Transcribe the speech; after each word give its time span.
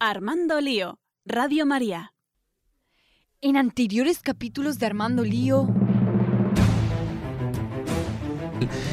Armando 0.00 0.60
Lío, 0.60 1.00
Radio 1.24 1.66
María. 1.66 2.12
En 3.40 3.56
anteriores 3.56 4.20
capítulos 4.20 4.78
de 4.78 4.86
Armando 4.86 5.24
Lío... 5.24 5.66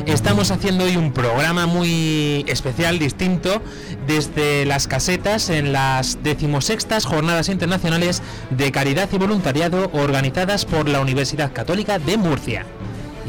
Estamos 0.08 0.50
haciendo 0.50 0.86
hoy 0.86 0.98
un 0.98 1.14
programa 1.14 1.68
muy 1.68 2.44
especial, 2.48 2.98
distinto, 2.98 3.62
desde 4.08 4.66
las 4.66 4.88
casetas 4.88 5.52
en 5.52 5.74
las 5.74 6.24
decimosextas 6.24 7.06
Jornadas 7.06 7.50
Internacionales 7.50 8.24
de 8.50 8.72
Caridad 8.72 9.08
y 9.12 9.18
Voluntariado 9.20 9.92
organizadas 9.94 10.66
por 10.66 10.90
la 10.90 11.02
Universidad 11.02 11.54
Católica 11.54 12.00
de 12.00 12.18
Murcia. 12.18 12.66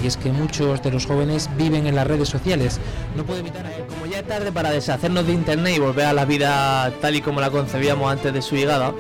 Y 0.03 0.07
es 0.07 0.17
que 0.17 0.31
muchos 0.31 0.83
de 0.83 0.91
los 0.91 1.07
jóvenes 1.07 1.49
viven 1.57 1.87
en 1.87 1.95
las 1.95 2.07
redes 2.07 2.29
sociales. 2.29 2.79
No 3.17 3.25
puedo 3.25 3.41
evitar 3.41 3.65
a 3.65 3.75
él. 3.75 3.85
Como 3.89 4.07
ya 4.07 4.21
es 4.21 4.27
tarde 4.27 4.53
para 4.53 4.71
deshacernos 4.71 5.27
de 5.27 5.33
internet 5.33 5.75
y 5.77 5.79
volver 5.79 6.07
a 6.07 6.13
la 6.13 6.25
vida 6.25 6.93
tal 7.01 7.17
y 7.17 7.23
como 7.23 7.41
la 7.41 7.51
concebíamos 7.51 8.11
antes 8.11 8.33
de 8.33 8.43
su 8.43 8.57
llegada, 8.57 8.93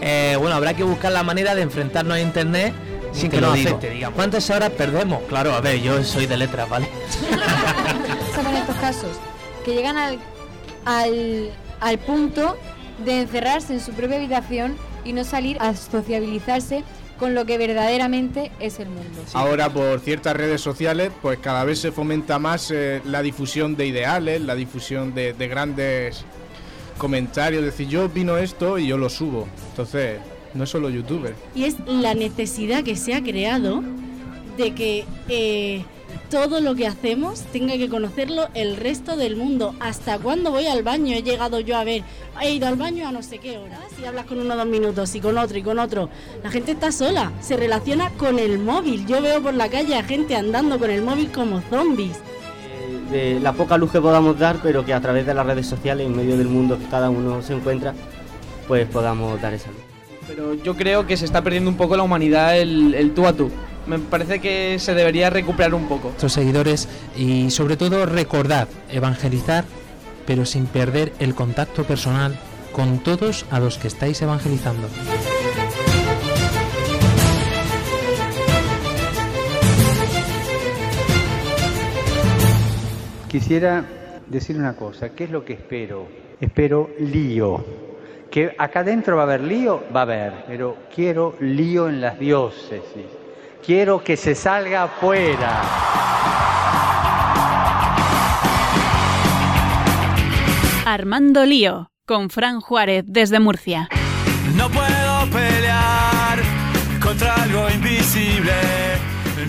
eh, 0.00 0.36
bueno, 0.38 0.56
habrá 0.56 0.74
que 0.74 0.82
buscar 0.82 1.12
la 1.12 1.22
manera 1.22 1.54
de 1.54 1.62
enfrentarnos 1.62 2.16
a 2.16 2.20
internet 2.20 2.72
sin 3.12 3.30
Te 3.30 3.36
que 3.36 3.40
lo 3.40 3.48
nos 3.48 3.60
afecte, 3.60 3.90
digamos. 3.90 4.16
¿Cuántas 4.16 4.48
horas 4.50 4.70
perdemos? 4.70 5.22
Claro, 5.28 5.52
a 5.52 5.60
ver, 5.60 5.80
yo 5.80 6.02
soy 6.04 6.26
de 6.26 6.36
letras, 6.36 6.68
¿vale? 6.68 6.88
pasa 8.30 8.42
con 8.42 8.56
estos 8.56 8.76
casos? 8.76 9.10
Que 9.64 9.74
llegan 9.74 9.96
al, 9.96 10.18
al, 10.84 11.50
al 11.80 11.98
punto 11.98 12.56
de 13.04 13.20
encerrarse 13.22 13.74
en 13.74 13.80
su 13.80 13.92
propia 13.92 14.16
habitación 14.16 14.76
y 15.04 15.12
no 15.12 15.24
salir 15.24 15.58
a 15.60 15.74
sociabilizarse 15.74 16.84
con 17.20 17.34
lo 17.34 17.44
que 17.44 17.58
verdaderamente 17.58 18.50
es 18.58 18.80
el 18.80 18.88
mundo. 18.88 19.22
Ahora 19.34 19.68
por 19.68 20.00
ciertas 20.00 20.34
redes 20.34 20.62
sociales, 20.62 21.12
pues 21.20 21.38
cada 21.38 21.64
vez 21.64 21.78
se 21.78 21.92
fomenta 21.92 22.38
más 22.38 22.70
eh, 22.70 23.02
la 23.04 23.20
difusión 23.22 23.76
de 23.76 23.86
ideales, 23.86 24.40
la 24.40 24.54
difusión 24.54 25.14
de, 25.14 25.34
de 25.34 25.46
grandes 25.46 26.24
comentarios. 26.96 27.62
Es 27.62 27.72
decir, 27.72 27.88
yo 27.88 28.06
opino 28.06 28.38
esto 28.38 28.78
y 28.78 28.86
yo 28.86 28.96
lo 28.96 29.10
subo. 29.10 29.46
Entonces, 29.68 30.18
no 30.54 30.64
es 30.64 30.70
solo 30.70 30.88
youtuber. 30.88 31.34
y 31.54 31.64
es 31.64 31.76
la 31.86 32.14
necesidad 32.14 32.82
que 32.82 32.96
se 32.96 33.14
ha 33.14 33.22
creado 33.22 33.82
de 34.56 34.74
que 34.74 35.04
eh, 35.28 35.84
todo 36.30 36.60
lo 36.60 36.76
que 36.76 36.86
hacemos 36.86 37.40
tenga 37.52 37.76
que 37.76 37.88
conocerlo 37.88 38.48
el 38.54 38.76
resto 38.76 39.16
del 39.16 39.36
mundo. 39.36 39.74
¿Hasta 39.80 40.18
cuándo 40.18 40.52
voy 40.52 40.66
al 40.66 40.84
baño? 40.84 41.14
He 41.14 41.22
llegado 41.22 41.58
yo 41.58 41.76
a 41.76 41.84
ver, 41.84 42.04
he 42.40 42.52
ido 42.52 42.68
al 42.68 42.76
baño 42.76 43.08
a 43.08 43.12
no 43.12 43.22
sé 43.22 43.38
qué 43.38 43.58
hora. 43.58 43.80
Si 43.96 44.04
hablas 44.04 44.26
con 44.26 44.38
uno 44.38 44.56
dos 44.56 44.66
minutos 44.66 45.14
y 45.16 45.20
con 45.20 45.36
otro 45.36 45.58
y 45.58 45.62
con 45.62 45.78
otro, 45.80 46.08
la 46.42 46.50
gente 46.50 46.72
está 46.72 46.92
sola, 46.92 47.32
se 47.40 47.56
relaciona 47.56 48.10
con 48.10 48.38
el 48.38 48.60
móvil. 48.60 49.06
Yo 49.06 49.20
veo 49.20 49.42
por 49.42 49.54
la 49.54 49.68
calle 49.68 49.96
a 49.96 50.04
gente 50.04 50.36
andando 50.36 50.78
con 50.78 50.90
el 50.90 51.02
móvil 51.02 51.30
como 51.32 51.60
zombies. 51.62 52.18
de 53.10 53.40
la 53.40 53.52
poca 53.52 53.76
luz 53.76 53.90
que 53.90 54.00
podamos 54.00 54.38
dar, 54.38 54.60
pero 54.62 54.86
que 54.86 54.94
a 54.94 55.00
través 55.00 55.26
de 55.26 55.34
las 55.34 55.44
redes 55.44 55.66
sociales, 55.66 56.06
en 56.06 56.16
medio 56.16 56.36
del 56.36 56.48
mundo 56.48 56.78
que 56.78 56.86
cada 56.86 57.10
uno 57.10 57.42
se 57.42 57.54
encuentra, 57.54 57.92
pues 58.68 58.86
podamos 58.86 59.40
dar 59.42 59.52
esa 59.52 59.68
luz. 59.70 59.89
Pero 60.30 60.54
yo 60.54 60.76
creo 60.76 61.08
que 61.08 61.16
se 61.16 61.24
está 61.24 61.42
perdiendo 61.42 61.68
un 61.68 61.76
poco 61.76 61.96
la 61.96 62.04
humanidad 62.04 62.56
el, 62.56 62.94
el 62.94 63.14
tú 63.14 63.26
a 63.26 63.32
tú. 63.32 63.50
Me 63.88 63.98
parece 63.98 64.38
que 64.38 64.78
se 64.78 64.94
debería 64.94 65.28
recuperar 65.28 65.74
un 65.74 65.88
poco. 65.88 66.08
Nuestros 66.08 66.34
seguidores 66.34 66.88
y 67.16 67.50
sobre 67.50 67.76
todo 67.76 68.06
recordad, 68.06 68.68
evangelizar, 68.92 69.64
pero 70.26 70.46
sin 70.46 70.66
perder 70.66 71.12
el 71.18 71.34
contacto 71.34 71.82
personal 71.82 72.38
con 72.70 73.00
todos 73.00 73.44
a 73.50 73.58
los 73.58 73.78
que 73.78 73.88
estáis 73.88 74.22
evangelizando. 74.22 74.88
Quisiera 83.26 83.84
decir 84.28 84.56
una 84.56 84.76
cosa, 84.76 85.08
¿qué 85.08 85.24
es 85.24 85.30
lo 85.30 85.44
que 85.44 85.54
espero? 85.54 86.06
Espero 86.40 86.88
lío. 87.00 87.89
Que 88.30 88.54
acá 88.58 88.80
adentro 88.80 89.16
va 89.16 89.22
a 89.22 89.24
haber 89.24 89.40
lío, 89.40 89.82
va 89.94 90.00
a 90.00 90.02
haber, 90.04 90.32
pero 90.46 90.76
quiero 90.94 91.34
lío 91.40 91.88
en 91.88 92.00
las 92.00 92.16
diócesis. 92.16 93.06
Quiero 93.64 94.04
que 94.04 94.16
se 94.16 94.36
salga 94.36 94.84
afuera. 94.84 95.62
Armando 100.86 101.44
Lío, 101.44 101.90
con 102.06 102.30
Fran 102.30 102.60
Juárez 102.60 103.04
desde 103.06 103.40
Murcia. 103.40 103.88
No 104.56 104.68
puedo 104.70 105.30
pelear 105.32 106.38
contra 107.02 107.34
algo 107.34 107.68
invisible. 107.68 108.52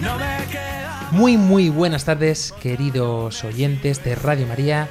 No 0.01 0.17
me 0.17 0.45
queda. 0.51 1.07
Muy 1.11 1.37
muy 1.37 1.69
buenas 1.69 2.05
tardes 2.05 2.51
queridos 2.61 3.43
oyentes 3.43 4.03
de 4.03 4.15
Radio 4.15 4.47
María, 4.47 4.87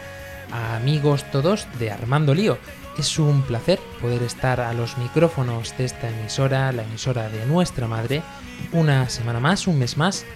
amigos 0.77 1.25
todos 1.33 1.67
de 1.81 1.91
Armando 1.91 2.35
Lío. 2.35 2.57
Es 2.99 3.19
un 3.19 3.43
placer 3.43 3.81
poder 4.01 4.23
estar 4.23 4.61
a 4.61 4.73
los 4.75 4.99
micrófonos 4.99 5.77
de 5.79 5.85
esta 5.87 6.09
emisora, 6.09 6.71
la 6.73 6.83
emisora 6.83 7.29
de 7.29 7.47
nuestra 7.47 7.87
madre, 7.87 8.23
una 8.73 9.09
semana 9.09 9.41
más, 9.41 9.67
un 9.67 9.79
mes 9.79 9.97
más, 9.97 10.27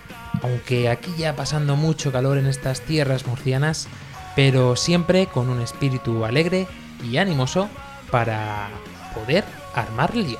aunque 0.43 0.89
aquí 0.89 1.13
ya 1.19 1.37
pasando 1.37 1.77
mucho 1.77 2.11
calor 2.11 2.39
en 2.39 2.47
estas 2.47 2.81
tierras 2.81 3.27
murcianas, 3.27 3.89
pero 4.35 4.77
siempre 4.77 5.27
con 5.27 5.49
un 5.51 5.61
espíritu 5.61 6.25
alegre 6.25 6.67
y 7.03 7.19
animoso 7.19 7.69
para 8.11 8.69
poder 9.15 9.45
armar 9.75 10.15
lío. 10.15 10.39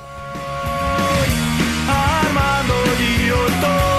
Armando 1.87 2.75
lío 2.99 3.35
todo 3.61 3.95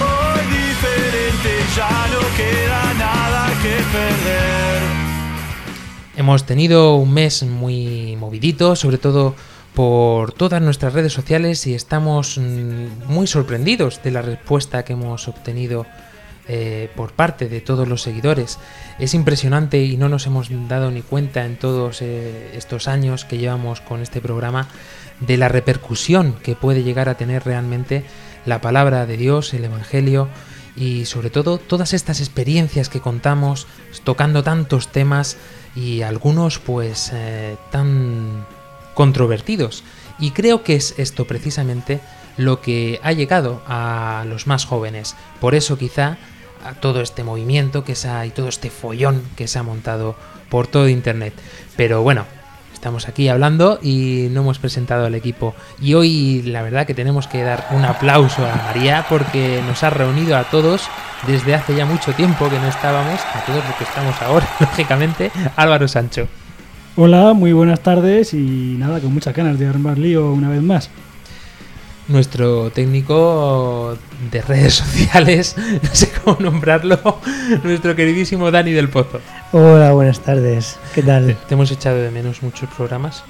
hoy 0.00 0.46
diferente, 0.46 1.50
ya 1.76 2.08
no 2.12 2.20
queda 2.36 2.94
nada 2.94 3.48
que 3.62 3.74
perder. 3.92 4.37
Hemos 6.18 6.46
tenido 6.46 6.96
un 6.96 7.14
mes 7.14 7.44
muy 7.44 8.16
movidito, 8.16 8.74
sobre 8.74 8.98
todo 8.98 9.36
por 9.72 10.32
todas 10.32 10.60
nuestras 10.60 10.92
redes 10.92 11.12
sociales 11.12 11.64
y 11.68 11.74
estamos 11.74 12.38
mm, 12.38 13.06
muy 13.06 13.28
sorprendidos 13.28 14.02
de 14.02 14.10
la 14.10 14.20
respuesta 14.20 14.84
que 14.84 14.94
hemos 14.94 15.28
obtenido 15.28 15.86
eh, 16.48 16.90
por 16.96 17.12
parte 17.12 17.48
de 17.48 17.60
todos 17.60 17.86
los 17.86 18.02
seguidores. 18.02 18.58
Es 18.98 19.14
impresionante 19.14 19.80
y 19.84 19.96
no 19.96 20.08
nos 20.08 20.26
hemos 20.26 20.48
dado 20.66 20.90
ni 20.90 21.02
cuenta 21.02 21.46
en 21.46 21.56
todos 21.56 22.02
eh, 22.02 22.50
estos 22.52 22.88
años 22.88 23.24
que 23.24 23.38
llevamos 23.38 23.80
con 23.80 24.02
este 24.02 24.20
programa 24.20 24.66
de 25.20 25.36
la 25.36 25.46
repercusión 25.46 26.32
que 26.42 26.56
puede 26.56 26.82
llegar 26.82 27.08
a 27.08 27.16
tener 27.16 27.44
realmente 27.44 28.02
la 28.44 28.60
palabra 28.60 29.06
de 29.06 29.16
Dios, 29.16 29.54
el 29.54 29.66
Evangelio 29.66 30.26
y 30.74 31.04
sobre 31.04 31.30
todo 31.30 31.58
todas 31.58 31.92
estas 31.92 32.18
experiencias 32.18 32.88
que 32.88 33.00
contamos 33.00 33.68
tocando 34.02 34.42
tantos 34.42 34.88
temas 34.88 35.36
y 35.78 36.02
algunos 36.02 36.58
pues 36.58 37.10
eh, 37.14 37.56
tan 37.70 38.44
controvertidos. 38.94 39.84
Y 40.18 40.32
creo 40.32 40.64
que 40.64 40.74
es 40.74 40.98
esto 40.98 41.24
precisamente 41.26 42.00
lo 42.36 42.60
que 42.60 42.98
ha 43.02 43.12
llegado 43.12 43.62
a 43.66 44.24
los 44.26 44.48
más 44.48 44.64
jóvenes. 44.64 45.14
Por 45.40 45.54
eso 45.54 45.78
quizá 45.78 46.18
a 46.64 46.74
todo 46.74 47.00
este 47.00 47.22
movimiento 47.22 47.84
que 47.84 47.94
se 47.94 48.08
ha, 48.08 48.26
y 48.26 48.30
todo 48.30 48.48
este 48.48 48.70
follón 48.70 49.22
que 49.36 49.46
se 49.46 49.60
ha 49.60 49.62
montado 49.62 50.16
por 50.48 50.66
todo 50.66 50.88
internet. 50.88 51.34
Pero 51.76 52.02
bueno, 52.02 52.26
estamos 52.78 53.08
aquí 53.08 53.28
hablando 53.28 53.80
y 53.82 54.28
no 54.30 54.42
hemos 54.42 54.60
presentado 54.60 55.04
al 55.04 55.14
equipo. 55.16 55.52
Y 55.82 55.94
hoy 55.94 56.42
la 56.42 56.62
verdad 56.62 56.86
que 56.86 56.94
tenemos 56.94 57.26
que 57.26 57.42
dar 57.42 57.66
un 57.72 57.84
aplauso 57.84 58.46
a 58.46 58.54
María 58.66 59.04
porque 59.08 59.60
nos 59.66 59.82
ha 59.82 59.90
reunido 59.90 60.36
a 60.36 60.44
todos 60.44 60.82
desde 61.26 61.56
hace 61.56 61.74
ya 61.74 61.84
mucho 61.84 62.12
tiempo 62.12 62.48
que 62.48 62.58
no 62.60 62.68
estábamos, 62.68 63.20
a 63.34 63.44
todos 63.44 63.64
los 63.64 63.74
que 63.74 63.82
estamos 63.82 64.22
ahora, 64.22 64.48
lógicamente, 64.60 65.32
Álvaro 65.56 65.88
Sancho. 65.88 66.28
Hola, 66.94 67.32
muy 67.32 67.52
buenas 67.52 67.80
tardes 67.80 68.32
y 68.32 68.76
nada, 68.78 69.00
con 69.00 69.12
muchas 69.12 69.34
ganas 69.34 69.58
de 69.58 69.66
armar 69.66 69.98
lío 69.98 70.32
una 70.32 70.48
vez 70.48 70.62
más. 70.62 70.88
Nuestro 72.08 72.70
técnico 72.70 73.96
de 74.32 74.42
redes 74.42 74.74
sociales, 74.74 75.56
no 75.82 75.88
sé 75.92 76.10
cómo 76.24 76.38
nombrarlo, 76.40 76.98
nuestro 77.62 77.94
queridísimo 77.94 78.50
Dani 78.50 78.72
del 78.72 78.88
Pozo. 78.88 79.20
Hola, 79.52 79.92
buenas 79.92 80.20
tardes. 80.20 80.78
¿Qué 80.94 81.02
tal? 81.02 81.36
Te 81.48 81.54
hemos 81.54 81.70
echado 81.70 81.98
de 81.98 82.10
menos 82.10 82.42
muchos 82.42 82.68
programas. 82.70 83.24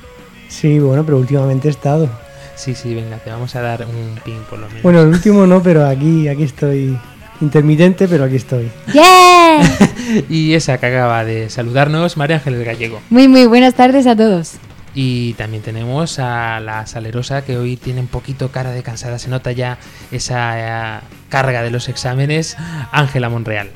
Sí, 0.49 0.79
bueno, 0.79 1.05
pero 1.05 1.19
últimamente 1.19 1.69
he 1.69 1.71
estado. 1.71 2.09
Sí, 2.55 2.75
sí, 2.75 2.95
venga, 2.95 3.19
te 3.19 3.31
vamos 3.31 3.55
a 3.55 3.61
dar 3.61 3.85
un 3.87 4.19
pin 4.25 4.39
por 4.49 4.59
lo 4.59 4.67
menos. 4.67 4.83
Bueno, 4.83 5.03
el 5.03 5.09
último 5.09 5.47
no, 5.47 5.63
pero 5.63 5.87
aquí, 5.87 6.29
aquí 6.29 6.45
estoy. 6.45 6.99
Intermitente, 7.41 8.09
pero 8.09 8.25
aquí 8.25 8.35
estoy. 8.35 8.69
¡Yeah! 8.93 9.61
y 10.29 10.55
esa 10.55 10.79
que 10.79 10.87
acaba 10.87 11.25
de 11.25 11.51
saludarnos, 11.51 12.17
María 12.17 12.37
Ángeles 12.37 12.67
Gallego. 12.67 13.01
Muy, 13.11 13.29
muy 13.29 13.47
buenas 13.47 13.75
tardes 13.75 14.09
a 14.09 14.17
todos. 14.17 14.55
Y 15.01 15.35
también 15.35 15.63
tenemos 15.63 16.19
a 16.19 16.59
la 16.59 16.85
salerosa 16.89 17.45
que 17.45 17.57
hoy 17.57 17.77
tiene 17.77 18.01
un 18.01 18.09
poquito 18.09 18.51
cara 18.51 18.73
de 18.73 18.83
cansada, 18.83 19.21
se 19.21 19.29
nota 19.29 19.53
ya 19.53 19.79
esa 20.11 20.99
eh, 20.99 21.01
carga 21.29 21.63
de 21.63 21.71
los 21.71 21.89
exámenes, 21.89 22.57
Ángela 22.91 23.29
Monreal. 23.29 23.71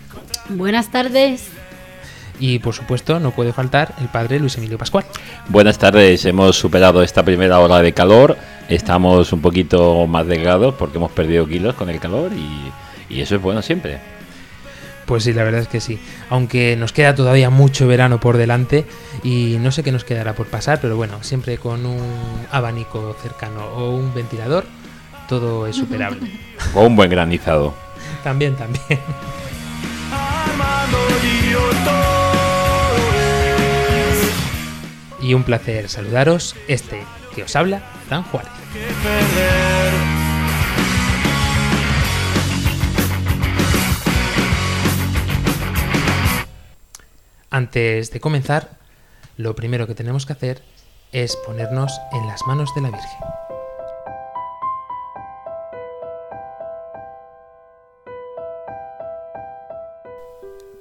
Buenas 0.49 0.91
tardes. 0.91 1.47
Y 2.41 2.59
por 2.59 2.75
supuesto 2.75 3.21
no 3.21 3.31
puede 3.31 3.53
faltar 3.53 3.95
el 4.01 4.09
padre 4.09 4.41
Luis 4.41 4.57
Emilio 4.59 4.79
Pascual. 4.79 5.05
Buenas 5.47 5.79
tardes, 5.79 6.25
hemos 6.25 6.59
superado 6.59 7.05
esta 7.05 7.25
primera 7.25 7.61
ola 7.61 7.81
de 7.81 7.93
calor, 7.93 8.37
estamos 8.69 9.33
un 9.33 9.43
poquito 9.43 10.09
más 10.09 10.27
delgados 10.27 10.75
porque 10.75 10.99
hemos 10.99 11.13
perdido 11.13 11.47
kilos 11.47 11.77
con 11.77 11.89
el 11.89 12.01
calor 12.01 12.33
y, 12.33 13.15
y 13.15 13.21
eso 13.21 13.37
es 13.37 13.41
bueno 13.41 13.63
siempre. 13.63 14.01
Pues 15.13 15.25
sí, 15.25 15.35
la 15.35 15.45
verdad 15.45 15.61
es 15.61 15.69
que 15.69 15.83
sí. 15.83 15.99
Aunque 16.31 16.75
nos 16.75 16.95
queda 16.95 17.15
todavía 17.15 17.51
mucho 17.51 17.87
verano 17.87 18.19
por 18.19 18.39
delante 18.39 18.87
y 19.23 19.59
no 19.61 19.71
sé 19.71 19.83
qué 19.83 19.93
nos 19.93 20.05
quedará 20.05 20.33
por 20.35 20.47
pasar, 20.47 20.81
pero 20.81 20.97
bueno, 20.97 21.23
siempre 21.23 21.59
con 21.59 21.85
un 21.85 22.47
abanico 22.51 23.15
cercano 23.21 23.63
o 23.77 23.91
un 23.91 24.15
ventilador, 24.15 24.65
todo 25.29 25.67
es 25.67 25.77
superable. 25.77 26.31
O 26.75 26.87
un 26.87 26.97
buen 26.97 27.11
granizado. 27.11 27.75
también, 28.25 28.57
también. 28.57 28.83
Y 35.21 35.35
un 35.35 35.43
placer 35.43 35.91
saludaros. 35.91 36.57
Este 36.69 37.03
que 37.35 37.43
os 37.43 37.55
habla, 37.55 37.83
Fran 38.09 38.23
Juárez. 38.23 38.51
Antes 47.53 48.11
de 48.11 48.19
comenzar, 48.19 48.79
lo 49.37 49.55
primero 49.55 49.87
que 49.87 49.95
tenemos 49.95 50.25
que 50.25 50.33
hacer 50.33 50.63
es 51.13 51.37
ponernos 51.37 51.93
en 52.13 52.27
las 52.27 52.41
manos 52.47 52.75
de 52.75 52.81
la 52.81 52.91
Virgen. 52.91 53.19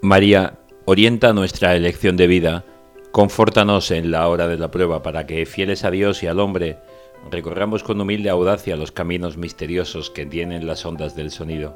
María, 0.01 0.53
orienta 0.85 1.33
nuestra 1.33 1.75
elección 1.75 2.15
de 2.15 2.27
vida, 2.27 2.63
confórtanos 3.11 3.91
en 3.91 4.09
la 4.09 4.29
hora 4.29 4.47
de 4.47 4.57
la 4.57 4.71
prueba 4.71 5.03
para 5.03 5.27
que, 5.27 5.45
fieles 5.45 5.83
a 5.83 5.91
Dios 5.91 6.23
y 6.23 6.27
al 6.27 6.39
hombre, 6.39 6.79
recorramos 7.29 7.83
con 7.83 7.99
humilde 7.99 8.29
audacia 8.29 8.77
los 8.77 8.93
caminos 8.93 9.35
misteriosos 9.35 10.09
que 10.09 10.25
tienen 10.25 10.65
las 10.65 10.85
ondas 10.85 11.17
del 11.17 11.31
sonido, 11.31 11.75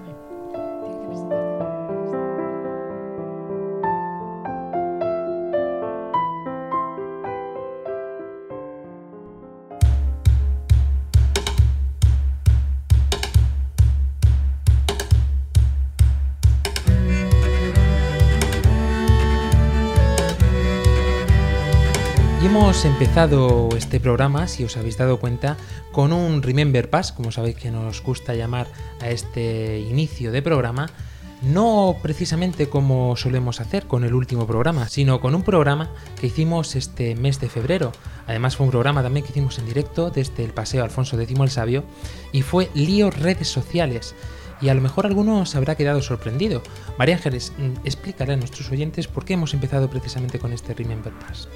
Hemos 22.81 22.99
empezado 22.99 23.69
este 23.77 23.99
programa, 23.99 24.47
si 24.47 24.63
os 24.63 24.75
habéis 24.75 24.97
dado 24.97 25.19
cuenta, 25.19 25.55
con 25.91 26.11
un 26.11 26.41
Remember 26.41 26.89
Pass, 26.89 27.11
como 27.11 27.31
sabéis 27.31 27.57
que 27.57 27.69
nos 27.69 28.01
gusta 28.01 28.33
llamar 28.33 28.65
a 28.99 29.09
este 29.11 29.79
inicio 29.81 30.31
de 30.31 30.41
programa, 30.41 30.89
no 31.43 31.97
precisamente 32.01 32.69
como 32.69 33.15
solemos 33.15 33.61
hacer 33.61 33.85
con 33.85 34.03
el 34.03 34.15
último 34.15 34.47
programa, 34.47 34.89
sino 34.89 35.21
con 35.21 35.35
un 35.35 35.43
programa 35.43 35.91
que 36.19 36.25
hicimos 36.25 36.75
este 36.75 37.13
mes 37.13 37.39
de 37.39 37.49
febrero. 37.49 37.91
Además 38.25 38.55
fue 38.55 38.65
un 38.65 38.71
programa 38.71 39.03
también 39.03 39.25
que 39.25 39.31
hicimos 39.31 39.59
en 39.59 39.67
directo 39.67 40.09
desde 40.09 40.43
el 40.43 40.51
Paseo 40.51 40.83
Alfonso 40.83 41.19
X 41.21 41.39
el 41.39 41.49
Sabio 41.51 41.83
y 42.31 42.41
fue 42.41 42.71
Lío 42.73 43.11
Redes 43.11 43.47
Sociales. 43.47 44.15
Y 44.59 44.69
a 44.69 44.73
lo 44.73 44.81
mejor 44.81 45.05
alguno 45.05 45.45
se 45.45 45.57
habrá 45.57 45.75
quedado 45.75 46.01
sorprendido. 46.01 46.63
María 46.97 47.15
Ángeles, 47.15 47.53
mm, 47.59 47.85
explícale 47.85 48.33
a 48.33 48.37
nuestros 48.37 48.71
oyentes 48.71 49.07
por 49.07 49.23
qué 49.23 49.33
hemos 49.33 49.53
empezado 49.53 49.87
precisamente 49.87 50.39
con 50.39 50.51
este 50.51 50.73
Remember 50.73 51.13
Pass. 51.13 51.47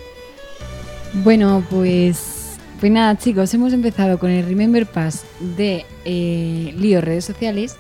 Bueno, 1.23 1.63
pues, 1.69 2.57
pues 2.79 2.91
nada, 2.91 3.17
chicos, 3.17 3.53
hemos 3.53 3.71
empezado 3.71 4.19
con 4.19 4.29
el 4.29 4.45
Remember 4.45 4.85
Pass 4.85 5.23
de 5.55 5.85
eh, 6.03 6.75
Lío 6.77 6.99
Redes 6.99 7.23
Sociales 7.23 7.77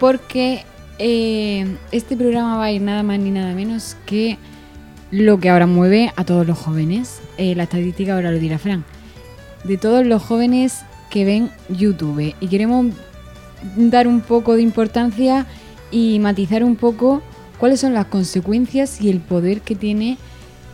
porque 0.00 0.64
eh, 0.98 1.76
este 1.92 2.16
programa 2.16 2.58
va 2.58 2.64
a 2.64 2.72
ir 2.72 2.82
nada 2.82 3.04
más 3.04 3.20
ni 3.20 3.30
nada 3.30 3.54
menos 3.54 3.96
que 4.04 4.36
lo 5.12 5.38
que 5.38 5.48
ahora 5.48 5.66
mueve 5.66 6.12
a 6.16 6.24
todos 6.24 6.44
los 6.44 6.58
jóvenes. 6.58 7.20
Eh, 7.38 7.54
la 7.54 7.62
estadística 7.62 8.14
ahora 8.14 8.32
lo 8.32 8.38
dirá 8.40 8.58
Fran. 8.58 8.84
De 9.62 9.76
todos 9.76 10.04
los 10.04 10.20
jóvenes 10.20 10.80
que 11.08 11.24
ven 11.24 11.52
YouTube. 11.68 12.34
Y 12.40 12.48
queremos 12.48 12.86
dar 13.76 14.08
un 14.08 14.22
poco 14.22 14.56
de 14.56 14.62
importancia 14.62 15.46
y 15.92 16.18
matizar 16.18 16.64
un 16.64 16.74
poco 16.74 17.22
cuáles 17.58 17.78
son 17.78 17.94
las 17.94 18.06
consecuencias 18.06 19.00
y 19.00 19.08
el 19.08 19.20
poder 19.20 19.60
que 19.60 19.76
tiene 19.76 20.18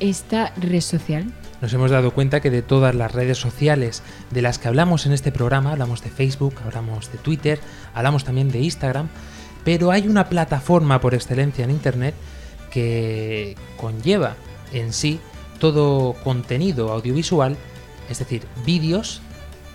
esta 0.00 0.54
red 0.56 0.80
social. 0.80 1.26
Nos 1.66 1.74
hemos 1.74 1.90
dado 1.90 2.12
cuenta 2.12 2.38
que 2.38 2.48
de 2.48 2.62
todas 2.62 2.94
las 2.94 3.10
redes 3.10 3.38
sociales 3.38 4.04
de 4.30 4.40
las 4.40 4.60
que 4.60 4.68
hablamos 4.68 5.04
en 5.04 5.10
este 5.10 5.32
programa, 5.32 5.72
hablamos 5.72 6.00
de 6.00 6.10
Facebook, 6.10 6.54
hablamos 6.64 7.10
de 7.10 7.18
Twitter, 7.18 7.58
hablamos 7.92 8.22
también 8.22 8.52
de 8.52 8.60
Instagram, 8.60 9.08
pero 9.64 9.90
hay 9.90 10.06
una 10.06 10.28
plataforma 10.28 11.00
por 11.00 11.12
excelencia 11.12 11.64
en 11.64 11.72
Internet 11.72 12.14
que 12.70 13.56
conlleva 13.76 14.36
en 14.72 14.92
sí 14.92 15.18
todo 15.58 16.12
contenido 16.22 16.92
audiovisual, 16.92 17.56
es 18.08 18.20
decir, 18.20 18.46
vídeos, 18.64 19.20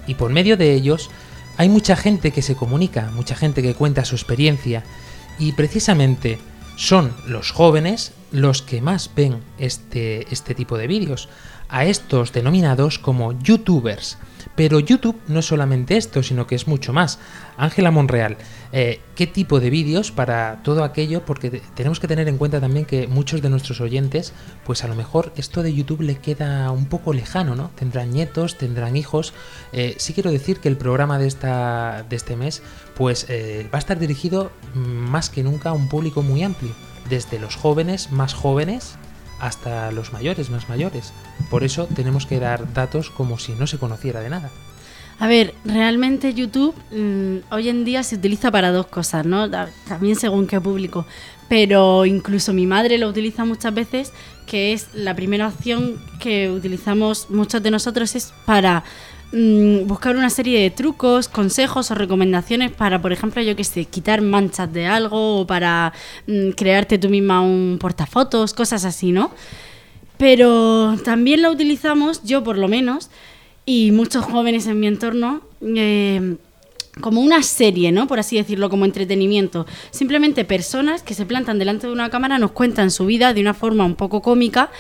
y 0.08 0.16
por 0.16 0.32
medio 0.32 0.56
de 0.56 0.74
ellos 0.74 1.10
hay 1.58 1.68
mucha 1.68 1.98
gente 1.98 2.32
que 2.32 2.42
se 2.42 2.56
comunica, 2.56 3.12
mucha 3.14 3.36
gente 3.36 3.62
que 3.62 3.76
cuenta 3.76 4.06
su 4.06 4.16
experiencia, 4.16 4.86
y 5.40 5.52
precisamente 5.52 6.40
son 6.76 7.14
los 7.28 7.52
jóvenes 7.52 8.14
los 8.32 8.62
que 8.62 8.82
más 8.82 9.10
ven 9.16 9.42
este, 9.58 10.32
este 10.34 10.56
tipo 10.56 10.78
de 10.78 10.88
vídeos, 10.88 11.30
a 11.70 11.86
estos 11.86 12.34
denominados 12.34 13.00
como 13.00 13.34
youtubers. 13.42 14.18
Pero 14.56 14.80
YouTube 14.80 15.20
no 15.28 15.40
es 15.40 15.46
solamente 15.46 15.96
esto, 15.98 16.22
sino 16.24 16.46
que 16.46 16.56
es 16.56 16.68
mucho 16.68 16.92
más. 16.94 17.20
Ángela 17.58 17.90
Monreal, 17.90 18.38
eh, 18.74 19.00
¿qué 19.16 19.26
tipo 19.26 19.60
de 19.60 19.70
vídeos 19.70 20.12
para 20.12 20.62
todo 20.64 20.84
aquello? 20.84 21.24
Porque 21.26 21.50
te- 21.50 21.62
tenemos 21.74 22.00
que 22.00 22.08
tener 22.08 22.28
en 22.28 22.38
cuenta 22.38 22.60
también 22.60 22.86
que 22.86 23.08
muchos 23.08 23.42
de 23.42 23.50
nuestros 23.50 23.80
oyentes, 23.82 24.34
pues 24.66 24.84
a 24.84 24.88
lo 24.88 24.96
mejor 24.96 25.32
esto 25.38 25.64
de 25.64 25.74
YouTube 25.74 26.02
le 26.02 26.18
queda 26.18 26.70
un 26.72 26.86
poco 26.88 27.14
lejano, 27.14 27.56
¿no? 27.56 27.72
Tendrán 27.76 28.12
nietos, 28.12 28.58
tendrán 28.58 28.98
hijos. 28.98 29.34
Eh, 29.72 29.96
sí 29.98 30.14
quiero 30.14 30.32
decir 30.32 30.60
que 30.60 30.68
el 30.70 30.78
programa 30.78 31.18
de, 31.18 31.28
esta, 31.28 32.04
de 32.10 32.16
este 32.16 32.36
mes, 32.36 32.62
pues 32.96 33.26
eh, 33.30 33.68
va 33.74 33.78
a 33.78 33.80
estar 33.80 34.00
dirigido 34.00 34.52
mm, 34.76 34.80
más 34.80 35.30
que 35.30 35.44
nunca 35.44 35.70
a 35.70 35.74
un 35.74 35.88
público 35.88 36.22
muy 36.24 36.44
amplio. 36.44 36.72
Desde 37.10 37.40
los 37.40 37.56
jóvenes 37.56 38.12
más 38.12 38.34
jóvenes 38.34 38.96
hasta 39.42 39.92
los 39.92 40.14
mayores 40.14 40.50
más 40.50 40.70
mayores. 40.70 41.12
Por 41.50 41.64
eso 41.64 41.88
tenemos 41.94 42.26
que 42.26 42.40
dar 42.40 42.72
datos 42.74 43.10
como 43.10 43.38
si 43.38 43.54
no 43.54 43.68
se 43.68 43.78
conociera 43.78 44.22
de 44.22 44.30
nada. 44.30 44.50
A 45.20 45.28
ver, 45.28 45.54
realmente 45.66 46.34
YouTube 46.34 46.74
mm, 46.92 47.54
hoy 47.54 47.70
en 47.70 47.86
día 47.86 48.02
se 48.02 48.16
utiliza 48.16 48.50
para 48.50 48.72
dos 48.72 48.88
cosas, 48.88 49.26
¿no? 49.26 49.50
También 49.88 50.16
según 50.16 50.48
qué 50.48 50.60
público. 50.60 51.06
Pero 51.48 52.06
incluso 52.06 52.54
mi 52.54 52.66
madre 52.66 52.98
lo 52.98 53.10
utiliza 53.10 53.46
muchas 53.46 53.74
veces, 53.74 54.14
que 54.48 54.74
es 54.74 54.88
la 54.94 55.16
primera 55.16 55.48
opción 55.48 56.02
que 56.20 56.50
utilizamos 56.50 57.30
muchos 57.30 57.62
de 57.62 57.72
nosotros 57.72 58.16
es 58.16 58.34
para 58.46 58.84
mm, 59.32 59.88
buscar 59.88 60.16
una 60.16 60.30
serie 60.30 60.62
de 60.62 60.70
trucos, 60.72 61.28
consejos 61.28 61.92
o 61.92 61.96
recomendaciones 61.96 62.72
para, 62.72 63.02
por 63.02 63.12
ejemplo, 63.12 63.42
yo 63.42 63.56
que 63.56 63.64
sé, 63.64 63.86
quitar 63.86 64.22
manchas 64.22 64.72
de 64.72 64.88
algo 64.88 65.42
o 65.42 65.48
para 65.48 65.94
mm, 66.28 66.52
crearte 66.52 66.98
tú 66.98 67.10
misma 67.10 67.42
un 67.42 67.78
portafotos, 67.80 68.54
cosas 68.54 68.86
así, 68.86 69.12
¿no? 69.12 69.32
Pero 70.18 70.98
también 71.04 71.42
la 71.42 71.50
utilizamos, 71.50 72.24
yo 72.24 72.44
por 72.44 72.58
lo 72.58 72.68
menos, 72.68 73.10
y 73.66 73.92
muchos 73.92 74.26
jóvenes 74.26 74.68
en 74.68 74.80
mi 74.80 74.88
entorno, 74.88 75.42
eh, 75.62 76.36
como 77.00 77.22
una 77.22 77.42
serie, 77.44 77.92
¿no? 77.92 78.08
Por 78.08 78.20
así 78.20 78.38
decirlo, 78.38 78.70
como 78.70 78.86
entretenimiento. 78.86 79.66
Simplemente 79.92 80.44
personas 80.44 81.04
que 81.04 81.14
se 81.14 81.26
plantan 81.26 81.60
delante 81.60 81.88
de 81.88 81.94
una 81.94 82.10
cámara 82.10 82.38
nos 82.38 82.52
cuentan 82.52 82.92
su 82.92 83.06
vida 83.06 83.34
de 83.34 83.42
una 83.42 83.54
forma 83.54 83.86
un 83.86 83.96
poco 83.96 84.22
cómica 84.22 84.72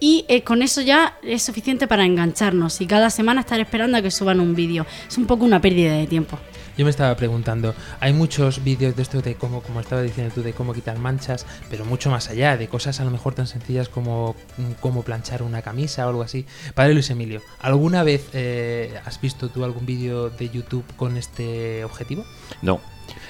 y 0.00 0.24
eh, 0.28 0.42
con 0.42 0.62
eso 0.62 0.80
ya 0.80 1.18
es 1.22 1.42
suficiente 1.42 1.86
para 1.86 2.04
engancharnos 2.04 2.80
y 2.80 2.86
cada 2.86 3.10
semana 3.10 3.42
estar 3.42 3.60
esperando 3.60 3.98
a 3.98 4.02
que 4.02 4.10
suban 4.10 4.40
un 4.40 4.54
vídeo. 4.54 4.86
Es 5.06 5.18
un 5.18 5.26
poco 5.26 5.44
una 5.44 5.60
pérdida 5.60 5.92
de 5.92 6.06
tiempo. 6.06 6.38
Yo 6.80 6.86
me 6.86 6.90
estaba 6.90 7.14
preguntando, 7.14 7.74
hay 8.00 8.14
muchos 8.14 8.64
vídeos 8.64 8.96
de 8.96 9.02
esto 9.02 9.20
de 9.20 9.34
cómo, 9.34 9.60
como 9.60 9.80
estaba 9.80 10.00
diciendo 10.00 10.32
tú, 10.34 10.42
de 10.42 10.54
cómo 10.54 10.72
quitar 10.72 10.98
manchas, 10.98 11.44
pero 11.68 11.84
mucho 11.84 12.08
más 12.08 12.30
allá, 12.30 12.56
de 12.56 12.68
cosas 12.68 13.00
a 13.00 13.04
lo 13.04 13.10
mejor 13.10 13.34
tan 13.34 13.46
sencillas 13.46 13.90
como 13.90 14.34
mm, 14.56 14.80
cómo 14.80 15.02
planchar 15.02 15.42
una 15.42 15.60
camisa 15.60 16.06
o 16.06 16.08
algo 16.08 16.22
así. 16.22 16.46
Padre 16.72 16.94
Luis 16.94 17.10
Emilio, 17.10 17.42
¿alguna 17.60 18.02
vez 18.02 18.30
eh, 18.32 18.98
has 19.04 19.20
visto 19.20 19.50
tú 19.50 19.62
algún 19.62 19.84
vídeo 19.84 20.30
de 20.30 20.48
YouTube 20.48 20.86
con 20.96 21.18
este 21.18 21.84
objetivo? 21.84 22.24
No, 22.62 22.80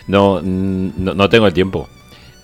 no, 0.06 0.40
mm, 0.40 0.92
no, 0.96 1.28
tengo 1.28 1.48
el 1.48 1.52
tiempo. 1.52 1.88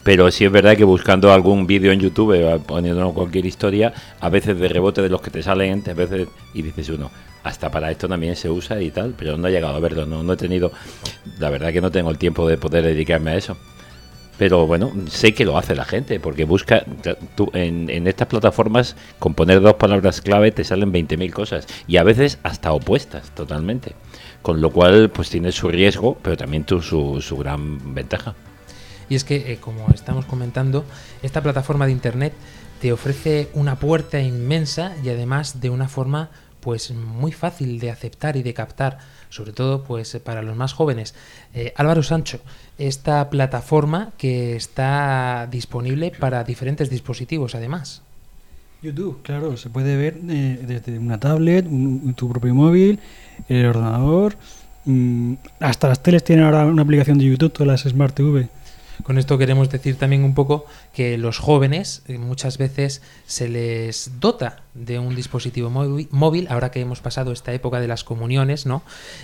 Pero 0.03 0.33
sí 0.33 0.45
es 0.45 0.51
verdad 0.51 0.77
que 0.77 0.83
buscando 0.83 1.33
algún 1.33 1.69
vídeo 1.69 1.93
en 1.93 2.01
YouTube, 2.01 2.33
eh, 2.33 2.59
poniendo 2.67 3.15
cualquier 3.15 3.47
historia, 3.47 3.95
a 4.19 4.29
veces 4.29 4.59
de 4.59 4.67
rebote 4.67 5.03
de 5.03 5.09
los 5.09 5.21
que 5.21 5.31
te 5.31 5.41
salen, 5.41 5.85
a 5.89 5.95
veces, 5.95 6.27
y 6.53 6.63
dices 6.63 6.89
uno, 6.89 7.13
hasta 7.47 7.71
para 7.71 7.91
esto 7.91 8.09
también 8.09 8.35
se 8.35 8.51
usa 8.51 8.81
y 8.83 8.91
tal, 8.91 9.15
pero 9.17 9.37
no 9.37 9.47
he 9.47 9.53
llegado 9.53 9.77
a 9.77 9.81
verlo, 9.81 10.05
no, 10.05 10.33
he 10.33 10.37
tenido, 10.37 10.73
la 11.39 11.49
verdad 11.49 11.73
que 11.73 11.81
no 11.81 11.93
tengo 11.93 12.11
el 12.11 12.19
tiempo 12.19 12.49
de 12.49 12.59
poder 12.59 12.85
dedicarme 12.85 13.31
a 13.31 13.37
eso. 13.37 13.57
Pero 14.37 14.67
bueno, 14.67 14.93
sé 15.09 15.33
que 15.33 15.47
lo 15.47 15.57
hace 15.57 15.75
la 15.75 15.85
gente, 15.85 16.21
porque 16.21 16.45
busca 16.45 16.85
en, 17.55 18.07
estas 18.07 18.27
plataformas, 18.27 18.97
con 19.19 19.33
poner 19.33 19.61
dos 19.63 19.75
palabras 19.75 20.21
clave 20.21 20.51
te 20.51 20.65
salen 20.65 20.93
20.000 20.93 21.33
cosas, 21.33 21.67
y 21.87 21.97
a 21.97 22.03
veces 22.03 22.39
hasta 22.43 22.73
opuestas 22.73 23.31
totalmente. 23.31 23.95
Con 24.43 24.61
lo 24.61 24.71
cual, 24.71 25.11
pues 25.11 25.31
tiene 25.31 25.53
su 25.53 25.69
riesgo, 25.69 26.19
pero 26.21 26.37
también 26.37 26.65
tu, 26.65 26.83
su, 26.83 27.23
su 27.23 27.39
gran 27.39 27.95
ventaja. 27.95 28.35
Y 29.09 29.15
es 29.15 29.25
que, 29.25 29.53
eh, 29.53 29.59
como 29.59 29.89
estamos 29.95 30.27
comentando, 30.27 30.85
esta 31.23 31.41
plataforma 31.41 31.87
de 31.87 31.93
Internet 31.93 32.35
te 32.81 32.93
ofrece 32.93 33.49
una 33.55 33.79
puerta 33.79 34.21
inmensa 34.21 34.95
y 35.03 35.09
además 35.09 35.61
de 35.61 35.71
una 35.71 35.89
forma 35.89 36.29
pues 36.67 36.91
muy 36.91 37.31
fácil 37.31 37.79
de 37.79 37.93
aceptar 37.93 38.37
y 38.37 38.43
de 38.43 38.53
captar, 38.53 38.99
sobre 39.29 39.53
todo 39.53 39.85
pues 39.85 40.19
para 40.25 40.43
los 40.43 40.57
más 40.57 40.73
jóvenes. 40.73 41.15
Eh, 41.55 41.73
Álvaro 41.77 42.03
Sancho, 42.03 42.41
esta 42.77 43.31
plataforma 43.31 44.11
que 44.19 44.57
está 44.57 45.47
disponible 45.49 46.11
para 46.19 46.43
diferentes 46.43 46.91
dispositivos 46.91 47.55
además. 47.55 48.03
YouTube, 48.83 49.23
claro, 49.23 49.57
se 49.57 49.71
puede 49.71 49.97
ver 49.97 50.19
eh, 50.29 50.59
desde 50.67 50.99
una 50.99 51.21
tablet, 51.21 51.65
un- 51.67 52.13
tu 52.15 52.29
propio 52.29 52.53
móvil, 52.53 52.99
el 53.49 53.65
ordenador, 53.67 54.35
mm, 54.87 55.35
hasta 55.61 55.87
las 55.87 56.03
teles 56.03 56.25
tienen 56.25 56.47
ahora 56.47 56.65
una 56.67 56.83
aplicación 56.83 57.17
de 57.19 57.27
YouTube, 57.27 57.53
todas 57.53 57.69
las 57.69 57.83
Smart 57.93 58.13
TV. 58.13 58.49
Con 59.03 59.19
esto 59.19 59.39
queremos 59.39 59.69
decir 59.71 59.97
también 59.97 60.25
un 60.25 60.35
poco 60.35 60.67
que 60.95 61.19
los 61.19 61.39
jóvenes 61.39 62.03
eh, 62.07 62.19
muchas 62.19 62.59
veces 62.59 63.03
se 63.27 63.49
les 63.49 64.13
dota 64.21 64.63
de 64.75 64.99
un 64.99 65.15
dispositivo 65.15 65.71
móvil, 65.71 66.47
ahora 66.51 66.71
que 66.71 66.81
hemos 66.81 67.01
pasado 67.01 67.33
esta 67.33 67.53
época 67.53 67.81
de 67.81 67.89
las 67.89 68.05
comuniones, 68.05 68.67
¿no? 68.67 68.83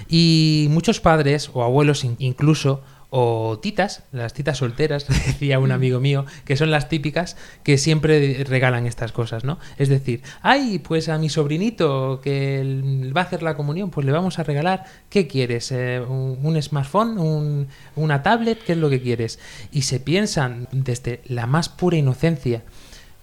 Y 0.09 0.67
muchos 0.71 1.01
padres 1.01 1.51
o 1.53 1.63
abuelos 1.63 2.05
in- 2.05 2.17
incluso 2.19 2.81
o 3.15 3.59
titas, 3.59 4.05
las 4.11 4.33
titas 4.33 4.57
solteras, 4.57 5.07
decía 5.27 5.59
un 5.59 5.71
amigo 5.71 6.01
mío, 6.01 6.25
que 6.47 6.57
son 6.57 6.71
las 6.71 6.89
típicas 6.89 7.37
que 7.63 7.77
siempre 7.77 8.43
regalan 8.45 8.87
estas 8.87 9.13
cosas, 9.13 9.45
¿no? 9.45 9.59
Es 9.77 9.91
decir, 9.91 10.23
ay, 10.41 10.79
pues 10.79 11.11
a 11.11 11.19
mi 11.19 11.29
sobrinito 11.29 12.23
que 12.23 13.11
va 13.15 13.21
a 13.21 13.25
hacer 13.25 13.43
la 13.43 13.55
comunión, 13.55 13.91
pues 13.91 14.07
le 14.07 14.13
vamos 14.13 14.39
a 14.39 14.45
regalar, 14.45 14.85
¿qué 15.11 15.27
quieres? 15.27 15.71
Eh, 15.73 16.01
un, 16.01 16.39
un 16.43 16.63
smartphone? 16.63 17.19
Un, 17.19 17.69
¿Una 17.97 18.23
tablet? 18.23 18.65
¿Qué 18.65 18.73
es 18.73 18.79
lo 18.79 18.89
que 18.89 19.03
quieres? 19.03 19.39
Y 19.71 19.83
se 19.83 20.01
piensan 20.01 20.67
desde 20.73 21.21
la 21.27 21.47
más 21.47 21.69
pura 21.69 21.99
inocencia, 21.99 22.63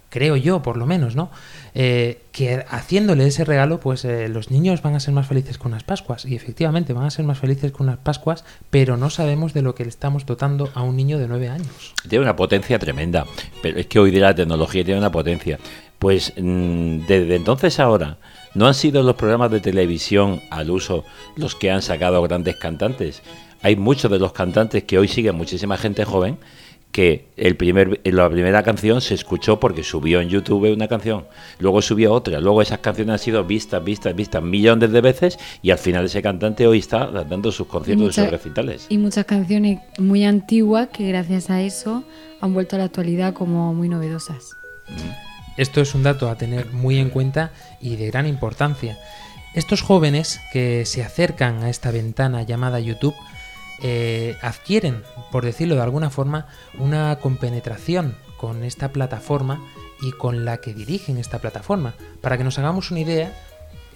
creo 0.10 0.36
yo 0.36 0.62
por 0.62 0.78
lo 0.78 0.86
menos, 0.86 1.16
¿no? 1.16 1.32
Eh, 1.76 2.24
que 2.32 2.66
haciéndole 2.68 3.28
ese 3.28 3.46
regalo, 3.46 3.80
pues 3.80 4.04
eh, 4.06 4.28
los 4.28 4.52
niños 4.52 4.82
van 4.82 4.96
a 4.96 5.00
ser 5.00 5.14
más 5.14 5.28
felices 5.28 5.58
con 5.58 5.72
unas 5.72 5.84
Pascuas. 5.84 6.26
Y 6.26 6.36
efectivamente 6.36 6.94
van 6.94 7.06
a 7.06 7.12
ser 7.12 7.26
más 7.26 7.38
felices 7.38 7.72
con 7.72 7.88
unas 7.88 8.00
Pascuas, 8.00 8.44
pero 8.70 8.98
no 8.98 9.10
sabemos 9.10 9.54
de 9.54 9.62
lo 9.62 9.76
que 9.76 9.84
le 9.84 9.90
estamos 9.90 10.26
dotando 10.26 10.70
a 10.74 10.82
un 10.82 10.96
niño 10.96 11.20
de 11.20 11.28
9 11.28 11.50
años. 11.50 11.94
Tiene 12.08 12.24
una 12.24 12.36
potencia 12.36 12.80
tremenda, 12.80 13.26
pero 13.62 13.80
es 13.80 13.88
que 13.88 14.00
hoy 14.00 14.12
día 14.12 14.22
la 14.22 14.36
tecnología 14.36 14.84
tiene 14.84 15.00
una 15.00 15.12
potencia. 15.12 15.60
Pues 16.00 16.34
mm, 16.38 17.06
desde 17.08 17.36
entonces 17.36 17.80
ahora, 17.80 18.18
¿no 18.56 18.68
han 18.68 18.74
sido 18.74 19.04
los 19.04 19.16
programas 19.16 19.52
de 19.52 19.60
televisión 19.60 20.42
al 20.50 20.72
uso 20.72 21.04
los 21.36 21.56
que 21.56 21.72
han 21.72 21.82
sacado 21.82 22.22
grandes 22.22 22.56
cantantes? 22.56 23.22
Hay 23.62 23.76
muchos 23.76 24.10
de 24.10 24.20
los 24.20 24.32
cantantes 24.32 24.86
que 24.86 24.98
hoy 24.98 25.10
siguen 25.10 25.36
muchísima 25.36 25.78
gente 25.78 26.06
joven 26.06 26.38
que 26.92 27.28
el 27.38 27.56
primer, 27.56 28.02
la 28.04 28.28
primera 28.30 28.64
canción 28.64 29.00
se 29.02 29.14
escuchó 29.14 29.60
porque 29.60 29.84
subió 29.84 30.22
en 30.22 30.30
YouTube 30.30 30.74
una 30.74 30.88
canción, 30.88 31.26
luego 31.60 31.82
subió 31.84 32.12
otra, 32.14 32.40
luego 32.40 32.62
esas 32.64 32.80
canciones 32.80 33.14
han 33.14 33.20
sido 33.20 33.44
vistas, 33.44 33.84
vistas, 33.84 34.16
vistas 34.16 34.42
millones 34.42 34.92
de 34.92 35.02
veces 35.02 35.38
y 35.62 35.70
al 35.70 35.78
final 35.78 36.06
ese 36.06 36.22
cantante 36.24 36.66
hoy 36.66 36.80
está 36.80 37.06
dando 37.08 37.52
sus 37.52 37.68
conciertos 37.68 38.02
y 38.02 38.06
mucha- 38.06 38.24
sus 38.24 38.32
recitales. 38.32 38.86
Y 38.90 38.98
muchas 38.98 39.26
canciones 39.26 39.80
muy 40.00 40.24
antiguas 40.26 40.88
que 40.92 41.08
gracias 41.08 41.50
a 41.52 41.62
eso 41.62 42.04
han 42.42 42.54
vuelto 42.56 42.76
a 42.76 42.80
la 42.80 42.86
actualidad 42.86 43.34
como 43.34 43.74
muy 43.76 43.88
novedosas. 43.88 44.56
Esto 45.58 45.82
es 45.82 45.94
un 45.94 46.04
dato 46.04 46.30
a 46.30 46.38
tener 46.38 46.68
muy 46.72 46.98
en 46.98 47.10
cuenta 47.10 47.52
y 47.82 47.98
de 47.98 48.08
gran 48.08 48.26
importancia. 48.26 48.98
Estos 49.54 49.82
jóvenes 49.82 50.40
que 50.54 50.86
se 50.86 51.04
acercan 51.04 51.64
a 51.64 51.70
esta 51.70 51.92
ventana 51.92 52.44
llamada 52.44 52.80
YouTube 52.80 53.16
eh, 53.82 54.38
adquieren, 54.42 55.04
por 55.32 55.46
decirlo 55.46 55.76
de 55.76 55.82
alguna 55.82 56.10
forma, 56.10 56.48
una 56.78 57.16
compenetración 57.18 58.16
con 58.38 58.64
esta 58.64 58.92
plataforma 58.92 59.62
y 60.02 60.12
con 60.12 60.46
la 60.46 60.58
que 60.58 60.74
dirigen 60.74 61.18
esta 61.18 61.40
plataforma. 61.40 61.94
Para 62.22 62.38
que 62.38 62.44
nos 62.44 62.58
hagamos 62.58 62.92
una 62.92 63.02
idea, 63.02 63.34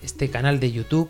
este 0.01 0.29
canal 0.29 0.59
de 0.59 0.71
YouTube 0.71 1.09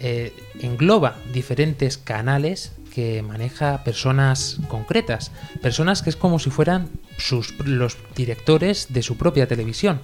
eh, 0.00 0.32
engloba 0.60 1.16
diferentes 1.32 1.98
canales 1.98 2.72
que 2.94 3.22
maneja 3.22 3.82
personas 3.84 4.58
concretas, 4.68 5.32
personas 5.62 6.02
que 6.02 6.10
es 6.10 6.16
como 6.16 6.38
si 6.38 6.50
fueran 6.50 6.90
sus, 7.18 7.58
los 7.60 7.96
directores 8.14 8.92
de 8.92 9.02
su 9.02 9.16
propia 9.16 9.48
televisión, 9.48 10.00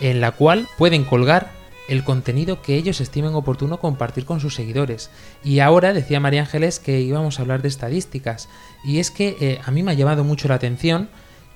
en 0.00 0.20
la 0.20 0.32
cual 0.32 0.66
pueden 0.76 1.04
colgar 1.04 1.52
el 1.88 2.04
contenido 2.04 2.62
que 2.62 2.76
ellos 2.76 3.00
estimen 3.00 3.34
oportuno 3.34 3.78
compartir 3.78 4.24
con 4.24 4.40
sus 4.40 4.54
seguidores. 4.54 5.10
Y 5.42 5.60
ahora 5.60 5.92
decía 5.92 6.20
María 6.20 6.42
Ángeles 6.42 6.78
que 6.78 7.00
íbamos 7.00 7.38
a 7.38 7.42
hablar 7.42 7.62
de 7.62 7.68
estadísticas, 7.68 8.48
y 8.84 8.98
es 8.98 9.10
que 9.10 9.36
eh, 9.40 9.60
a 9.64 9.70
mí 9.70 9.82
me 9.82 9.92
ha 9.92 9.94
llamado 9.94 10.24
mucho 10.24 10.48
la 10.48 10.54
atención 10.54 11.08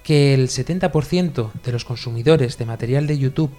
que 0.02 0.34
el 0.34 0.48
70% 0.48 1.52
de 1.52 1.72
los 1.72 1.84
consumidores 1.84 2.56
de 2.56 2.66
material 2.66 3.06
de 3.06 3.18
YouTube 3.18 3.52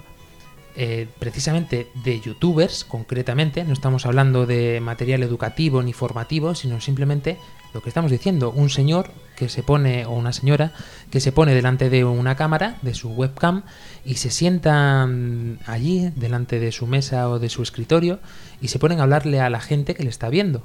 eh, 0.82 1.10
precisamente 1.20 1.92
de 2.06 2.22
youtubers, 2.22 2.86
concretamente, 2.86 3.66
no 3.66 3.74
estamos 3.74 4.06
hablando 4.06 4.46
de 4.46 4.80
material 4.80 5.24
educativo 5.24 5.84
ni 5.84 5.92
formativo, 5.92 6.56
sino 6.56 6.80
simplemente 6.80 7.38
lo 7.74 7.82
que 7.82 7.90
estamos 7.90 8.10
diciendo, 8.10 8.52
un 8.52 8.70
señor 8.70 9.12
que 9.36 9.50
se 9.50 9.62
pone, 9.62 10.06
o 10.06 10.12
una 10.12 10.32
señora, 10.32 10.72
que 11.12 11.20
se 11.20 11.34
pone 11.34 11.54
delante 11.54 11.90
de 11.90 12.06
una 12.06 12.36
cámara, 12.36 12.78
de 12.82 12.94
su 12.94 13.10
webcam, 13.10 13.64
y 14.06 14.16
se 14.16 14.32
sientan 14.32 15.60
allí, 15.66 16.14
delante 16.16 16.62
de 16.62 16.72
su 16.72 16.88
mesa 16.88 17.28
o 17.28 17.40
de 17.40 17.50
su 17.50 17.62
escritorio, 17.62 18.22
y 18.62 18.70
se 18.70 18.80
ponen 18.80 19.02
a 19.02 19.04
hablarle 19.04 19.42
a 19.42 19.50
la 19.50 19.60
gente 19.60 19.96
que 19.96 20.04
le 20.04 20.10
está 20.10 20.30
viendo. 20.30 20.64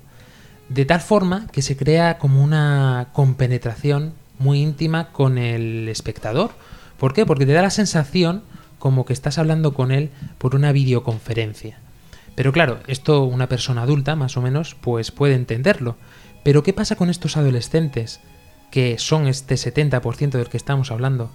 De 0.69 0.85
tal 0.85 1.01
forma 1.01 1.49
que 1.49 1.61
se 1.61 1.77
crea 1.77 2.19
como 2.19 2.41
una 2.41 3.09
compenetración 3.15 4.15
muy 4.39 4.61
íntima 4.61 5.11
con 5.11 5.39
el 5.39 5.89
espectador. 5.89 6.53
¿Por 6.99 7.15
qué? 7.15 7.27
Porque 7.27 7.47
te 7.47 7.53
da 7.53 7.63
la 7.63 7.71
sensación 7.71 8.45
como 8.85 9.07
que 9.07 9.15
estás 9.15 9.39
hablando 9.39 9.73
con 9.73 9.93
él 9.93 10.11
por 10.37 10.55
una 10.55 10.71
videoconferencia. 10.71 11.79
Pero 12.35 12.53
claro, 12.53 12.81
esto 12.87 13.25
una 13.25 13.49
persona 13.49 13.81
adulta, 13.81 14.15
más 14.15 14.37
o 14.37 14.43
menos, 14.43 14.77
pues 14.79 15.11
puede 15.11 15.37
entenderlo. 15.37 15.97
Pero 16.43 16.63
¿qué 16.63 16.75
pasa 16.75 16.95
con 16.95 17.09
estos 17.09 17.39
adolescentes, 17.39 18.21
que 18.71 18.99
son 18.99 19.27
este 19.27 19.55
70% 19.55 20.33
del 20.33 20.51
que 20.51 20.59
estamos 20.59 20.91
hablando? 20.91 21.31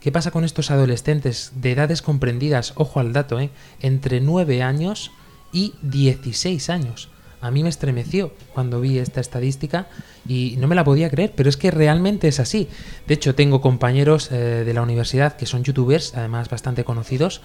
¿Qué 0.00 0.10
pasa 0.10 0.30
con 0.30 0.42
estos 0.42 0.70
adolescentes 0.70 1.52
de 1.56 1.72
edades 1.72 2.00
comprendidas, 2.00 2.72
ojo 2.76 2.98
al 2.98 3.12
dato, 3.12 3.40
¿eh? 3.40 3.50
entre 3.82 4.22
9 4.22 4.62
años 4.62 5.10
y 5.52 5.74
16 5.82 6.70
años? 6.70 7.10
A 7.40 7.50
mí 7.50 7.62
me 7.62 7.68
estremeció 7.68 8.32
cuando 8.54 8.80
vi 8.80 8.98
esta 8.98 9.20
estadística 9.20 9.88
y 10.26 10.56
no 10.58 10.68
me 10.68 10.74
la 10.74 10.84
podía 10.84 11.10
creer, 11.10 11.32
pero 11.36 11.48
es 11.48 11.56
que 11.56 11.70
realmente 11.70 12.28
es 12.28 12.40
así. 12.40 12.68
De 13.06 13.14
hecho, 13.14 13.34
tengo 13.34 13.60
compañeros 13.60 14.30
eh, 14.32 14.64
de 14.64 14.74
la 14.74 14.82
universidad 14.82 15.36
que 15.36 15.46
son 15.46 15.62
youtubers, 15.62 16.14
además 16.14 16.48
bastante 16.48 16.84
conocidos, 16.84 17.42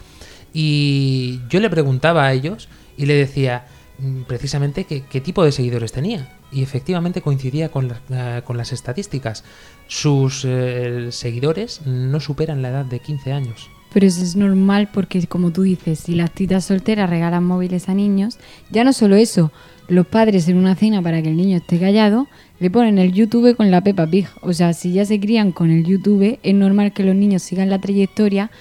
y 0.53 1.41
yo 1.49 1.59
le 1.59 1.69
preguntaba 1.69 2.25
a 2.25 2.33
ellos 2.33 2.69
y 2.97 3.05
le 3.05 3.15
decía 3.15 3.65
mm, 3.99 4.23
precisamente 4.23 4.85
qué, 4.85 5.21
tipo 5.21 5.43
de 5.43 5.51
seguidores 5.51 5.91
tenía. 5.91 6.37
Y 6.51 6.63
efectivamente 6.63 7.21
coincidía 7.21 7.69
con 7.69 7.87
las 7.87 8.73
estadísticas. 8.73 9.45
Sus 9.87 10.43
eh, 10.45 11.07
seguidores 11.11 11.85
no 11.85 12.19
superan 12.19 12.61
la 12.61 12.69
edad 12.69 12.85
de 12.85 12.99
15 12.99 13.31
años. 13.31 13.69
Pero 13.93 14.07
eso 14.07 14.23
es 14.23 14.35
normal 14.35 14.89
porque, 14.91 15.25
como 15.27 15.51
tú 15.51 15.63
dices, 15.63 15.99
si 15.99 16.15
las 16.15 16.31
titas 16.31 16.65
solteras 16.65 17.09
regalan 17.09 17.43
móviles 17.43 17.89
a 17.89 17.93
niños, 17.93 18.37
ya 18.69 18.85
no 18.85 18.93
solo 18.93 19.17
eso, 19.17 19.51
los 19.91 20.07
padres 20.07 20.47
en 20.47 20.55
una 20.55 20.75
cena 20.75 21.01
para 21.01 21.21
que 21.21 21.27
el 21.27 21.35
niño 21.35 21.57
esté 21.57 21.77
callado, 21.77 22.27
le 22.59 22.71
ponen 22.71 22.97
el 22.97 23.11
YouTube 23.11 23.57
con 23.57 23.71
la 23.71 23.81
Peppa 23.81 24.07
Pig. 24.07 24.25
O 24.41 24.53
sea, 24.53 24.71
si 24.71 24.93
ya 24.93 25.03
se 25.03 25.19
crían 25.19 25.51
con 25.51 25.69
el 25.69 25.83
YouTube, 25.83 26.39
es 26.41 26.55
normal 26.55 26.93
que 26.93 27.03
los 27.03 27.13
niños 27.13 27.43
sigan 27.43 27.69
la 27.69 27.79
trayectoria 27.79 28.51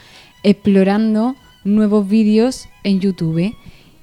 explorando 0.43 1.37
nuevos 1.63 2.09
vídeos 2.09 2.69
en 2.83 2.99
YouTube. 2.99 3.55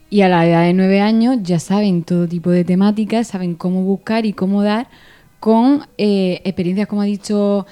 Y 0.10 0.22
a 0.22 0.30
la 0.30 0.48
edad 0.48 0.64
de 0.64 0.74
9 0.74 1.02
años 1.02 1.40
ya 1.44 1.60
saben 1.60 2.04
todo 2.04 2.30
tipo 2.30 2.50
de 2.50 2.64
temáticas, 2.64 3.28
saben 3.28 3.56
cómo 3.56 3.84
buscar 3.84 4.26
y 4.26 4.32
cómo 4.32 4.64
dar 4.64 4.88
con 5.42 5.82
eh, 5.98 6.42
experiencias, 6.46 6.88
como 6.88 7.02
ha 7.02 7.06
dicho 7.06 7.66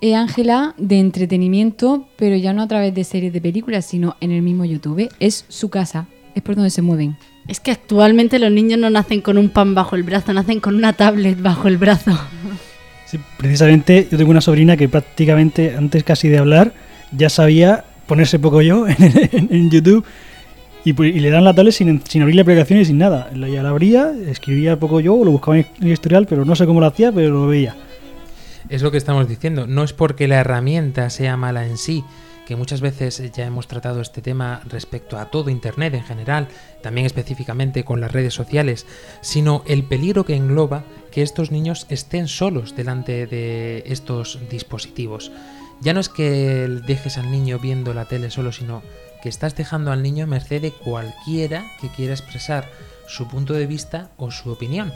eh, 0.00 0.16
Ángela, 0.16 0.74
de 0.78 0.98
entretenimiento, 0.98 2.08
pero 2.16 2.34
ya 2.34 2.52
no 2.52 2.62
a 2.62 2.66
través 2.66 2.92
de 2.92 3.04
series 3.04 3.32
de 3.32 3.40
películas, 3.40 3.86
sino 3.86 4.16
en 4.20 4.32
el 4.32 4.42
mismo 4.42 4.64
YouTube. 4.64 5.08
Es 5.20 5.44
su 5.46 5.68
casa, 5.70 6.08
es 6.34 6.42
por 6.42 6.56
donde 6.56 6.70
se 6.70 6.82
mueven. 6.82 7.16
Es 7.48 7.60
que 7.60 7.70
actualmente 7.70 8.38
los 8.38 8.50
niños 8.50 8.78
no 8.78 8.90
nacen 8.90 9.20
con 9.20 9.38
un 9.38 9.48
pan 9.50 9.74
bajo 9.74 9.94
el 9.96 10.02
brazo, 10.02 10.32
nacen 10.32 10.60
con 10.60 10.74
una 10.74 10.92
tablet 10.92 11.40
bajo 11.40 11.68
el 11.68 11.76
brazo. 11.78 12.18
Sí, 13.06 13.20
precisamente 13.36 14.08
yo 14.10 14.18
tengo 14.18 14.30
una 14.32 14.40
sobrina 14.40 14.76
que 14.76 14.88
prácticamente 14.88 15.76
antes 15.76 16.02
casi 16.02 16.28
de 16.28 16.38
hablar 16.38 16.72
ya 17.12 17.28
sabía 17.30 17.84
ponerse 18.06 18.38
poco 18.40 18.62
yo 18.62 18.86
en, 18.88 18.96
en- 18.98 19.48
en 19.50 19.70
YouTube 19.70 20.04
y, 20.84 20.92
pu- 20.92 21.12
y 21.14 21.20
le 21.20 21.30
dan 21.30 21.44
la 21.44 21.54
tablet 21.54 21.72
sin, 21.72 22.02
sin 22.08 22.22
abrir 22.22 22.34
la 22.36 22.42
aplicación 22.42 22.80
y 22.80 22.84
sin 22.84 22.98
nada. 22.98 23.30
La- 23.34 23.48
Ya 23.48 23.62
la 23.62 23.68
abría, 23.70 24.12
escribía 24.28 24.78
poco 24.80 24.98
yo, 25.00 25.24
lo 25.24 25.30
buscaba 25.30 25.56
en 25.58 25.66
el 25.80 25.92
historial, 25.92 26.26
pero 26.28 26.44
no 26.44 26.56
sé 26.56 26.66
cómo 26.66 26.80
lo 26.80 26.86
hacía, 26.86 27.12
pero 27.12 27.30
lo 27.30 27.46
veía. 27.46 27.76
Es 28.68 28.82
lo 28.82 28.90
que 28.90 28.98
estamos 28.98 29.28
diciendo. 29.28 29.68
No 29.68 29.84
es 29.84 29.92
porque 29.92 30.26
la 30.26 30.40
herramienta 30.40 31.08
sea 31.10 31.36
mala 31.36 31.64
en 31.66 31.76
sí, 31.78 32.02
que 32.46 32.56
muchas 32.56 32.80
veces 32.80 33.20
ya 33.32 33.44
hemos 33.44 33.66
tratado 33.66 34.00
este 34.00 34.22
tema 34.22 34.62
respecto 34.64 35.18
a 35.18 35.26
todo 35.26 35.50
Internet 35.50 35.94
en 35.94 36.04
general, 36.04 36.48
también 36.82 37.04
específicamente 37.04 37.84
con 37.84 38.00
las 38.00 38.12
redes 38.12 38.32
sociales, 38.32 38.86
sino 39.20 39.62
el 39.66 39.82
peligro 39.82 40.24
que 40.24 40.36
engloba 40.36 40.84
que 41.10 41.22
estos 41.22 41.50
niños 41.50 41.86
estén 41.90 42.28
solos 42.28 42.76
delante 42.76 43.26
de 43.26 43.82
estos 43.86 44.38
dispositivos. 44.48 45.32
Ya 45.80 45.92
no 45.92 46.00
es 46.00 46.08
que 46.08 46.68
dejes 46.86 47.18
al 47.18 47.30
niño 47.30 47.58
viendo 47.58 47.92
la 47.92 48.06
tele 48.06 48.30
solo, 48.30 48.52
sino 48.52 48.82
que 49.22 49.28
estás 49.28 49.56
dejando 49.56 49.90
al 49.90 50.02
niño 50.02 50.24
a 50.24 50.28
merced 50.28 50.62
de 50.62 50.70
cualquiera 50.70 51.66
que 51.80 51.88
quiera 51.88 52.14
expresar 52.14 52.70
su 53.08 53.26
punto 53.28 53.54
de 53.54 53.66
vista 53.66 54.10
o 54.16 54.30
su 54.30 54.50
opinión. 54.52 54.92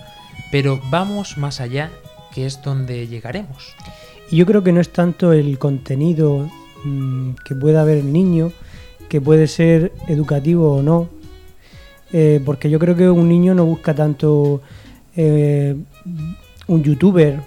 Pero 0.52 0.80
vamos 0.88 1.36
más 1.36 1.60
allá, 1.60 1.90
que 2.32 2.46
es 2.46 2.62
donde 2.62 3.08
llegaremos. 3.08 3.74
Y 4.30 4.36
yo 4.36 4.46
creo 4.46 4.62
que 4.62 4.72
no 4.72 4.80
es 4.80 4.92
tanto 4.92 5.32
el 5.32 5.58
contenido 5.58 6.48
mm, 6.84 7.30
que 7.44 7.54
pueda 7.54 7.84
ver 7.84 7.98
el 7.98 8.12
niño, 8.12 8.52
que 9.08 9.20
puede 9.20 9.46
ser 9.46 9.92
educativo 10.08 10.76
o 10.76 10.82
no, 10.82 11.08
eh, 12.12 12.40
porque 12.44 12.70
yo 12.70 12.78
creo 12.78 12.96
que 12.96 13.08
un 13.08 13.28
niño 13.28 13.54
no 13.54 13.64
busca 13.64 13.94
tanto 13.94 14.62
eh, 15.16 15.76
un 16.66 16.82
youtuber 16.82 17.40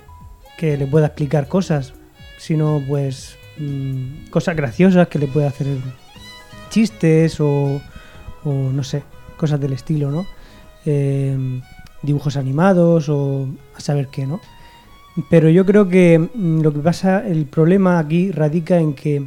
que 0.58 0.78
le 0.78 0.88
pueda 0.88 1.08
explicar 1.08 1.48
cosas, 1.48 1.94
sino 2.38 2.82
pues 2.88 3.36
mm, 3.58 4.30
cosas 4.30 4.56
graciosas 4.56 5.08
que 5.08 5.20
le 5.20 5.28
pueda 5.28 5.48
hacer 5.48 5.68
chistes 6.70 7.40
o, 7.40 7.82
o 8.44 8.52
no 8.52 8.84
sé, 8.84 9.04
cosas 9.38 9.60
del 9.60 9.74
estilo, 9.74 10.12
¿no? 10.12 10.26
Eh, 10.86 11.38
dibujos 12.02 12.36
animados 12.38 13.10
o 13.10 13.48
a 13.76 13.80
saber 13.80 14.08
qué, 14.08 14.28
¿no? 14.28 14.42
Pero 15.30 15.50
yo 15.50 15.66
creo 15.66 15.88
que 15.90 16.18
mm, 16.34 16.62
lo 16.62 16.74
que 16.74 16.80
pasa, 16.80 17.26
el 17.28 17.46
problema 17.46 18.00
aquí 18.00 18.32
radica 18.32 18.78
en 18.80 18.94
que 18.94 19.26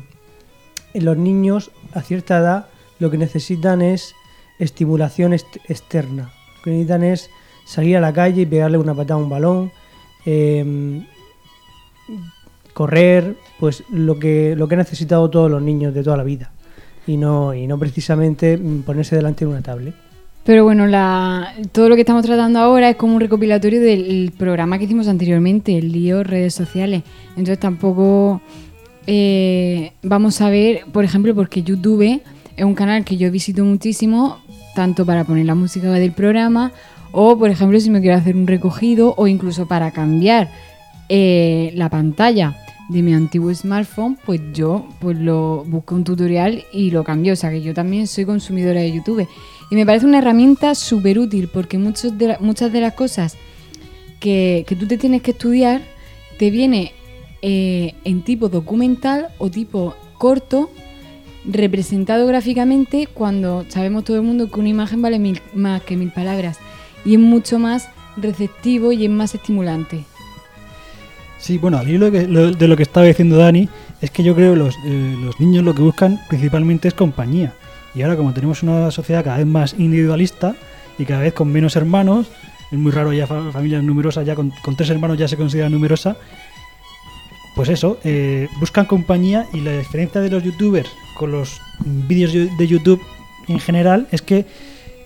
los 0.94 1.16
niños 1.16 1.70
a 1.94 2.02
cierta 2.02 2.38
edad 2.38 2.66
lo 2.98 3.10
que 3.10 3.18
necesitan 3.18 3.82
es 3.82 4.14
estimulación 4.58 5.32
est- 5.32 5.58
externa. 5.68 6.32
Lo 6.58 6.62
que 6.64 6.70
necesitan 6.70 7.04
es 7.04 7.30
salir 7.66 7.96
a 7.96 8.00
la 8.00 8.12
calle 8.12 8.42
y 8.42 8.46
pegarle 8.46 8.78
una 8.78 8.94
patada 8.94 9.20
a 9.20 9.22
un 9.22 9.28
balón, 9.28 9.70
eh, 10.24 11.04
correr, 12.72 13.36
pues 13.58 13.84
lo 13.90 14.18
que, 14.18 14.54
lo 14.56 14.68
que 14.68 14.74
han 14.74 14.80
necesitado 14.80 15.30
todos 15.30 15.50
los 15.50 15.62
niños 15.62 15.94
de 15.94 16.02
toda 16.02 16.16
la 16.16 16.24
vida. 16.24 16.50
Y 17.06 17.16
no, 17.16 17.54
y 17.54 17.66
no 17.66 17.78
precisamente 17.78 18.56
mm, 18.56 18.82
ponerse 18.82 19.16
delante 19.16 19.44
de 19.44 19.50
una 19.50 19.62
tablet. 19.62 19.94
Pero 20.46 20.62
bueno, 20.62 20.86
la, 20.86 21.54
todo 21.72 21.88
lo 21.88 21.96
que 21.96 22.02
estamos 22.02 22.24
tratando 22.24 22.60
ahora 22.60 22.90
es 22.90 22.96
como 22.96 23.16
un 23.16 23.20
recopilatorio 23.20 23.80
del 23.80 24.32
programa 24.38 24.78
que 24.78 24.84
hicimos 24.84 25.08
anteriormente, 25.08 25.76
el 25.76 25.90
lío 25.90 26.22
redes 26.22 26.54
sociales. 26.54 27.02
Entonces 27.30 27.58
tampoco 27.58 28.40
eh, 29.08 29.90
vamos 30.04 30.40
a 30.40 30.48
ver, 30.48 30.84
por 30.92 31.04
ejemplo, 31.04 31.34
porque 31.34 31.64
YouTube 31.64 32.22
es 32.56 32.64
un 32.64 32.76
canal 32.76 33.04
que 33.04 33.16
yo 33.16 33.28
visito 33.32 33.64
muchísimo, 33.64 34.38
tanto 34.76 35.04
para 35.04 35.24
poner 35.24 35.46
la 35.46 35.56
música 35.56 35.90
del 35.90 36.12
programa, 36.12 36.70
o 37.10 37.36
por 37.36 37.50
ejemplo 37.50 37.80
si 37.80 37.90
me 37.90 38.00
quiero 38.00 38.16
hacer 38.16 38.36
un 38.36 38.46
recogido, 38.46 39.14
o 39.16 39.26
incluso 39.26 39.66
para 39.66 39.90
cambiar 39.90 40.48
eh, 41.08 41.72
la 41.74 41.90
pantalla 41.90 42.56
de 42.88 43.02
mi 43.02 43.14
antiguo 43.14 43.52
smartphone, 43.52 44.16
pues 44.24 44.40
yo 44.52 44.86
pues 45.00 45.18
lo 45.18 45.64
busco 45.64 45.96
un 45.96 46.04
tutorial 46.04 46.62
y 46.72 46.92
lo 46.92 47.02
cambio. 47.02 47.32
O 47.32 47.36
sea 47.36 47.50
que 47.50 47.62
yo 47.62 47.74
también 47.74 48.06
soy 48.06 48.24
consumidora 48.24 48.80
de 48.80 48.92
YouTube. 48.92 49.26
Y 49.70 49.74
me 49.74 49.84
parece 49.86 50.06
una 50.06 50.18
herramienta 50.18 50.74
súper 50.74 51.18
útil 51.18 51.48
porque 51.52 51.76
muchos 51.78 52.16
de 52.18 52.28
la- 52.28 52.38
muchas 52.40 52.72
de 52.72 52.80
las 52.80 52.94
cosas 52.94 53.36
que, 54.20 54.64
que 54.68 54.76
tú 54.76 54.86
te 54.86 54.96
tienes 54.98 55.22
que 55.22 55.32
estudiar 55.32 55.82
te 56.38 56.50
viene 56.50 56.92
eh, 57.42 57.94
en 58.04 58.22
tipo 58.22 58.48
documental 58.48 59.28
o 59.38 59.50
tipo 59.50 59.94
corto, 60.18 60.70
representado 61.44 62.26
gráficamente 62.26 63.06
cuando 63.12 63.64
sabemos 63.68 64.04
todo 64.04 64.16
el 64.16 64.22
mundo 64.22 64.50
que 64.50 64.58
una 64.60 64.68
imagen 64.68 65.02
vale 65.02 65.18
mil- 65.18 65.40
más 65.54 65.82
que 65.82 65.96
mil 65.96 66.10
palabras. 66.10 66.58
Y 67.04 67.14
es 67.14 67.20
mucho 67.20 67.58
más 67.58 67.88
receptivo 68.16 68.92
y 68.92 69.04
es 69.04 69.10
más 69.10 69.34
estimulante. 69.34 70.04
Sí, 71.38 71.58
bueno, 71.58 71.78
al 71.78 71.88
hilo 71.88 72.10
de, 72.10 72.26
de 72.26 72.68
lo 72.68 72.76
que 72.76 72.82
estaba 72.82 73.06
diciendo 73.06 73.36
Dani, 73.36 73.68
es 74.00 74.10
que 74.10 74.22
yo 74.24 74.34
creo 74.34 74.54
que 74.54 74.58
los, 74.58 74.74
eh, 74.86 75.16
los 75.22 75.38
niños 75.38 75.64
lo 75.64 75.74
que 75.74 75.82
buscan 75.82 76.18
principalmente 76.28 76.88
es 76.88 76.94
compañía. 76.94 77.54
Y 77.96 78.02
ahora 78.02 78.16
como 78.16 78.32
tenemos 78.34 78.62
una 78.62 78.90
sociedad 78.90 79.24
cada 79.24 79.38
vez 79.38 79.46
más 79.46 79.74
individualista 79.78 80.54
y 80.98 81.04
cada 81.04 81.22
vez 81.22 81.32
con 81.32 81.48
menos 81.50 81.76
hermanos, 81.76 82.28
es 82.70 82.78
muy 82.78 82.92
raro 82.92 83.12
ya 83.12 83.26
fa- 83.26 83.50
familias 83.52 83.82
numerosas, 83.82 84.26
ya 84.26 84.34
con, 84.34 84.52
tres 84.76 84.90
hermanos 84.90 85.16
ya 85.18 85.28
se 85.28 85.36
considera 85.36 85.68
numerosa, 85.68 86.16
pues 87.54 87.70
eso, 87.70 87.98
eh, 88.04 88.48
buscan 88.60 88.84
compañía 88.84 89.46
y 89.54 89.60
la 89.60 89.78
diferencia 89.78 90.20
de 90.20 90.28
los 90.30 90.42
youtubers 90.42 90.90
con 91.16 91.32
los 91.32 91.58
vídeos 91.84 92.32
de 92.32 92.66
YouTube 92.66 93.00
en 93.48 93.58
general 93.60 94.06
es 94.10 94.20
que 94.20 94.44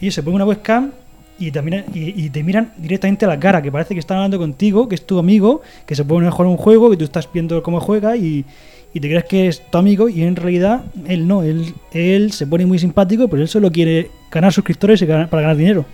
ellos 0.00 0.14
se 0.14 0.22
ponen 0.22 0.36
una 0.36 0.46
webcam 0.46 0.90
y 1.38 1.52
te, 1.52 1.62
miran, 1.62 1.84
y, 1.94 2.28
te 2.28 2.42
miran 2.42 2.72
directamente 2.76 3.24
a 3.24 3.28
la 3.28 3.38
cara, 3.38 3.62
que 3.62 3.70
parece 3.72 3.94
que 3.94 4.00
están 4.00 4.18
hablando 4.18 4.38
contigo, 4.38 4.88
que 4.88 4.94
es 4.94 5.06
tu 5.06 5.18
amigo, 5.18 5.62
que 5.86 5.94
se 5.94 6.02
a 6.02 6.30
jugar 6.30 6.46
un 6.48 6.56
juego, 6.56 6.90
que 6.90 6.96
tú 6.96 7.04
estás 7.04 7.28
viendo 7.32 7.62
cómo 7.62 7.80
juega 7.80 8.16
y, 8.16 8.44
y 8.92 9.00
te 9.00 9.08
crees 9.08 9.24
que 9.24 9.48
es 9.48 9.62
tu 9.70 9.78
amigo 9.78 10.08
y 10.08 10.22
en 10.22 10.36
realidad 10.36 10.84
él 11.06 11.26
no, 11.26 11.42
él, 11.42 11.74
él 11.92 12.32
se 12.32 12.46
pone 12.46 12.66
muy 12.66 12.78
simpático, 12.78 13.28
pero 13.28 13.42
él 13.42 13.48
solo 13.48 13.70
quiere 13.70 14.10
ganar 14.30 14.52
suscriptores 14.52 15.02
para 15.02 15.42
ganar 15.42 15.56
dinero. 15.56 15.86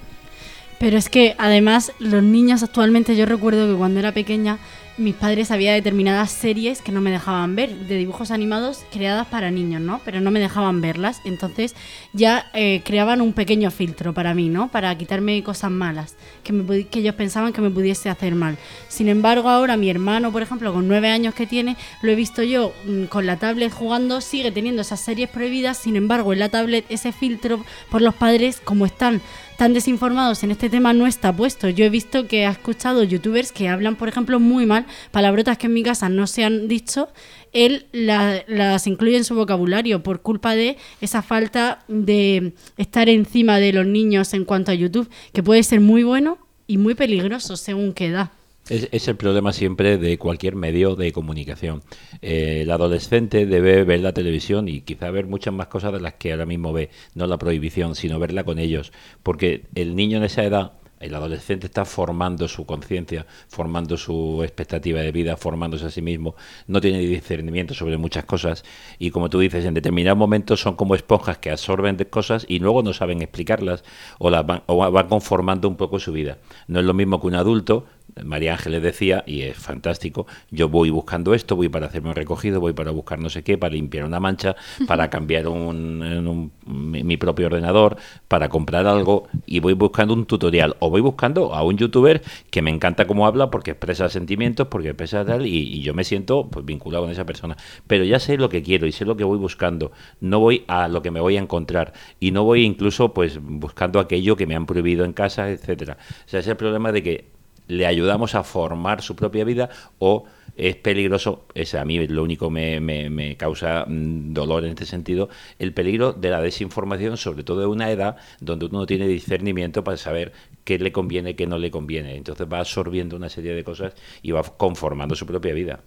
Pero 0.79 0.99
es 0.99 1.09
que 1.09 1.35
además 1.39 1.93
los 1.99 2.23
niños 2.23 2.63
actualmente, 2.63 3.17
yo 3.17 3.27
recuerdo 3.27 3.71
que 3.71 3.79
cuando 3.79 4.01
era 4.01 4.13
pequeña, 4.13 4.59
mis 4.99 5.15
padres 5.15 5.51
había 5.51 5.75
determinadas 5.75 6.31
series 6.31 6.81
que 6.81 6.93
no 6.93 7.01
me 7.01 7.11
dejaban 7.11 7.55
ver, 7.55 7.75
de 7.75 7.97
dibujos 7.97 8.31
animados 8.31 8.85
creadas 8.91 9.27
para 9.27 9.51
niños, 9.51 9.81
¿no? 9.81 10.01
Pero 10.05 10.21
no 10.21 10.31
me 10.31 10.41
dejaban 10.41 10.81
verlas, 10.81 11.21
entonces 11.25 11.75
ya 12.13 12.51
eh, 12.55 12.83
creaban 12.85 13.21
un 13.21 13.33
pequeño 13.33 13.71
filtro 13.71 14.15
para 14.15 14.35
mí, 14.35 14.49
¿no? 14.49 14.69
Para 14.69 14.97
quitarme 14.97 15.43
cosas 15.43 15.71
malas 15.71 16.17
que, 16.43 16.53
me 16.53 16.87
que 16.87 17.01
ellos 17.01 17.15
pensaban 17.15 17.53
que 17.53 17.61
me 17.61 17.71
pudiese 17.71 18.09
hacer 18.09 18.35
mal. 18.35 18.57
Sin 18.89 19.09
embargo, 19.09 19.51
ahora 19.51 19.77
mi 19.77 19.91
hermano, 19.91 20.33
por 20.33 20.43
ejemplo, 20.43 20.73
con 20.73 20.89
nueve 20.89 21.11
años 21.11 21.35
que 21.35 21.47
tiene, 21.47 21.77
lo 22.01 22.11
he 22.11 22.15
visto 22.15 22.43
yo 22.43 22.73
mm, 22.87 23.05
con 23.05 23.27
la 23.27 23.37
tablet 23.37 23.73
jugando, 23.73 24.21
sigue 24.21 24.51
teniendo 24.51 24.83
esas 24.83 25.01
series 25.01 25.29
prohibidas, 25.29 25.77
sin 25.77 25.97
embargo, 25.97 26.33
en 26.33 26.39
la 26.39 26.49
tablet 26.49 26.87
ese 26.89 27.13
filtro 27.13 27.65
por 27.91 28.01
los 28.01 28.15
padres, 28.15 28.61
como 28.65 28.87
están 28.87 29.21
tan 29.57 29.73
desinformados 29.73 30.43
en 30.45 30.51
este 30.51 30.69
tema 30.69 30.93
no 30.93 31.07
está 31.07 31.33
puesto. 31.35 31.69
Yo 31.69 31.85
he 31.85 31.91
visto 31.91 32.27
que 32.29 32.47
ha 32.47 32.51
escuchado 32.51 33.03
youtubers 33.03 33.53
que 33.53 33.69
hablan, 33.69 33.97
por 33.97 34.09
ejemplo, 34.09 34.39
muy 34.39 34.67
mal 34.67 34.87
palabrotas 35.11 35.59
que 35.59 35.67
en 35.67 35.73
mi 35.75 35.83
casa 35.83 36.09
no 36.09 36.27
se 36.27 36.45
han 36.45 36.69
dicho, 36.69 37.09
él 37.53 37.87
la- 37.93 38.43
las 38.49 38.87
incluye 38.87 39.17
en 39.17 39.25
su 39.25 39.35
vocabulario 39.35 40.03
por 40.03 40.21
culpa 40.21 40.55
de 40.55 40.77
esa 41.01 41.23
falta 41.23 41.85
de 41.89 42.53
estar 42.77 43.09
encima 43.09 43.59
de 43.59 43.73
los 43.73 43.87
niños 43.87 44.35
en 44.35 44.45
cuanto 44.45 44.73
a 44.73 44.75
YouTube, 44.75 45.09
que 45.33 45.43
puede 45.43 45.63
ser 45.63 45.81
muy 45.81 46.03
bueno 46.03 46.39
y 46.67 46.77
muy 46.79 46.95
peligroso 46.95 47.57
según 47.57 47.93
qué 47.95 48.07
edad. 48.07 48.31
Es, 48.69 49.07
el 49.07 49.17
problema 49.17 49.53
siempre 49.53 49.97
de 49.97 50.19
cualquier 50.19 50.57
medio 50.57 50.97
de 50.97 51.13
comunicación. 51.13 51.83
Eh, 52.21 52.63
el 52.63 52.71
adolescente 52.73 53.47
debe 53.47 53.85
ver 53.85 54.01
la 54.01 54.13
televisión 54.13 54.69
y 54.69 54.81
quizá 54.81 55.09
ver 55.13 55.27
muchas 55.27 55.55
más 55.55 55.69
cosas 55.69 55.93
de 55.93 56.01
las 56.01 56.15
que 56.15 56.33
ahora 56.33 56.47
mismo 56.47 56.73
ve, 56.73 56.91
no 57.15 57.29
la 57.29 57.39
prohibición, 57.39 57.95
sino 57.95 58.19
verla 58.19 58.43
con 58.43 58.59
ellos, 58.59 58.93
porque 59.23 59.67
el 59.77 59.95
niño 59.95 60.19
en 60.19 60.25
esa 60.25 60.43
edad, 60.43 60.73
el 60.99 61.15
adolescente 61.15 61.67
está 61.67 61.85
formando 61.85 62.49
su 62.49 62.67
conciencia, 62.67 63.27
formando 63.49 63.97
su 63.97 64.43
expectativa 64.43 65.01
de 65.01 65.13
vida, 65.13 65.37
formándose 65.37 65.87
a 65.87 65.91
sí 65.91 66.03
mismo, 66.03 66.35
no 66.67 66.81
tiene 66.81 66.99
discernimiento 66.99 67.73
sobre 67.75 67.99
muchas 67.99 68.25
cosas 68.25 68.65
y 68.99 69.11
como 69.11 69.31
tú 69.31 69.39
dices, 69.39 69.65
en 69.65 69.75
determinados 69.75 70.19
momentos 70.19 70.61
son 70.61 70.75
como 70.75 70.97
esponjas 70.97 71.39
que 71.39 71.51
absorben 71.51 71.99
cosas 72.11 72.45
y 72.49 72.59
luego 72.59 72.83
no 72.83 72.93
saben 72.95 73.23
explicarlas 73.23 73.85
o, 74.19 74.31
las 74.31 74.45
van, 74.45 74.63
o 74.67 74.91
van 74.91 75.07
conformando 75.07 75.69
un 75.69 75.77
poco 75.77 76.01
su 76.01 76.11
vida. 76.13 76.39
No 76.67 76.81
es 76.81 76.87
lo 76.87 76.95
mismo 76.95 77.21
que 77.21 77.27
un 77.29 77.35
adulto 77.35 77.87
María 78.25 78.55
Ángeles 78.55 78.83
decía, 78.83 79.25
y 79.27 79.43
es 79.43 79.57
fantástico, 79.57 80.27
yo 80.51 80.69
voy 80.69 80.91
buscando 80.91 81.35
esto, 81.35 81.55
voy 81.57 81.69
para 81.69 81.87
hacerme 81.87 82.09
un 82.09 82.15
recogido, 82.15 82.61
voy 82.61 82.73
para 82.73 82.91
buscar 82.91 83.19
no 83.19 83.29
sé 83.29 83.43
qué, 83.43 83.59
para 83.59 83.75
limpiar 83.75 84.05
una 84.05 84.21
mancha, 84.21 84.57
para 84.87 85.11
cambiar 85.11 85.49
un, 85.49 86.51
mi 86.65 87.17
propio 87.17 87.47
ordenador, 87.47 87.97
para 88.29 88.49
comprar 88.49 88.87
algo, 88.87 89.29
y 89.45 89.61
voy 89.61 89.75
buscando 89.75 90.15
un 90.15 90.25
tutorial, 90.25 90.77
o 90.79 90.89
voy 90.89 91.03
buscando 91.03 91.55
a 91.55 91.63
un 91.63 91.77
youtuber 91.77 92.23
que 92.51 92.63
me 92.63 92.71
encanta 92.71 93.07
cómo 93.07 93.27
habla, 93.27 93.51
porque 93.51 93.73
expresa 93.73 94.09
sentimientos, 94.09 94.69
porque 94.69 94.89
expresa 94.89 95.25
tal, 95.25 95.47
y, 95.47 95.57
y 95.57 95.83
yo 95.83 95.93
me 95.93 96.05
siento 96.05 96.49
pues, 96.49 96.65
vinculado 96.65 97.05
con 97.05 97.13
esa 97.13 97.27
persona. 97.27 97.57
Pero 97.87 98.05
ya 98.05 98.19
sé 98.19 98.39
lo 98.39 98.49
que 98.49 98.63
quiero 98.63 98.87
y 98.87 98.93
sé 98.93 99.05
lo 99.05 99.17
que 99.17 99.25
voy 99.25 99.39
buscando, 99.39 99.93
no 100.21 100.41
voy 100.41 100.65
a 100.69 100.89
lo 100.89 101.03
que 101.03 101.11
me 101.11 101.21
voy 101.21 101.37
a 101.37 101.41
encontrar, 101.41 101.93
y 102.19 102.31
no 102.31 102.45
voy 102.45 102.65
incluso 102.65 103.13
pues 103.13 103.39
buscando 103.43 104.01
aquello 104.01 104.37
que 104.37 104.47
me 104.47 104.57
han 104.57 104.65
prohibido 104.67 105.05
en 105.05 105.13
casa, 105.13 105.51
etcétera. 105.51 105.99
O 106.01 106.29
sea, 106.29 106.41
ese 106.41 106.49
es 106.51 106.53
el 106.53 106.57
problema 106.57 106.93
de 106.93 107.03
que 107.03 107.36
le 107.69 107.87
ayudamos 107.87 108.35
a 108.35 108.43
formar 108.43 109.03
su 109.03 109.17
propia 109.17 109.45
vida 109.45 109.71
o 109.99 110.25
es 110.57 110.77
peligroso, 110.77 111.45
es 111.55 111.75
a 111.75 111.85
mí 111.85 112.07
lo 112.07 112.23
único 112.23 112.51
me, 112.51 112.81
me, 112.81 113.11
me 113.11 113.37
causa 113.37 113.85
mm, 113.87 114.33
dolor 114.33 114.65
en 114.65 114.71
este 114.71 114.87
sentido, 114.87 115.29
el 115.59 115.73
peligro 115.73 116.13
de 116.13 116.31
la 116.31 116.41
desinformación, 116.41 117.17
sobre 117.19 117.45
todo 117.45 117.61
de 117.61 117.67
una 117.67 117.91
edad 117.91 118.17
donde 118.41 118.67
uno 118.67 118.81
no 118.81 118.87
tiene 118.87 119.07
discernimiento 119.07 119.85
para 119.85 119.99
saber 119.99 120.33
qué 120.65 120.79
le 120.79 120.93
conviene, 120.93 121.37
qué 121.37 121.47
no 121.47 121.59
le 121.59 121.71
conviene. 121.71 122.17
Entonces 122.17 122.47
va 122.51 122.61
absorbiendo 122.61 123.17
una 123.17 123.29
serie 123.29 123.55
de 123.55 123.65
cosas 123.65 123.95
y 124.23 124.31
va 124.31 124.43
conformando 124.43 125.15
su 125.15 125.27
propia 125.27 125.53
vida. 125.53 125.81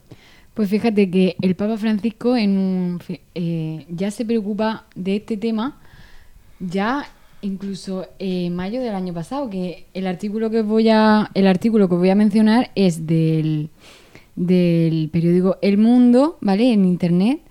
Pues 0.53 0.69
fíjate 0.69 1.09
que 1.09 1.35
el 1.41 1.55
Papa 1.55 1.77
Francisco 1.77 2.35
en 2.35 2.99
eh, 3.33 3.85
ya 3.89 4.11
se 4.11 4.25
preocupa 4.25 4.85
de 4.95 5.15
este 5.15 5.37
tema 5.37 5.79
ya 6.59 7.07
incluso 7.41 8.07
en 8.19 8.55
mayo 8.55 8.81
del 8.81 8.95
año 8.95 9.13
pasado, 9.13 9.49
que 9.49 9.85
el 9.93 10.07
artículo 10.07 10.49
que 10.49 10.61
voy 10.61 10.89
a 10.89 11.29
el 11.33 11.47
artículo 11.47 11.89
que 11.89 11.95
voy 11.95 12.09
a 12.09 12.15
mencionar 12.15 12.71
es 12.75 13.07
del 13.07 13.69
del 14.35 15.09
periódico 15.11 15.57
El 15.61 15.77
Mundo, 15.77 16.37
¿vale? 16.41 16.71
En 16.71 16.85
internet. 16.85 17.41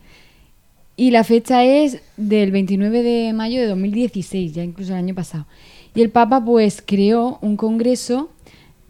Y 0.96 1.10
la 1.10 1.22
fecha 1.22 1.64
es 1.64 2.00
del 2.16 2.50
29 2.50 3.02
de 3.02 3.32
mayo 3.32 3.60
de 3.60 3.66
2016, 3.68 4.54
ya 4.54 4.64
incluso 4.64 4.92
el 4.92 4.98
año 4.98 5.14
pasado. 5.14 5.46
Y 5.94 6.00
el 6.00 6.10
Papa 6.10 6.44
pues 6.44 6.82
creó 6.84 7.38
un 7.40 7.56
congreso 7.56 8.30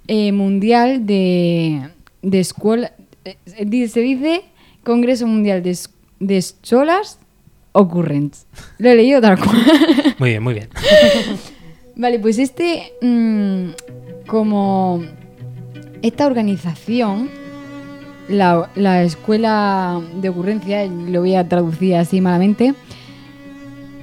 eh, 0.06 0.32
mundial 0.32 1.06
de, 1.06 1.90
de 2.22 2.40
escuela, 2.40 2.92
eh, 3.24 3.36
se 3.88 4.00
dice 4.00 4.42
Congreso 4.84 5.26
Mundial 5.26 5.62
de, 5.62 5.76
de 6.20 6.36
Escolas 6.38 7.18
Ocurrents. 7.72 8.46
Lo 8.78 8.90
he 8.90 8.96
leído 8.96 9.20
tal 9.20 9.38
cual. 9.38 9.56
Muy 10.18 10.30
bien, 10.30 10.42
muy 10.42 10.54
bien. 10.54 10.68
Vale, 11.96 12.18
pues 12.18 12.38
este, 12.38 12.92
mm, 13.02 13.70
como 14.26 15.02
esta 16.02 16.26
organización, 16.26 17.28
la, 18.28 18.70
la 18.76 19.02
escuela 19.02 20.00
de 20.20 20.28
ocurrencia, 20.28 20.86
lo 20.86 21.20
voy 21.20 21.34
a 21.34 21.48
traducir 21.48 21.96
así 21.96 22.20
malamente, 22.20 22.74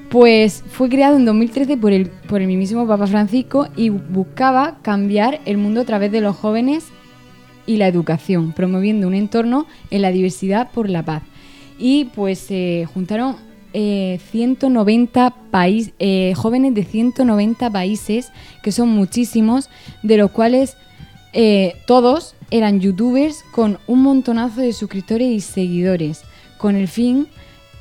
pues 0.10 0.64
fue 0.70 0.90
creado 0.90 1.18
en 1.18 1.26
2013 1.26 1.78
por 1.78 1.92
el, 1.92 2.10
por 2.10 2.42
el 2.42 2.48
mismísimo 2.48 2.88
Papa 2.88 3.08
Francisco 3.08 3.68
y 3.76 3.90
buscaba 3.90 4.78
cambiar 4.82 5.42
el 5.46 5.58
mundo 5.58 5.82
a 5.82 5.86
través 5.86 6.12
de 6.12 6.22
los 6.22 6.36
jóvenes 6.36 6.88
y 7.66 7.78
la 7.78 7.88
educación, 7.88 8.54
promoviendo 8.54 9.08
un 9.08 9.14
entorno 9.14 9.68
en 9.90 10.02
la 10.02 10.12
diversidad 10.12 10.72
por 10.72 10.90
la 10.90 11.04
paz. 11.04 11.24
Y 11.78 12.06
pues 12.16 12.40
se 12.40 12.88
juntaron 12.94 13.36
eh, 13.78 14.22
190 14.32 15.36
país, 15.52 15.92
eh, 16.00 16.34
jóvenes 16.36 16.74
de 16.74 16.86
190 16.86 17.70
países, 17.70 18.32
que 18.64 18.72
son 18.72 18.90
muchísimos, 18.90 19.70
de 20.02 20.16
los 20.16 20.32
cuales 20.32 20.78
eh, 21.34 21.76
todos 21.86 22.36
eran 22.52 22.80
youtubers 22.80 23.44
con 23.52 23.78
un 23.86 24.02
montonazo 24.02 24.62
de 24.62 24.72
suscriptores 24.72 25.28
y 25.28 25.42
seguidores, 25.42 26.24
con 26.58 26.78
el 26.78 26.88
fin 26.88 27.28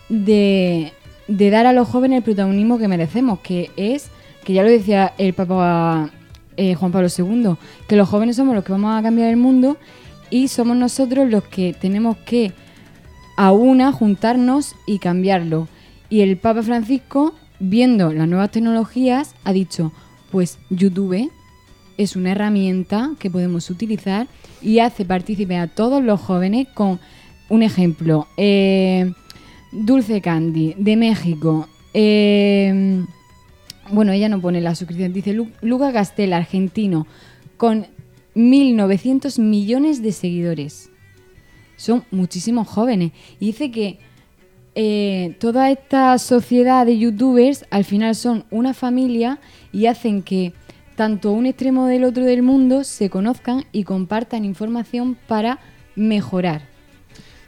de, 0.09 0.92
de 1.28 1.50
dar 1.50 1.66
a 1.66 1.72
los 1.72 1.87
jóvenes 1.87 2.18
el 2.18 2.24
protagonismo 2.24 2.76
que 2.78 2.88
merecemos, 2.88 3.38
que 3.38 3.70
es, 3.76 4.09
que 4.44 4.52
ya 4.52 4.64
lo 4.64 4.70
decía 4.70 5.14
el 5.16 5.33
Papa 5.33 6.11
eh, 6.57 6.74
Juan 6.74 6.90
Pablo 6.90 7.09
II, 7.16 7.54
que 7.87 7.94
los 7.94 8.09
jóvenes 8.09 8.35
somos 8.35 8.57
los 8.57 8.64
que 8.64 8.72
vamos 8.72 8.98
a 8.98 9.02
cambiar 9.02 9.30
el 9.30 9.37
mundo 9.37 9.76
y 10.28 10.48
somos 10.48 10.76
nosotros 10.76 11.30
los 11.30 11.44
que 11.44 11.72
tenemos 11.72 12.16
que 12.18 12.52
a 13.37 13.52
una 13.52 13.92
juntarnos 13.92 14.74
y 14.87 14.98
cambiarlo. 14.98 15.68
Y 16.14 16.20
el 16.20 16.37
Papa 16.37 16.62
Francisco, 16.62 17.35
viendo 17.59 18.12
las 18.12 18.29
nuevas 18.29 18.53
tecnologías, 18.53 19.35
ha 19.42 19.53
dicho, 19.53 19.92
pues 20.31 20.59
YouTube 20.70 21.29
es 21.98 22.14
una 22.14 22.31
herramienta 22.31 23.11
que 23.18 23.33
podemos 23.33 23.68
utilizar 23.68 24.29
y 24.62 24.79
hace 24.79 25.05
partícipe 25.05 25.57
a 25.57 25.66
todos 25.66 26.05
los 26.05 26.20
jóvenes 26.20 26.68
con 26.72 27.00
un 27.48 27.64
ejemplo. 27.64 28.29
eh, 28.37 29.12
Dulce 29.72 30.20
Candy, 30.20 30.77
de 30.79 30.94
México. 30.96 31.68
eh, 31.94 33.05
bueno, 33.90 34.12
ella 34.12 34.29
no 34.29 34.40
pone 34.40 34.61
la 34.61 34.77
suscripción. 34.77 35.12
Dice 35.12 35.33
Lu- 35.33 35.50
Luca 35.62 35.92
Castella, 35.92 36.37
argentino, 36.37 37.09
con 37.57 37.87
1.900 38.37 39.40
millones 39.40 40.00
de 40.00 40.12
seguidores. 40.12 40.90
Son 41.77 42.05
muchísimos 42.12 42.68
jóvenes. 42.68 43.11
Y 43.40 43.46
dice 43.46 43.72
que 43.72 43.98
eh, 44.74 45.37
toda 45.38 45.70
esta 45.70 46.18
sociedad 46.18 46.84
de 46.84 46.98
youtubers 46.98 47.64
al 47.70 47.84
final 47.84 48.14
son 48.14 48.44
una 48.50 48.74
familia 48.74 49.38
y 49.72 49.87
hacen 49.87 50.22
que 50.22 50.52
tanto 50.96 51.32
un 51.32 51.46
extremo 51.46 51.87
del 51.87 52.04
otro 52.04 52.24
del 52.24 52.42
mundo 52.42 52.84
se 52.84 53.10
conozcan 53.10 53.64
y 53.72 53.84
compartan 53.84 54.44
información 54.44 55.16
para 55.26 55.58
mejorar. 55.96 56.73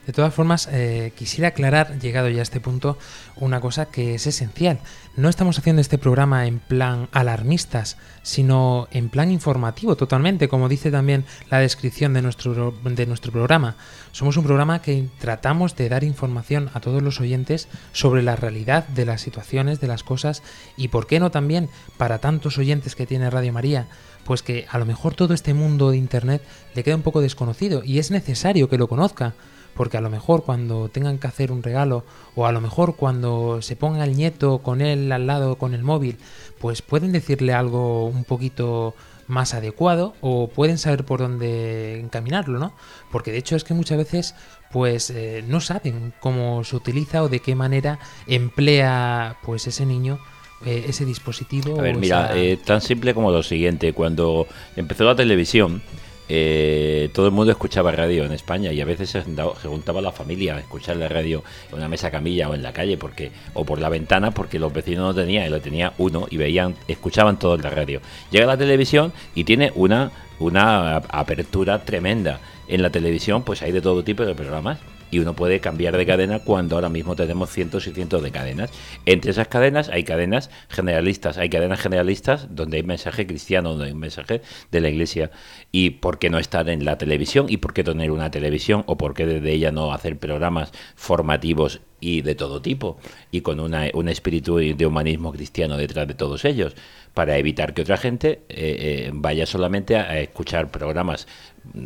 De 0.06 0.12
todas 0.12 0.32
formas, 0.32 0.68
eh, 0.70 1.12
quisiera 1.16 1.48
aclarar, 1.48 1.98
llegado 1.98 2.28
ya 2.28 2.38
a 2.38 2.42
este 2.42 2.60
punto, 2.60 2.96
una 3.34 3.60
cosa 3.60 3.86
que 3.86 4.14
es 4.14 4.28
esencial. 4.28 4.78
No 5.16 5.28
estamos 5.28 5.58
haciendo 5.58 5.82
este 5.82 5.98
programa 5.98 6.46
en 6.46 6.60
plan 6.60 7.08
alarmistas, 7.10 7.96
sino 8.22 8.86
en 8.92 9.08
plan 9.08 9.32
informativo 9.32 9.96
totalmente, 9.96 10.46
como 10.48 10.68
dice 10.68 10.92
también 10.92 11.24
la 11.50 11.58
descripción 11.58 12.14
de 12.14 12.22
nuestro, 12.22 12.72
de 12.84 13.06
nuestro 13.06 13.32
programa. 13.32 13.74
Somos 14.12 14.36
un 14.36 14.44
programa 14.44 14.80
que 14.80 15.08
tratamos 15.18 15.74
de 15.74 15.88
dar 15.88 16.04
información 16.04 16.70
a 16.72 16.80
todos 16.80 17.02
los 17.02 17.20
oyentes 17.20 17.66
sobre 17.92 18.22
la 18.22 18.36
realidad 18.36 18.86
de 18.86 19.06
las 19.06 19.22
situaciones, 19.22 19.80
de 19.80 19.88
las 19.88 20.04
cosas 20.04 20.44
y, 20.76 20.86
por 20.88 21.08
qué 21.08 21.18
no 21.18 21.32
también, 21.32 21.68
para 21.96 22.20
tantos 22.20 22.58
oyentes 22.58 22.94
que 22.94 23.06
tiene 23.06 23.28
Radio 23.28 23.52
María, 23.52 23.88
pues 24.24 24.42
que 24.42 24.66
a 24.70 24.78
lo 24.78 24.86
mejor 24.86 25.14
todo 25.14 25.34
este 25.34 25.52
mundo 25.52 25.90
de 25.90 25.96
Internet 25.96 26.42
le 26.76 26.84
queda 26.84 26.94
un 26.94 27.02
poco 27.02 27.20
desconocido 27.20 27.82
y 27.84 27.98
es 27.98 28.12
necesario 28.12 28.68
que 28.68 28.78
lo 28.78 28.86
conozca 28.86 29.34
porque 29.76 29.96
a 29.98 30.00
lo 30.00 30.10
mejor 30.10 30.44
cuando 30.44 30.88
tengan 30.88 31.18
que 31.18 31.26
hacer 31.26 31.52
un 31.52 31.62
regalo 31.62 32.04
o 32.34 32.46
a 32.46 32.52
lo 32.52 32.60
mejor 32.60 32.96
cuando 32.96 33.60
se 33.62 33.76
ponga 33.76 34.04
el 34.04 34.16
nieto 34.16 34.58
con 34.58 34.80
él 34.80 35.12
al 35.12 35.26
lado 35.26 35.56
con 35.56 35.74
el 35.74 35.82
móvil, 35.82 36.16
pues 36.58 36.82
pueden 36.82 37.12
decirle 37.12 37.52
algo 37.52 38.06
un 38.06 38.24
poquito 38.24 38.94
más 39.28 39.54
adecuado 39.54 40.14
o 40.20 40.48
pueden 40.48 40.78
saber 40.78 41.04
por 41.04 41.18
dónde 41.20 41.98
encaminarlo, 42.00 42.58
¿no? 42.60 42.72
Porque 43.10 43.32
de 43.32 43.38
hecho 43.38 43.56
es 43.56 43.64
que 43.64 43.74
muchas 43.74 43.98
veces 43.98 44.34
pues 44.72 45.10
eh, 45.10 45.44
no 45.46 45.60
saben 45.60 46.12
cómo 46.20 46.62
se 46.64 46.76
utiliza 46.76 47.22
o 47.22 47.28
de 47.28 47.40
qué 47.40 47.54
manera 47.54 47.98
emplea 48.26 49.36
pues 49.42 49.66
ese 49.66 49.84
niño 49.84 50.18
eh, 50.64 50.86
ese 50.88 51.04
dispositivo. 51.04 51.78
A 51.78 51.82
ver, 51.82 51.96
mira, 51.96 52.26
esa- 52.26 52.36
eh, 52.38 52.56
tan 52.56 52.80
simple 52.80 53.12
como 53.14 53.30
lo 53.30 53.42
siguiente. 53.42 53.92
Cuando 53.92 54.46
empezó 54.74 55.04
la 55.04 55.14
televisión, 55.14 55.82
eh, 56.28 57.08
todo 57.12 57.26
el 57.26 57.32
mundo 57.32 57.52
escuchaba 57.52 57.92
radio 57.92 58.24
en 58.24 58.32
España 58.32 58.72
y 58.72 58.80
a 58.80 58.84
veces 58.84 59.10
se, 59.10 59.22
juntaba- 59.22 60.00
la 60.00 60.12
familia 60.12 60.56
a 60.56 60.60
escuchar 60.60 60.96
la 60.96 61.08
radio 61.08 61.42
en 61.70 61.76
una 61.78 61.88
mesa 61.88 62.10
camilla 62.10 62.48
o 62.48 62.54
en 62.54 62.62
la 62.62 62.72
calle 62.72 62.96
porque 62.96 63.30
o 63.54 63.64
por 63.64 63.78
la 63.80 63.88
ventana 63.88 64.30
porque 64.32 64.58
los 64.58 64.72
vecinos 64.72 65.04
no 65.04 65.14
tenían 65.14 65.46
y 65.46 65.50
lo 65.50 65.60
tenía 65.60 65.92
uno 65.98 66.26
y 66.30 66.36
veían, 66.36 66.74
escuchaban 66.88 67.38
todo 67.38 67.56
la 67.56 67.70
radio. 67.70 68.00
Llega 68.30 68.46
la 68.46 68.56
televisión 68.56 69.12
y 69.34 69.44
tiene 69.44 69.72
una, 69.74 70.10
una 70.38 70.96
apertura 70.96 71.84
tremenda. 71.84 72.40
En 72.68 72.82
la 72.82 72.90
televisión 72.90 73.42
pues 73.42 73.62
hay 73.62 73.70
de 73.72 73.80
todo 73.80 74.02
tipo 74.02 74.24
de 74.24 74.34
programas 74.34 74.78
y 75.10 75.18
uno 75.18 75.34
puede 75.34 75.60
cambiar 75.60 75.96
de 75.96 76.06
cadena 76.06 76.40
cuando 76.40 76.76
ahora 76.76 76.88
mismo 76.88 77.16
tenemos 77.16 77.50
cientos 77.50 77.86
y 77.86 77.92
cientos 77.92 78.22
de 78.22 78.30
cadenas. 78.30 78.70
Entre 79.04 79.30
esas 79.30 79.48
cadenas 79.48 79.88
hay 79.88 80.04
cadenas 80.04 80.50
generalistas, 80.68 81.38
hay 81.38 81.48
cadenas 81.48 81.80
generalistas 81.80 82.48
donde 82.50 82.78
hay 82.78 82.82
mensaje 82.82 83.26
cristiano, 83.26 83.70
donde 83.70 83.86
hay 83.86 83.92
un 83.92 83.98
mensaje 83.98 84.42
de 84.70 84.80
la 84.80 84.88
iglesia. 84.88 85.30
¿Y 85.72 85.90
por 85.90 86.18
qué 86.18 86.30
no 86.30 86.38
estar 86.38 86.68
en 86.68 86.84
la 86.84 86.98
televisión? 86.98 87.46
¿Y 87.48 87.58
por 87.58 87.74
qué 87.74 87.84
tener 87.84 88.10
una 88.10 88.30
televisión? 88.30 88.84
¿O 88.86 88.96
por 88.96 89.14
qué 89.14 89.26
desde 89.26 89.52
ella 89.52 89.72
no 89.72 89.92
hacer 89.92 90.18
programas 90.18 90.72
formativos 90.94 91.80
y 92.00 92.22
de 92.22 92.34
todo 92.34 92.60
tipo? 92.60 92.98
Y 93.30 93.40
con 93.40 93.60
una, 93.60 93.90
un 93.94 94.08
espíritu 94.08 94.56
de 94.56 94.86
humanismo 94.86 95.32
cristiano 95.32 95.76
detrás 95.76 96.06
de 96.08 96.14
todos 96.14 96.44
ellos, 96.44 96.74
para 97.16 97.38
evitar 97.38 97.72
que 97.72 97.80
otra 97.80 97.96
gente 97.96 98.42
eh, 98.50 99.08
eh, 99.08 99.10
vaya 99.14 99.46
solamente 99.46 99.96
a, 99.96 100.20
escuchar 100.20 100.70
programas 100.70 101.26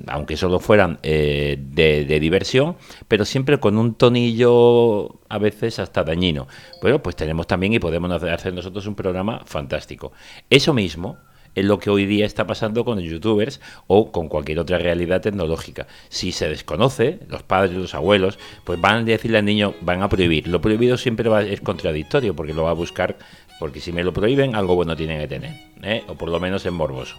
aunque 0.08 0.36
solo 0.36 0.60
fueran 0.60 0.98
eh, 1.02 1.56
de, 1.58 2.04
de 2.04 2.20
diversión, 2.20 2.76
pero 3.08 3.24
siempre 3.24 3.58
con 3.58 3.78
un 3.78 3.94
tonillo 3.94 5.20
a 5.28 5.38
veces 5.38 5.78
hasta 5.78 6.04
dañino. 6.04 6.48
Bueno, 6.82 7.02
pues 7.02 7.16
tenemos 7.16 7.46
también 7.46 7.72
y 7.72 7.78
podemos 7.78 8.10
hacer 8.22 8.52
nosotros 8.52 8.86
un 8.86 8.94
programa 8.94 9.42
fantástico. 9.46 10.12
Eso 10.50 10.74
mismo 10.74 11.16
es 11.54 11.64
lo 11.64 11.78
que 11.78 11.90
hoy 11.90 12.06
día 12.06 12.26
está 12.26 12.46
pasando 12.46 12.84
con 12.84 12.98
los 13.00 13.08
youtubers 13.08 13.60
o 13.86 14.12
con 14.12 14.28
cualquier 14.28 14.58
otra 14.58 14.78
realidad 14.78 15.20
tecnológica. 15.20 15.86
Si 16.08 16.32
se 16.32 16.48
desconoce, 16.48 17.20
los 17.28 17.42
padres, 17.42 17.76
los 17.76 17.94
abuelos, 17.94 18.38
pues 18.64 18.80
van 18.80 18.96
a 18.96 19.04
decirle 19.04 19.38
al 19.38 19.44
niño, 19.44 19.74
van 19.80 20.02
a 20.02 20.08
prohibir. 20.08 20.48
Lo 20.48 20.60
prohibido 20.60 20.96
siempre 20.96 21.28
va, 21.28 21.42
es 21.42 21.60
contradictorio 21.60 22.34
porque 22.34 22.54
lo 22.54 22.64
va 22.64 22.70
a 22.70 22.74
buscar, 22.74 23.16
porque 23.58 23.80
si 23.80 23.92
me 23.92 24.04
lo 24.04 24.12
prohíben, 24.12 24.54
algo 24.54 24.74
bueno 24.74 24.96
tiene 24.96 25.18
que 25.18 25.28
tener, 25.28 25.54
¿eh? 25.82 26.04
o 26.06 26.14
por 26.14 26.28
lo 26.28 26.40
menos 26.40 26.64
es 26.64 26.72
morboso. 26.72 27.16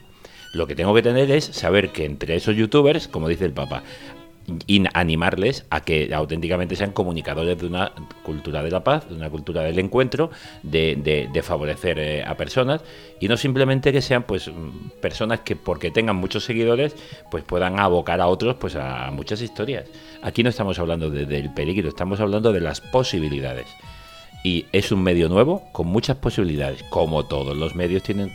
Lo 0.54 0.68
que 0.68 0.76
tengo 0.76 0.94
que 0.94 1.02
tener 1.02 1.32
es 1.32 1.46
saber 1.46 1.90
que 1.90 2.04
entre 2.04 2.36
esos 2.36 2.56
youtubers, 2.56 3.08
como 3.08 3.30
dice 3.30 3.46
el 3.46 3.54
Papa, 3.54 3.84
y 4.68 4.84
animarles 4.94 5.66
a 5.70 5.82
que 5.82 6.14
auténticamente 6.14 6.76
sean 6.76 6.92
comunicadores 6.92 7.58
de 7.60 7.68
una 7.68 7.92
cultura 8.24 8.64
de 8.64 8.72
la 8.72 8.84
paz, 8.84 9.08
de 9.08 9.16
una 9.16 9.30
cultura 9.30 9.62
del 9.62 9.78
encuentro, 9.80 10.32
de, 10.64 10.96
de- 10.98 11.30
de 11.32 11.44
favorecer 11.44 12.00
eh, 12.00 12.24
a 12.26 12.36
personas 12.36 12.82
y 13.20 13.28
no 13.28 13.38
simplemente 13.38 13.92
que 13.94 14.02
sean 14.02 14.24
pues 14.24 14.50
personas 15.00 15.42
que 15.42 15.56
porque 15.56 15.92
tengan 15.92 16.16
muchos 16.16 16.44
seguidores 16.44 16.96
pues 17.30 17.44
puedan 17.44 17.80
abocar 17.80 18.20
a 18.20 18.28
otros 18.28 18.56
pues 18.56 18.76
a 18.76 19.12
muchas 19.12 19.42
historias. 19.42 19.86
Aquí 20.22 20.44
no 20.44 20.50
estamos 20.50 20.80
hablando 20.80 21.10
de- 21.10 21.26
del 21.26 21.54
peligro, 21.54 21.88
estamos 21.90 22.20
hablando 22.20 22.52
de 22.52 22.62
las 22.62 22.82
posibilidades. 22.82 23.68
Y 24.44 24.66
es 24.72 24.92
un 24.92 25.04
medio 25.04 25.30
nuevo 25.30 25.70
con 25.72 25.86
muchas 25.88 26.18
posibilidades, 26.18 26.82
como 26.90 27.26
todos 27.26 27.56
los 27.56 27.76
medios 27.76 28.02
tienen 28.02 28.32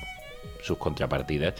sus 0.62 0.78
contrapartidas. 0.78 1.54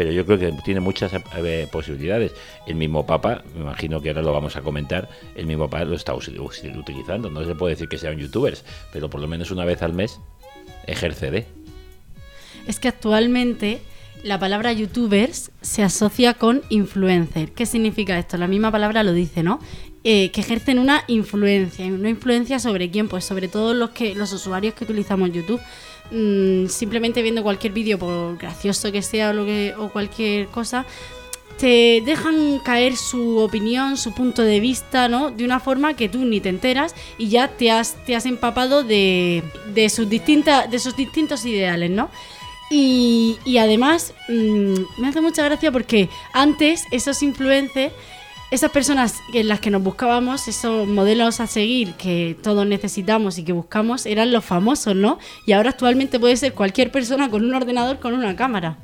Pero 0.00 0.12
yo 0.12 0.24
creo 0.24 0.38
que 0.38 0.50
tiene 0.64 0.80
muchas 0.80 1.12
eh, 1.36 1.68
posibilidades. 1.70 2.32
El 2.66 2.76
mismo 2.76 3.04
Papa, 3.04 3.44
me 3.54 3.60
imagino 3.60 4.00
que 4.00 4.08
ahora 4.08 4.22
lo 4.22 4.32
vamos 4.32 4.56
a 4.56 4.62
comentar, 4.62 5.10
el 5.34 5.44
mismo 5.44 5.68
Papa 5.68 5.84
lo 5.84 5.94
está 5.94 6.14
utilizando. 6.14 7.28
No 7.28 7.44
se 7.44 7.54
puede 7.54 7.74
decir 7.74 7.86
que 7.86 7.98
sean 7.98 8.16
youtubers, 8.16 8.64
pero 8.94 9.10
por 9.10 9.20
lo 9.20 9.28
menos 9.28 9.50
una 9.50 9.66
vez 9.66 9.82
al 9.82 9.92
mes 9.92 10.18
ejerce 10.86 11.30
de. 11.30 11.46
Es 12.66 12.80
que 12.80 12.88
actualmente 12.88 13.82
la 14.24 14.38
palabra 14.38 14.72
youtubers 14.72 15.50
se 15.60 15.82
asocia 15.82 16.32
con 16.32 16.62
influencer. 16.70 17.52
¿Qué 17.52 17.66
significa 17.66 18.18
esto? 18.18 18.38
La 18.38 18.48
misma 18.48 18.72
palabra 18.72 19.02
lo 19.02 19.12
dice, 19.12 19.42
¿no? 19.42 19.60
Eh, 20.02 20.30
que 20.30 20.40
ejercen 20.40 20.78
una 20.78 21.04
influencia. 21.08 21.84
¿Una 21.84 22.08
influencia 22.08 22.58
sobre 22.58 22.90
quién? 22.90 23.06
Pues 23.06 23.26
sobre 23.26 23.48
todos 23.48 23.76
los, 23.76 23.90
que, 23.90 24.14
los 24.14 24.32
usuarios 24.32 24.72
que 24.72 24.84
utilizamos 24.84 25.30
YouTube. 25.30 25.60
Mm, 26.10 26.66
simplemente 26.66 27.22
viendo 27.22 27.42
cualquier 27.42 27.72
vídeo, 27.72 27.98
por 27.98 28.36
gracioso 28.36 28.90
que 28.90 29.00
sea 29.02 29.32
o, 29.78 29.88
cualquier 29.90 30.48
cosa, 30.48 30.84
te 31.56 32.02
dejan 32.04 32.58
caer 32.64 32.96
su 32.96 33.38
opinión, 33.38 33.96
su 33.96 34.12
punto 34.12 34.42
de 34.42 34.58
vista, 34.60 35.08
¿no? 35.08 35.30
De 35.30 35.44
una 35.44 35.60
forma 35.60 35.94
que 35.94 36.08
tú 36.08 36.24
ni 36.24 36.40
te 36.40 36.48
enteras 36.48 36.94
y 37.16 37.28
ya 37.28 37.48
te 37.48 37.70
has, 37.70 37.94
te 38.06 38.16
has 38.16 38.26
empapado 38.26 38.82
de, 38.82 39.44
de 39.72 39.88
sus, 39.88 40.08
distintas, 40.08 40.70
de 40.70 40.78
sus 40.78 40.96
distintos 40.96 41.44
ideales, 41.44 41.90
¿no? 41.90 42.08
Y, 42.70 43.38
y 43.44 43.58
además 43.58 44.14
mm, 44.28 44.74
me 44.98 45.08
hace 45.08 45.20
mucha 45.20 45.44
gracia 45.44 45.70
porque 45.70 46.08
antes 46.32 46.84
esos 46.90 47.22
influencers, 47.22 47.92
esas 48.50 48.70
personas 48.70 49.14
en 49.32 49.48
las 49.48 49.60
que 49.60 49.70
nos 49.70 49.82
buscábamos, 49.82 50.48
esos 50.48 50.88
modelos 50.88 51.40
a 51.40 51.46
seguir 51.46 51.94
que 51.94 52.36
todos 52.42 52.66
necesitamos 52.66 53.38
y 53.38 53.44
que 53.44 53.52
buscamos, 53.52 54.06
eran 54.06 54.32
los 54.32 54.44
famosos, 54.44 54.96
¿no? 54.96 55.18
Y 55.46 55.52
ahora 55.52 55.70
actualmente 55.70 56.18
puede 56.18 56.36
ser 56.36 56.52
cualquier 56.54 56.90
persona 56.90 57.30
con 57.30 57.44
un 57.44 57.54
ordenador, 57.54 57.98
con 58.00 58.14
una 58.14 58.34
cámara. 58.36 58.76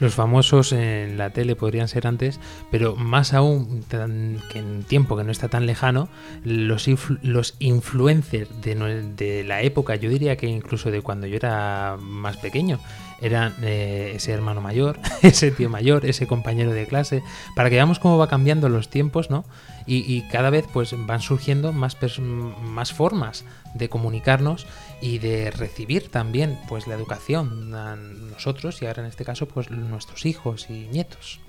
Los 0.00 0.14
famosos 0.14 0.72
en 0.72 1.18
la 1.18 1.30
tele 1.30 1.56
podrían 1.56 1.88
ser 1.88 2.06
antes, 2.06 2.38
pero 2.70 2.94
más 2.94 3.34
aún 3.34 3.82
que 3.88 4.58
en 4.58 4.84
tiempo 4.84 5.16
que 5.16 5.24
no 5.24 5.32
está 5.32 5.48
tan 5.48 5.66
lejano, 5.66 6.08
los, 6.44 6.86
influ- 6.86 7.18
los 7.22 7.56
influencers 7.58 8.48
de, 8.62 8.76
de 9.16 9.42
la 9.42 9.62
época, 9.62 9.96
yo 9.96 10.08
diría 10.08 10.36
que 10.36 10.46
incluso 10.46 10.92
de 10.92 11.02
cuando 11.02 11.26
yo 11.26 11.34
era 11.34 11.96
más 12.00 12.36
pequeño, 12.36 12.78
eran 13.20 13.54
eh, 13.62 14.12
ese 14.16 14.32
hermano 14.32 14.60
mayor, 14.60 14.98
ese 15.22 15.50
tío 15.50 15.68
mayor, 15.70 16.06
ese 16.06 16.26
compañero 16.26 16.72
de 16.72 16.86
clase, 16.86 17.22
para 17.54 17.68
que 17.70 17.76
veamos 17.76 17.98
cómo 17.98 18.18
va 18.18 18.28
cambiando 18.28 18.68
los 18.68 18.88
tiempos, 18.88 19.30
¿no? 19.30 19.44
Y, 19.90 20.20
cada 20.30 20.50
vez 20.50 20.66
pues 20.70 20.94
van 21.06 21.22
surgiendo 21.22 21.72
más, 21.72 21.96
más 22.20 22.92
formas 22.92 23.46
de 23.72 23.88
comunicarnos 23.88 24.66
y 25.00 25.16
de 25.18 25.50
recibir 25.50 26.10
también 26.10 26.58
pues 26.68 26.86
la 26.86 26.94
educación 26.94 27.74
a 27.74 27.96
nosotros 27.96 28.82
y 28.82 28.86
ahora 28.86 29.02
en 29.02 29.08
este 29.08 29.24
caso 29.24 29.48
pues 29.48 29.70
nuestros 29.70 30.26
hijos 30.26 30.68
y 30.68 30.88
nietos. 30.92 31.40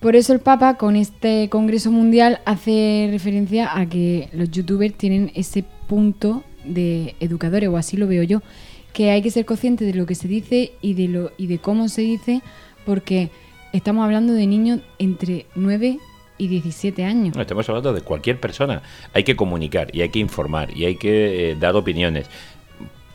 Por 0.00 0.16
eso 0.16 0.32
el 0.32 0.40
Papa 0.40 0.76
con 0.76 0.96
este 0.96 1.48
Congreso 1.48 1.92
Mundial 1.92 2.40
hace 2.46 3.08
referencia 3.12 3.78
a 3.78 3.86
que 3.86 4.28
los 4.32 4.50
youtubers 4.50 4.94
tienen 4.94 5.30
ese 5.36 5.64
punto 5.86 6.42
de 6.64 7.14
educadores, 7.20 7.68
o 7.68 7.76
así 7.76 7.96
lo 7.96 8.06
veo 8.06 8.22
yo, 8.22 8.42
que 8.94 9.10
hay 9.10 9.20
que 9.20 9.30
ser 9.30 9.44
consciente 9.44 9.84
de 9.84 9.92
lo 9.92 10.06
que 10.06 10.14
se 10.14 10.28
dice 10.28 10.72
y 10.80 10.94
de, 10.94 11.08
lo, 11.08 11.32
y 11.36 11.48
de 11.48 11.58
cómo 11.58 11.88
se 11.88 12.00
dice, 12.02 12.40
porque 12.86 13.28
estamos 13.72 14.04
hablando 14.04 14.32
de 14.32 14.46
niños 14.46 14.80
entre 14.98 15.46
9 15.56 15.98
y 16.38 16.48
17 16.48 17.04
años. 17.04 17.36
No, 17.36 17.42
estamos 17.42 17.68
hablando 17.68 17.92
de 17.92 18.00
cualquier 18.00 18.40
persona. 18.40 18.82
Hay 19.12 19.24
que 19.24 19.36
comunicar 19.36 19.94
y 19.94 20.02
hay 20.02 20.08
que 20.08 20.20
informar 20.20 20.74
y 20.76 20.84
hay 20.84 20.96
que 20.96 21.50
eh, 21.50 21.56
dar 21.56 21.74
opiniones. 21.74 22.30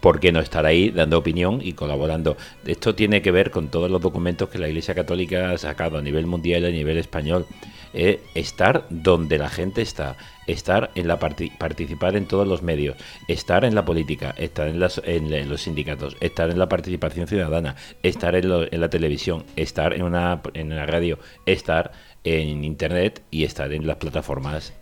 ¿Por 0.02 0.20
qué 0.20 0.32
no 0.32 0.42
estar 0.42 0.66
ahí 0.66 0.92
dando 0.92 1.18
opinión 1.18 1.60
y 1.64 1.74
colaborando? 1.74 2.38
Esto 2.66 2.94
tiene 2.94 3.22
que 3.22 3.32
ver 3.32 3.50
con 3.50 3.70
todos 3.70 3.90
los 3.90 4.02
documentos 4.02 4.50
que 4.50 4.60
la 4.60 4.68
Iglesia 4.68 4.94
Católica 4.96 5.52
ha 5.52 5.58
sacado 5.58 5.98
a 5.98 6.02
nivel 6.02 6.26
mundial 6.26 6.64
y 6.64 6.68
a 6.68 6.72
nivel 6.72 6.98
español. 6.98 7.46
Eh, 7.94 8.22
estar 8.36 8.86
donde 8.90 9.38
la 9.40 9.50
gente 9.50 9.82
está, 9.82 10.16
estar 10.46 10.92
en 10.94 11.08
la 11.08 11.20
parti- 11.20 11.52
participar 11.58 12.16
en 12.16 12.28
todos 12.28 12.48
los 12.48 12.62
medios, 12.62 12.96
estar 13.28 13.66
en 13.66 13.74
la 13.74 13.84
política, 13.84 14.36
estar 14.38 14.68
en, 14.68 15.34
en 15.34 15.50
los 15.50 15.62
sindicatos, 15.62 16.16
estar 16.22 16.52
en 16.52 16.60
la 16.60 16.70
participación 16.70 17.28
ciudadana, 17.28 17.76
estar 18.04 18.36
en, 18.36 18.46
en 18.72 18.80
la 18.82 18.90
televisión, 18.90 19.44
estar 19.56 19.94
en 19.94 20.04
una, 20.04 20.42
en 20.54 20.72
una 20.72 20.86
radio, 20.86 21.18
estar 21.46 21.92
en 22.24 22.64
internet 22.64 23.24
y 23.32 23.44
estar 23.44 23.74
en 23.74 23.88
las 23.88 23.98
plataformas. 23.98 24.74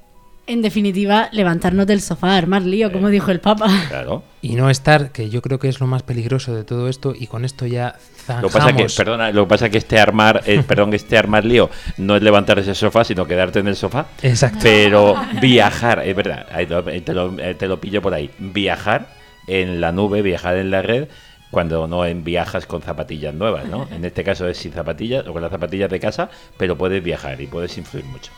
En 0.50 0.62
definitiva, 0.62 1.28
levantarnos 1.34 1.86
del 1.86 2.00
sofá, 2.00 2.38
armar 2.38 2.62
lío, 2.62 2.90
como 2.90 3.10
dijo 3.10 3.32
el 3.32 3.42
Papa. 3.42 3.68
Claro. 3.90 4.24
Y 4.42 4.56
no 4.56 4.70
estar, 4.70 5.12
que 5.12 5.30
yo 5.30 5.42
creo 5.42 5.60
que 5.60 5.68
es 5.68 5.82
lo 5.82 5.88
más 5.88 6.04
peligroso 6.04 6.56
de 6.56 6.64
todo 6.64 6.88
esto, 6.88 7.14
y 7.14 7.28
con 7.28 7.44
esto 7.44 7.66
ya 7.66 7.96
Lo 8.42 8.48
que 8.48 8.54
pasa 8.54 8.60
que, 8.60 8.60
zanjamos. 8.60 8.96
perdona, 8.96 9.32
lo 9.32 9.44
que 9.44 9.50
pasa 9.50 9.70
que 9.70 9.78
este 9.78 10.00
armar, 10.00 10.44
eh, 10.46 10.64
perdón, 10.68 10.94
este 10.94 11.18
armar 11.18 11.44
lío 11.44 11.70
no 11.98 12.16
es 12.16 12.24
levantar 12.24 12.60
ese 12.60 12.74
sofá, 12.76 13.04
sino 13.04 13.28
quedarte 13.28 13.60
en 13.60 13.68
el 13.68 13.76
sofá. 13.76 14.06
Exacto. 14.22 14.60
Pero 14.64 15.16
viajar, 15.42 16.02
es 16.06 16.16
verdad, 16.16 16.48
eh, 16.58 17.02
te 17.02 17.14
lo, 17.14 17.38
eh, 17.40 17.54
te 17.54 17.68
lo 17.68 17.82
pillo 17.82 18.02
por 18.02 18.14
ahí. 18.14 18.30
Viajar 18.40 19.10
en 19.48 19.82
la 19.82 19.92
nube, 19.92 20.22
viajar 20.22 20.56
en 20.56 20.72
la 20.72 20.82
red, 20.82 21.10
cuando 21.52 21.88
no 21.88 22.06
en 22.06 22.24
viajas 22.24 22.66
con 22.66 22.82
zapatillas 22.82 23.34
nuevas, 23.34 23.66
¿no? 23.66 23.86
En 23.92 24.06
este 24.06 24.24
caso 24.24 24.48
es 24.48 24.58
sin 24.58 24.72
zapatillas 24.72 25.28
o 25.28 25.34
con 25.34 25.42
las 25.42 25.52
zapatillas 25.52 25.90
de 25.90 26.00
casa, 26.00 26.30
pero 26.58 26.78
puedes 26.78 27.04
viajar 27.04 27.40
y 27.42 27.48
puedes 27.48 27.78
influir 27.78 28.06
mucho. 28.06 28.32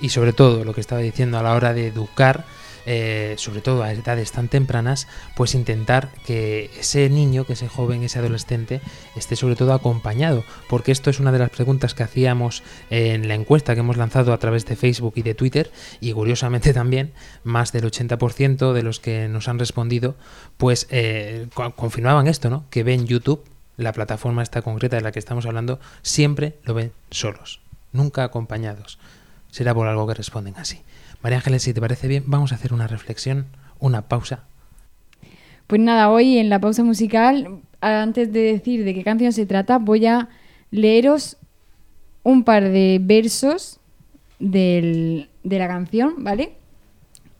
Y 0.00 0.08
sobre 0.10 0.32
todo, 0.32 0.64
lo 0.64 0.74
que 0.74 0.80
estaba 0.80 1.00
diciendo 1.00 1.38
a 1.38 1.42
la 1.42 1.52
hora 1.54 1.72
de 1.72 1.86
educar, 1.88 2.44
eh, 2.86 3.34
sobre 3.38 3.62
todo 3.62 3.82
a 3.82 3.92
edades 3.92 4.32
tan 4.32 4.48
tempranas, 4.48 5.08
pues 5.36 5.54
intentar 5.54 6.10
que 6.26 6.70
ese 6.78 7.08
niño, 7.08 7.46
que 7.46 7.54
ese 7.54 7.66
joven, 7.68 8.02
ese 8.02 8.18
adolescente, 8.18 8.82
esté 9.16 9.36
sobre 9.36 9.56
todo 9.56 9.72
acompañado. 9.72 10.44
Porque 10.68 10.92
esto 10.92 11.08
es 11.08 11.20
una 11.20 11.32
de 11.32 11.38
las 11.38 11.48
preguntas 11.50 11.94
que 11.94 12.02
hacíamos 12.02 12.62
en 12.90 13.26
la 13.28 13.34
encuesta 13.34 13.72
que 13.74 13.80
hemos 13.80 13.96
lanzado 13.96 14.34
a 14.34 14.38
través 14.38 14.66
de 14.66 14.76
Facebook 14.76 15.14
y 15.16 15.22
de 15.22 15.34
Twitter. 15.34 15.70
Y 16.00 16.12
curiosamente 16.12 16.72
también, 16.74 17.12
más 17.44 17.72
del 17.72 17.84
80% 17.84 18.72
de 18.74 18.82
los 18.82 19.00
que 19.00 19.28
nos 19.28 19.48
han 19.48 19.58
respondido, 19.58 20.14
pues 20.58 20.86
eh, 20.90 21.46
co- 21.54 21.74
confirmaban 21.74 22.26
esto, 22.26 22.50
¿no? 22.50 22.64
Que 22.68 22.82
ven 22.82 23.06
YouTube, 23.06 23.42
la 23.78 23.92
plataforma 23.92 24.42
esta 24.42 24.60
concreta 24.60 24.96
de 24.96 25.02
la 25.02 25.12
que 25.12 25.18
estamos 25.20 25.46
hablando, 25.46 25.80
siempre 26.02 26.58
lo 26.64 26.74
ven 26.74 26.92
solos, 27.10 27.60
nunca 27.92 28.24
acompañados 28.24 28.98
será 29.54 29.72
por 29.72 29.86
algo 29.86 30.04
que 30.08 30.14
responden 30.14 30.54
así. 30.56 30.80
María 31.22 31.38
Ángeles, 31.38 31.62
si 31.62 31.72
te 31.72 31.80
parece 31.80 32.08
bien, 32.08 32.24
vamos 32.26 32.50
a 32.50 32.56
hacer 32.56 32.72
una 32.72 32.88
reflexión, 32.88 33.46
una 33.78 34.08
pausa. 34.08 34.42
Pues 35.68 35.80
nada, 35.80 36.10
hoy 36.10 36.38
en 36.38 36.48
la 36.48 36.58
pausa 36.58 36.82
musical, 36.82 37.60
antes 37.80 38.32
de 38.32 38.40
decir 38.40 38.84
de 38.84 38.94
qué 38.94 39.04
canción 39.04 39.32
se 39.32 39.46
trata, 39.46 39.78
voy 39.78 40.06
a 40.06 40.28
leeros 40.72 41.36
un 42.24 42.42
par 42.42 42.64
de 42.68 42.98
versos 43.00 43.78
del- 44.40 45.28
de 45.44 45.58
la 45.60 45.68
canción, 45.68 46.24
¿vale? 46.24 46.56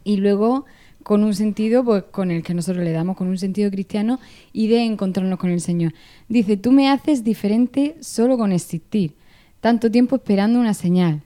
Y 0.04 0.18
luego 0.18 0.66
con 1.02 1.24
un 1.24 1.34
sentido 1.34 1.84
pues 1.84 2.04
con 2.12 2.30
el 2.30 2.44
que 2.44 2.54
nosotros 2.54 2.84
le 2.84 2.92
damos, 2.92 3.16
con 3.16 3.26
un 3.26 3.38
sentido 3.38 3.70
cristiano 3.72 4.20
y 4.52 4.68
de 4.68 4.84
encontrarnos 4.84 5.40
con 5.40 5.50
el 5.50 5.60
Señor. 5.60 5.92
Dice, 6.28 6.56
tú 6.56 6.70
me 6.70 6.88
haces 6.90 7.24
diferente 7.24 7.96
solo 8.00 8.38
con 8.38 8.52
existir, 8.52 9.14
tanto 9.60 9.90
tiempo 9.90 10.14
esperando 10.16 10.60
una 10.60 10.74
señal. 10.74 11.22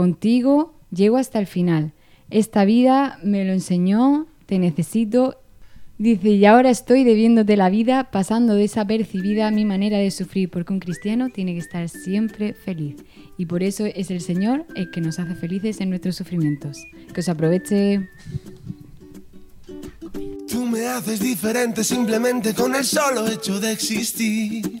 Contigo 0.00 0.72
llego 0.90 1.18
hasta 1.18 1.38
el 1.38 1.46
final. 1.46 1.92
Esta 2.30 2.64
vida 2.64 3.18
me 3.22 3.44
lo 3.44 3.52
enseñó, 3.52 4.26
te 4.46 4.58
necesito. 4.58 5.36
Dice, 5.98 6.30
y 6.30 6.46
ahora 6.46 6.70
estoy 6.70 7.04
debiéndote 7.04 7.54
la 7.58 7.68
vida, 7.68 8.10
pasando 8.10 8.54
desapercibida 8.54 9.50
mi 9.50 9.66
manera 9.66 9.98
de 9.98 10.10
sufrir, 10.10 10.48
porque 10.48 10.72
un 10.72 10.80
cristiano 10.80 11.28
tiene 11.28 11.52
que 11.52 11.58
estar 11.58 11.86
siempre 11.90 12.54
feliz. 12.54 12.96
Y 13.36 13.44
por 13.44 13.62
eso 13.62 13.84
es 13.84 14.10
el 14.10 14.22
Señor 14.22 14.64
el 14.74 14.90
que 14.90 15.02
nos 15.02 15.18
hace 15.18 15.34
felices 15.34 15.82
en 15.82 15.90
nuestros 15.90 16.16
sufrimientos. 16.16 16.82
Que 17.12 17.20
os 17.20 17.28
aproveche. 17.28 18.08
Tú 20.48 20.64
me 20.64 20.86
haces 20.86 21.20
diferente 21.20 21.84
simplemente 21.84 22.54
con 22.54 22.74
el 22.74 22.86
solo 22.86 23.28
hecho 23.28 23.60
de 23.60 23.72
existir. 23.72 24.80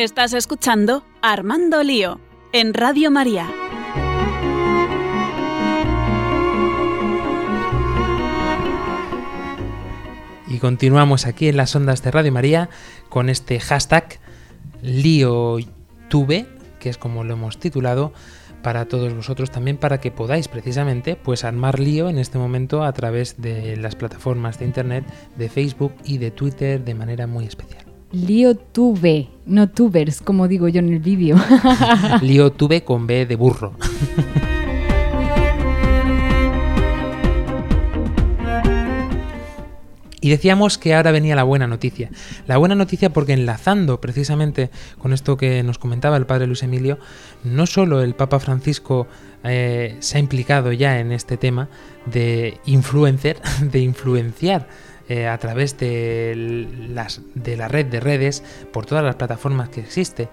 Estás 0.00 0.32
escuchando 0.32 1.04
Armando 1.20 1.82
Lío 1.82 2.20
en 2.54 2.72
Radio 2.72 3.10
María. 3.10 3.46
Y 10.48 10.56
continuamos 10.56 11.26
aquí 11.26 11.48
en 11.48 11.58
las 11.58 11.76
ondas 11.76 12.02
de 12.02 12.12
Radio 12.12 12.32
María 12.32 12.70
con 13.10 13.28
este 13.28 13.60
hashtag 13.60 14.18
LíoTube, 14.80 16.46
que 16.78 16.88
es 16.88 16.96
como 16.96 17.22
lo 17.22 17.34
hemos 17.34 17.58
titulado, 17.58 18.14
para 18.62 18.86
todos 18.86 19.12
vosotros 19.14 19.50
también 19.50 19.76
para 19.76 20.00
que 20.00 20.10
podáis 20.10 20.48
precisamente 20.48 21.14
pues 21.14 21.44
armar 21.44 21.78
lío 21.78 22.08
en 22.08 22.18
este 22.18 22.38
momento 22.38 22.84
a 22.84 22.92
través 22.94 23.42
de 23.42 23.76
las 23.76 23.96
plataformas 23.96 24.58
de 24.60 24.64
internet 24.64 25.04
de 25.36 25.50
Facebook 25.50 25.92
y 26.04 26.16
de 26.16 26.30
Twitter 26.30 26.82
de 26.82 26.94
manera 26.94 27.26
muy 27.26 27.44
especial. 27.44 27.89
Lío 28.12 28.56
tuve, 28.56 29.28
no 29.46 29.68
tubers, 29.70 30.20
como 30.20 30.48
digo 30.48 30.66
yo 30.66 30.80
en 30.80 30.92
el 30.92 30.98
vídeo. 30.98 31.36
lío 32.22 32.50
tuve 32.50 32.82
con 32.82 33.06
B 33.06 33.24
de 33.24 33.36
burro. 33.36 33.72
Y 40.20 40.28
decíamos 40.28 40.76
que 40.76 40.94
ahora 40.94 41.12
venía 41.12 41.36
la 41.36 41.44
buena 41.44 41.68
noticia. 41.68 42.10
La 42.48 42.58
buena 42.58 42.74
noticia 42.74 43.10
porque 43.10 43.32
enlazando 43.32 44.00
precisamente 44.00 44.70
con 44.98 45.12
esto 45.12 45.36
que 45.36 45.62
nos 45.62 45.78
comentaba 45.78 46.16
el 46.16 46.26
padre 46.26 46.46
Luis 46.46 46.62
Emilio, 46.62 46.98
no 47.44 47.66
solo 47.66 48.02
el 48.02 48.14
Papa 48.14 48.40
Francisco 48.40 49.06
eh, 49.44 49.96
se 50.00 50.18
ha 50.18 50.20
implicado 50.20 50.72
ya 50.72 50.98
en 50.98 51.12
este 51.12 51.36
tema 51.36 51.68
de 52.06 52.58
influencer, 52.66 53.40
de 53.62 53.78
influenciar 53.78 54.68
eh, 55.10 55.26
a 55.26 55.36
través 55.38 55.76
de, 55.76 56.68
las, 56.88 57.20
de 57.34 57.56
la 57.56 57.68
red 57.68 57.86
de 57.86 58.00
redes 58.00 58.42
por 58.72 58.86
todas 58.86 59.04
las 59.04 59.16
plataformas 59.16 59.68
que 59.68 59.80
existe, 59.80 60.28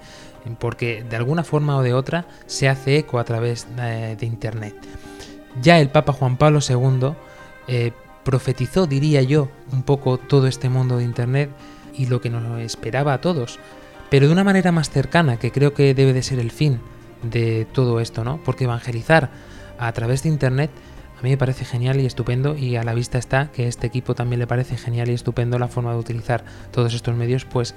porque 0.60 1.04
de 1.04 1.16
alguna 1.18 1.44
forma 1.44 1.76
o 1.78 1.82
de 1.82 1.94
otra 1.94 2.28
se 2.46 2.70
hace 2.70 2.98
eco 2.98 3.20
a 3.20 3.24
través 3.24 3.68
eh, 3.80 4.16
de 4.18 4.26
Internet. 4.26 4.76
Ya 5.62 5.80
el 5.80 5.90
Papa 5.90 6.14
Juan 6.14 6.38
Pablo 6.38 6.60
II 6.62 7.16
profetizó, 8.24 8.88
diría 8.88 9.22
yo, 9.24 9.50
un 9.72 9.84
poco 9.84 10.18
todo 10.18 10.48
este 10.48 10.70
mundo 10.70 10.98
de 10.98 11.04
Internet 11.04 11.50
y 11.96 12.06
lo 12.06 12.22
que 12.22 12.30
nos 12.30 12.62
esperaba 12.62 13.14
a 13.14 13.22
todos, 13.22 13.60
pero 14.10 14.28
de 14.28 14.34
una 14.34 14.44
manera 14.44 14.72
más 14.72 14.90
cercana, 14.90 15.38
que 15.38 15.52
creo 15.52 15.74
que 15.74 15.94
debe 15.94 16.14
de 16.14 16.22
ser 16.22 16.40
el 16.40 16.52
fin 16.52 16.80
de 17.24 17.66
todo 17.72 18.00
esto, 18.00 18.24
¿no? 18.24 18.40
Porque 18.44 18.66
evangelizar 18.66 19.32
a 19.80 19.92
través 19.92 20.24
de 20.24 20.30
Internet 20.30 20.70
a 21.18 21.24
mí 21.24 21.32
me 21.32 21.38
parece 21.38 21.66
genial 21.66 22.00
y 22.00 22.06
estupendo 22.06 22.56
y 22.56 22.76
a 22.76 22.84
la 22.84 22.94
vista 22.94 23.18
está 23.18 23.52
que 23.52 23.66
a 23.66 23.68
este 23.68 23.88
equipo 23.88 24.14
también 24.14 24.40
le 24.40 24.46
parece 24.46 24.78
genial 24.78 25.10
y 25.10 25.14
estupendo 25.14 25.58
la 25.58 25.68
forma 25.68 25.92
de 25.92 25.98
utilizar 25.98 26.44
todos 26.72 26.94
estos 26.94 27.16
medios, 27.16 27.46
pues 27.46 27.74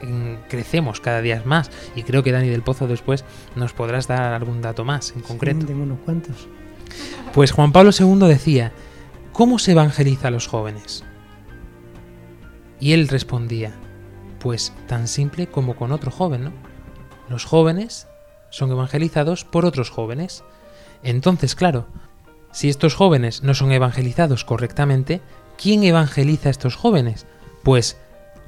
crecemos 0.48 1.00
cada 1.00 1.22
día 1.22 1.42
más 1.46 1.70
y 1.96 2.02
creo 2.02 2.22
que 2.22 2.32
Dani 2.32 2.48
del 2.48 2.62
Pozo 2.62 2.86
después 2.86 3.24
nos 3.56 3.72
podrás 3.72 4.08
dar 4.08 4.34
algún 4.34 4.60
dato 4.60 4.84
más 4.84 5.12
en 5.16 5.22
concreto. 5.22 5.64
tengo 5.64 5.84
unos 5.84 6.00
cuantos. 6.00 6.48
Pues 7.32 7.52
Juan 7.52 7.72
Pablo 7.72 7.92
II 7.98 8.28
decía, 8.28 8.72
¿cómo 9.32 9.58
se 9.58 9.72
evangeliza 9.72 10.28
a 10.28 10.32
los 10.32 10.46
jóvenes? 10.46 11.04
Y 12.78 12.92
él 12.92 13.08
respondía, 13.08 13.72
pues 14.38 14.74
tan 14.86 15.08
simple 15.08 15.46
como 15.46 15.76
con 15.76 15.92
otro 15.92 16.10
joven, 16.10 16.44
¿no? 16.44 16.52
Los 17.30 17.46
jóvenes 17.46 18.06
son 18.50 18.70
evangelizados 18.70 19.44
por 19.44 19.64
otros 19.64 19.88
jóvenes. 19.88 20.44
Entonces, 21.02 21.54
claro, 21.54 21.86
si 22.52 22.68
estos 22.68 22.94
jóvenes 22.94 23.42
no 23.42 23.54
son 23.54 23.72
evangelizados 23.72 24.44
correctamente, 24.44 25.20
¿quién 25.60 25.84
evangeliza 25.84 26.48
a 26.48 26.50
estos 26.50 26.76
jóvenes? 26.76 27.26
Pues 27.62 27.96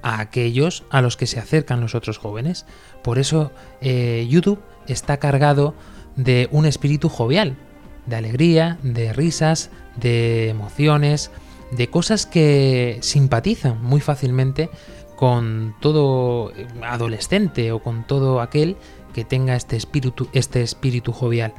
a 0.02 0.20
aquellos 0.20 0.84
a 0.90 1.00
los 1.00 1.16
que 1.16 1.26
se 1.26 1.38
acercan 1.38 1.80
los 1.80 1.94
otros 1.94 2.18
jóvenes. 2.18 2.66
Por 3.02 3.18
eso 3.18 3.52
eh, 3.80 4.26
YouTube 4.28 4.60
está 4.86 5.18
cargado 5.18 5.74
de 6.16 6.48
un 6.50 6.66
espíritu 6.66 7.08
jovial, 7.08 7.56
de 8.06 8.16
alegría, 8.16 8.78
de 8.82 9.12
risas, 9.12 9.70
de 9.96 10.48
emociones, 10.48 11.30
de 11.70 11.88
cosas 11.88 12.26
que 12.26 12.98
simpatizan 13.00 13.82
muy 13.82 14.00
fácilmente 14.00 14.68
con 15.16 15.74
todo 15.80 16.52
adolescente 16.82 17.70
o 17.72 17.82
con 17.82 18.06
todo 18.06 18.40
aquel 18.40 18.76
que 19.14 19.24
tenga 19.24 19.54
este 19.54 19.76
espíritu, 19.76 20.28
este 20.32 20.62
espíritu 20.62 21.12
jovial. 21.12 21.54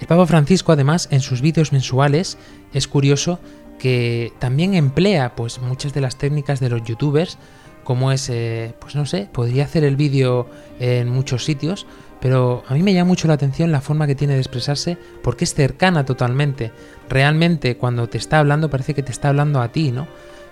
El 0.00 0.06
Papa 0.06 0.26
Francisco, 0.26 0.72
además, 0.72 1.08
en 1.10 1.20
sus 1.20 1.40
vídeos 1.40 1.72
mensuales, 1.72 2.38
es 2.72 2.86
curioso 2.86 3.40
que 3.78 4.32
también 4.38 4.74
emplea 4.74 5.34
pues 5.34 5.60
muchas 5.60 5.94
de 5.94 6.00
las 6.00 6.16
técnicas 6.16 6.60
de 6.60 6.68
los 6.68 6.82
youtubers, 6.82 7.38
como 7.84 8.12
es, 8.12 8.28
eh, 8.28 8.74
pues 8.80 8.94
no 8.94 9.06
sé, 9.06 9.28
podría 9.32 9.64
hacer 9.64 9.84
el 9.84 9.96
vídeo 9.96 10.46
en 10.78 11.08
muchos 11.08 11.44
sitios, 11.44 11.86
pero 12.20 12.64
a 12.68 12.74
mí 12.74 12.82
me 12.82 12.92
llama 12.92 13.08
mucho 13.08 13.28
la 13.28 13.34
atención 13.34 13.72
la 13.72 13.80
forma 13.80 14.06
que 14.06 14.14
tiene 14.14 14.34
de 14.34 14.40
expresarse 14.40 14.98
porque 15.22 15.44
es 15.44 15.54
cercana 15.54 16.04
totalmente. 16.04 16.72
Realmente 17.08 17.76
cuando 17.76 18.08
te 18.08 18.18
está 18.18 18.40
hablando 18.40 18.68
parece 18.68 18.94
que 18.94 19.02
te 19.02 19.12
está 19.12 19.28
hablando 19.28 19.60
a 19.60 19.68
ti, 19.68 19.92
¿no? 19.92 20.06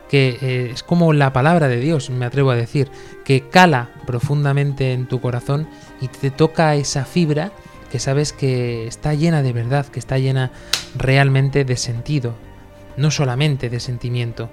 Que 0.08 0.38
eh, 0.40 0.70
es 0.72 0.82
como 0.84 1.12
la 1.12 1.32
palabra 1.32 1.66
de 1.66 1.80
Dios, 1.80 2.10
me 2.10 2.26
atrevo 2.26 2.52
a 2.52 2.56
decir, 2.56 2.88
que 3.24 3.48
cala 3.48 3.90
profundamente 4.06 4.92
en 4.92 5.08
tu 5.08 5.20
corazón 5.20 5.68
y 6.00 6.08
te 6.08 6.30
toca 6.30 6.76
esa 6.76 7.04
fibra 7.04 7.50
que 7.86 7.98
sabes 7.98 8.32
que 8.32 8.86
está 8.86 9.14
llena 9.14 9.42
de 9.42 9.52
verdad, 9.52 9.86
que 9.86 9.98
está 9.98 10.18
llena 10.18 10.52
realmente 10.96 11.64
de 11.64 11.76
sentido, 11.76 12.34
no 12.96 13.10
solamente 13.10 13.70
de 13.70 13.80
sentimiento. 13.80 14.50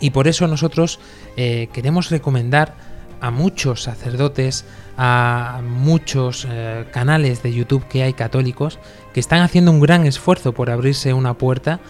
Y 0.00 0.10
por 0.10 0.28
eso 0.28 0.46
nosotros 0.46 1.00
eh, 1.36 1.68
queremos 1.72 2.10
recomendar 2.10 2.74
a 3.20 3.30
muchos 3.30 3.82
sacerdotes, 3.82 4.64
a 4.98 5.62
muchos 5.64 6.46
eh, 6.50 6.84
canales 6.92 7.42
de 7.42 7.54
YouTube 7.54 7.86
que 7.88 8.02
hay 8.02 8.12
católicos 8.12 8.78
que 9.14 9.20
están 9.20 9.40
haciendo 9.40 9.70
un 9.70 9.80
gran 9.80 10.04
esfuerzo 10.04 10.52
por 10.52 10.70
abrirse 10.70 11.14
una 11.14 11.34
puerta 11.34 11.80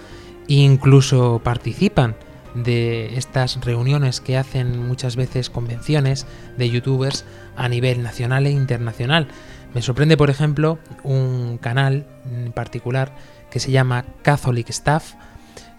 e 0.47 0.55
incluso 0.55 1.41
participan 1.43 2.15
de 2.55 3.17
estas 3.17 3.61
reuniones 3.65 4.21
que 4.21 4.37
hacen 4.37 4.87
muchas 4.87 5.17
veces 5.17 5.51
convenciones 5.51 6.27
de 6.57 6.71
youtubers 6.71 7.25
a 7.57 7.69
nivel 7.69 8.03
nacional 8.03 8.47
e 8.47 8.51
internacional. 8.51 9.27
Me 9.75 9.83
sorprende, 9.83 10.17
por 10.17 10.31
ejemplo, 10.31 10.79
un 11.03 11.59
canal 11.59 12.07
en 12.33 12.53
particular 12.53 13.13
que 13.51 13.61
se 13.61 13.71
llama 13.71 14.05
Catholic 14.23 14.71
Staff, 14.71 15.15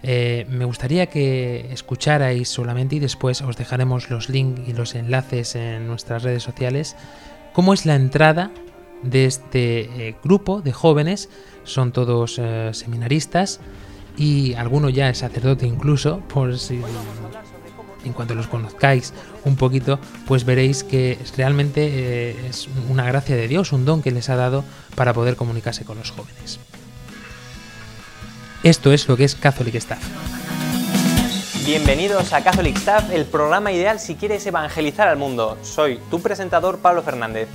eh, 0.02 0.46
me 0.48 0.64
gustaría 0.64 1.06
que 1.06 1.72
escucharais 1.72 2.48
solamente 2.48 2.96
y 2.96 2.98
después 3.00 3.42
os 3.42 3.56
dejaremos 3.56 4.10
los 4.10 4.28
links 4.28 4.68
y 4.68 4.72
los 4.72 4.94
enlaces 4.94 5.56
en 5.56 5.86
nuestras 5.86 6.22
redes 6.22 6.42
sociales. 6.42 6.96
¿Cómo 7.52 7.74
es 7.74 7.86
la 7.86 7.96
entrada 7.96 8.52
de 9.02 9.24
este 9.24 10.08
eh, 10.08 10.16
grupo 10.22 10.60
de 10.60 10.72
jóvenes? 10.72 11.28
Son 11.64 11.90
todos 11.90 12.38
eh, 12.38 12.70
seminaristas 12.72 13.60
y 14.16 14.54
alguno 14.54 14.90
ya 14.90 15.08
es 15.08 15.18
sacerdote 15.18 15.66
incluso, 15.66 16.20
por 16.28 16.56
si 16.58 16.80
en 18.06 18.12
cuanto 18.12 18.34
los 18.34 18.46
conozcáis 18.46 19.12
un 19.44 19.56
poquito, 19.56 19.98
pues 20.26 20.44
veréis 20.44 20.84
que 20.84 21.18
realmente 21.36 22.46
es 22.48 22.68
una 22.88 23.04
gracia 23.04 23.36
de 23.36 23.48
Dios, 23.48 23.72
un 23.72 23.84
don 23.84 24.02
que 24.02 24.10
les 24.10 24.28
ha 24.30 24.36
dado 24.36 24.64
para 24.94 25.12
poder 25.12 25.36
comunicarse 25.36 25.84
con 25.84 25.98
los 25.98 26.10
jóvenes. 26.10 26.58
Esto 28.62 28.92
es 28.92 29.08
lo 29.08 29.16
que 29.16 29.24
es 29.24 29.34
Catholic 29.34 29.74
Staff. 29.74 30.02
Bienvenidos 31.64 32.32
a 32.32 32.44
Catholic 32.44 32.76
Staff, 32.76 33.10
el 33.10 33.24
programa 33.24 33.72
ideal 33.72 33.98
si 33.98 34.14
quieres 34.14 34.46
evangelizar 34.46 35.08
al 35.08 35.16
mundo. 35.16 35.58
Soy 35.62 36.00
tu 36.10 36.20
presentador 36.20 36.78
Pablo 36.78 37.02
Fernández. 37.02 37.48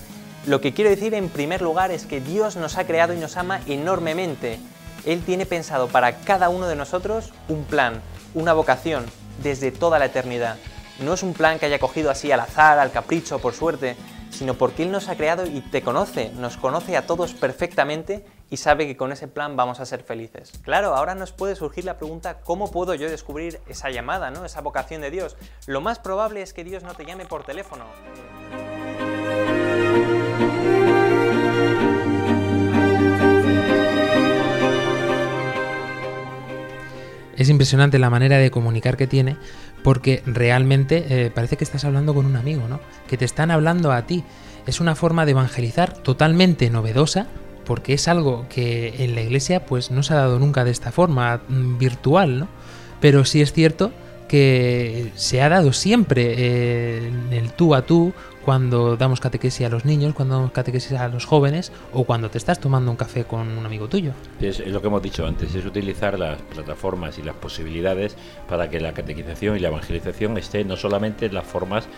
Lo 0.45 0.59
que 0.59 0.73
quiero 0.73 0.89
decir 0.89 1.13
en 1.13 1.29
primer 1.29 1.61
lugar 1.61 1.91
es 1.91 2.05
que 2.05 2.19
Dios 2.19 2.57
nos 2.57 2.77
ha 2.77 2.85
creado 2.85 3.13
y 3.13 3.17
nos 3.17 3.37
ama 3.37 3.61
enormemente. 3.67 4.59
Él 5.05 5.21
tiene 5.25 5.45
pensado 5.45 5.87
para 5.87 6.17
cada 6.17 6.49
uno 6.49 6.67
de 6.67 6.75
nosotros 6.75 7.31
un 7.47 7.63
plan, 7.63 8.01
una 8.33 8.53
vocación, 8.53 9.05
desde 9.41 9.71
toda 9.71 9.99
la 9.99 10.05
eternidad. 10.05 10.57
No 10.99 11.13
es 11.13 11.23
un 11.23 11.33
plan 11.33 11.57
que 11.57 11.65
haya 11.65 11.79
cogido 11.79 12.11
así 12.11 12.31
al 12.31 12.39
azar, 12.39 12.79
al 12.79 12.91
capricho, 12.91 13.39
por 13.39 13.53
suerte, 13.53 13.95
sino 14.29 14.53
porque 14.55 14.83
Él 14.83 14.91
nos 14.91 15.09
ha 15.09 15.15
creado 15.15 15.45
y 15.45 15.61
te 15.61 15.81
conoce, 15.81 16.31
nos 16.35 16.57
conoce 16.57 16.97
a 16.97 17.05
todos 17.05 17.33
perfectamente 17.33 18.25
y 18.49 18.57
sabe 18.57 18.87
que 18.87 18.97
con 18.97 19.11
ese 19.11 19.27
plan 19.27 19.55
vamos 19.55 19.79
a 19.79 19.85
ser 19.85 20.03
felices. 20.03 20.51
Claro, 20.63 20.95
ahora 20.95 21.15
nos 21.15 21.31
puede 21.31 21.55
surgir 21.55 21.85
la 21.85 21.97
pregunta, 21.97 22.41
¿cómo 22.41 22.71
puedo 22.71 22.93
yo 22.93 23.09
descubrir 23.09 23.59
esa 23.67 23.89
llamada, 23.89 24.31
¿no? 24.31 24.45
esa 24.45 24.61
vocación 24.61 25.01
de 25.01 25.11
Dios? 25.11 25.37
Lo 25.67 25.81
más 25.81 25.99
probable 25.99 26.41
es 26.41 26.53
que 26.53 26.63
Dios 26.63 26.83
no 26.83 26.93
te 26.93 27.05
llame 27.05 27.25
por 27.25 27.43
teléfono. 27.43 27.85
Es 37.41 37.49
impresionante 37.49 37.97
la 37.97 38.11
manera 38.11 38.37
de 38.37 38.51
comunicar 38.51 38.97
que 38.97 39.07
tiene 39.07 39.35
porque 39.81 40.21
realmente 40.27 41.05
eh, 41.09 41.31
parece 41.31 41.57
que 41.57 41.63
estás 41.63 41.83
hablando 41.85 42.13
con 42.13 42.27
un 42.27 42.35
amigo, 42.35 42.67
¿no? 42.67 42.79
Que 43.07 43.17
te 43.17 43.25
están 43.25 43.49
hablando 43.49 43.91
a 43.91 44.03
ti. 44.05 44.23
Es 44.67 44.79
una 44.79 44.93
forma 44.93 45.25
de 45.25 45.31
evangelizar 45.31 45.91
totalmente 45.91 46.69
novedosa 46.69 47.25
porque 47.65 47.93
es 47.93 48.07
algo 48.07 48.45
que 48.47 49.03
en 49.03 49.15
la 49.15 49.21
iglesia 49.21 49.65
pues 49.65 49.89
no 49.89 50.03
se 50.03 50.13
ha 50.13 50.17
dado 50.17 50.37
nunca 50.37 50.63
de 50.63 50.69
esta 50.69 50.91
forma 50.91 51.41
mm, 51.47 51.79
virtual, 51.79 52.41
¿no? 52.41 52.47
Pero 52.99 53.25
sí 53.25 53.41
es 53.41 53.53
cierto 53.53 53.91
que 54.31 55.11
se 55.15 55.41
ha 55.41 55.49
dado 55.49 55.73
siempre 55.73 56.35
eh, 56.37 57.07
en 57.09 57.33
el 57.33 57.51
tú 57.51 57.75
a 57.75 57.81
tú 57.81 58.13
cuando 58.45 58.95
damos 58.95 59.19
catequesis 59.19 59.67
a 59.67 59.69
los 59.69 59.83
niños, 59.83 60.13
cuando 60.13 60.35
damos 60.35 60.51
catequesis 60.53 60.93
a 60.93 61.09
los 61.09 61.25
jóvenes 61.25 61.73
o 61.91 62.05
cuando 62.05 62.29
te 62.29 62.37
estás 62.37 62.57
tomando 62.61 62.89
un 62.89 62.95
café 62.95 63.25
con 63.25 63.57
un 63.57 63.65
amigo 63.65 63.89
tuyo. 63.89 64.13
Es, 64.39 64.61
es 64.61 64.71
lo 64.71 64.79
que 64.79 64.87
hemos 64.87 65.03
dicho 65.03 65.27
antes, 65.27 65.53
es 65.53 65.65
utilizar 65.65 66.17
las 66.17 66.41
plataformas 66.43 67.17
y 67.17 67.23
las 67.23 67.35
posibilidades 67.35 68.15
para 68.47 68.69
que 68.69 68.79
la 68.79 68.93
catequización 68.93 69.57
y 69.57 69.59
la 69.59 69.67
evangelización 69.67 70.37
esté 70.37 70.63
no 70.63 70.77
solamente 70.77 71.25
en 71.25 71.33
las 71.33 71.45
formas 71.45 71.89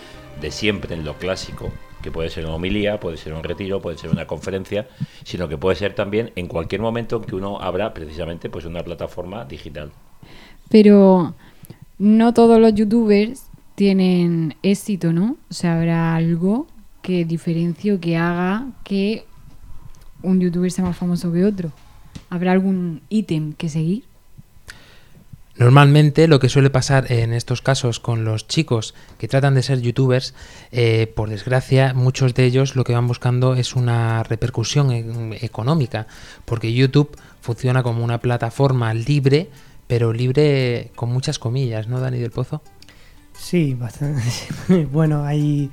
de 0.42 0.50
siempre, 0.50 0.96
en 0.96 1.06
lo 1.06 1.14
clásico, 1.14 1.72
que 2.02 2.10
puede 2.10 2.32
ser 2.32 2.46
una 2.46 2.56
homilía, 2.56 3.00
puede 3.00 3.18
ser 3.18 3.36
un 3.36 3.44
retiro, 3.44 3.80
puede 3.80 4.00
ser 4.00 4.10
una 4.10 4.26
conferencia, 4.26 4.88
sino 5.24 5.48
que 5.48 5.60
puede 5.60 5.76
ser 5.76 5.94
también 5.94 6.32
en 6.36 6.48
cualquier 6.48 6.82
momento 6.82 7.18
en 7.18 7.26
que 7.26 7.36
uno 7.36 7.60
abra 7.62 7.94
precisamente 7.94 8.50
pues 8.50 8.66
una 8.66 8.84
plataforma 8.84 9.46
digital. 9.46 9.92
Pero 10.70 11.36
no 12.04 12.34
todos 12.34 12.60
los 12.60 12.74
youtubers 12.76 13.46
tienen 13.76 14.56
éxito, 14.62 15.14
¿no? 15.14 15.38
O 15.50 15.54
sea, 15.54 15.78
habrá 15.78 16.16
algo 16.16 16.68
que 17.02 17.24
diferencie 17.24 17.94
o 17.94 18.00
que 18.02 18.18
haga 18.18 18.68
que 18.84 19.26
un 20.22 20.42
youtuber 20.42 20.70
sea 20.70 20.84
más 20.84 20.98
famoso 20.98 21.32
que 21.32 21.46
otro. 21.46 21.72
¿Habrá 22.30 22.52
algún 22.52 23.02
ítem 23.08 23.54
que 23.54 23.70
seguir? 23.70 24.04
Normalmente 25.56 26.28
lo 26.28 26.40
que 26.40 26.50
suele 26.50 26.70
pasar 26.70 27.10
en 27.10 27.32
estos 27.32 27.62
casos 27.62 28.02
con 28.02 28.26
los 28.26 28.50
chicos 28.50 28.96
que 29.18 29.30
tratan 29.30 29.56
de 29.56 29.64
ser 29.64 29.80
youtubers, 29.80 30.34
eh, 30.74 31.08
por 31.16 31.30
desgracia, 31.30 31.94
muchos 31.94 32.34
de 32.34 32.44
ellos 32.44 32.76
lo 32.76 32.84
que 32.84 32.94
van 32.94 33.08
buscando 33.08 33.54
es 33.56 33.76
una 33.76 34.24
repercusión 34.24 34.92
e- 34.92 35.38
económica, 35.46 36.08
porque 36.44 36.74
YouTube 36.74 37.16
funciona 37.40 37.82
como 37.82 38.04
una 38.04 38.18
plataforma 38.18 38.94
libre, 38.94 39.50
pero 39.94 40.12
libre 40.12 40.90
con 40.96 41.14
muchas 41.14 41.38
comillas, 41.38 41.88
¿no, 41.88 42.00
Dani 42.00 42.18
del 42.18 42.32
Pozo? 42.32 42.64
Sí, 43.38 43.76
bastante. 43.76 44.24
bueno, 44.92 45.24
hay, 45.24 45.70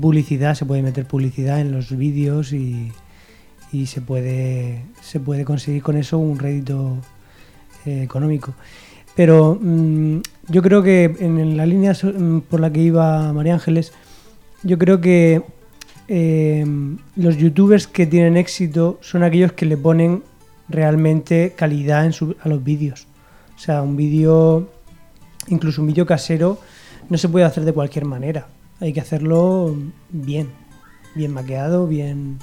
publicidad, 0.00 0.54
se 0.54 0.64
puede 0.64 0.82
meter 0.82 1.04
publicidad 1.04 1.60
en 1.60 1.72
los 1.72 1.96
vídeos 1.96 2.52
y, 2.52 2.92
se, 3.86 4.00
puede, 4.02 4.84
se 5.02 5.18
puede 5.18 5.44
conseguir 5.44 5.82
con 5.82 5.96
eso 5.96 6.16
un 6.16 6.38
rédito 6.38 6.98
eh, 7.84 8.04
económico. 8.04 8.54
Pero 9.16 9.58
mm, 9.60 10.18
yo 10.46 10.62
creo 10.62 10.84
que 10.84 11.16
en 11.18 11.56
la 11.56 11.66
línea 11.66 11.92
mm, 11.92 12.38
por 12.42 12.60
la 12.60 12.72
que 12.72 12.82
iba 12.82 13.32
María 13.32 13.54
Ángeles, 13.54 13.92
yo 14.62 14.78
creo 14.78 15.00
que 15.00 15.42
eh, 16.06 16.64
los 17.16 17.36
youtubers 17.36 17.88
que 17.88 18.06
tienen 18.06 18.36
éxito 18.36 19.00
son 19.02 19.24
aquellos 19.24 19.54
que 19.54 19.66
le 19.66 19.76
ponen 19.76 20.22
realmente 20.68 21.52
calidad 21.56 22.08
a 22.40 22.48
los 22.48 22.62
vídeos. 22.62 23.08
O 23.64 23.66
sea, 23.66 23.80
un 23.80 23.96
vídeo, 23.96 24.68
incluso 25.48 25.80
un 25.80 25.88
vídeo 25.88 26.04
casero, 26.04 26.58
no 27.08 27.16
se 27.16 27.30
puede 27.30 27.46
hacer 27.46 27.64
de 27.64 27.72
cualquier 27.72 28.04
manera. 28.04 28.46
Hay 28.78 28.92
que 28.92 29.00
hacerlo 29.00 29.74
bien, 30.10 30.50
bien 31.14 31.32
maqueado, 31.32 31.86
bien, 31.86 32.40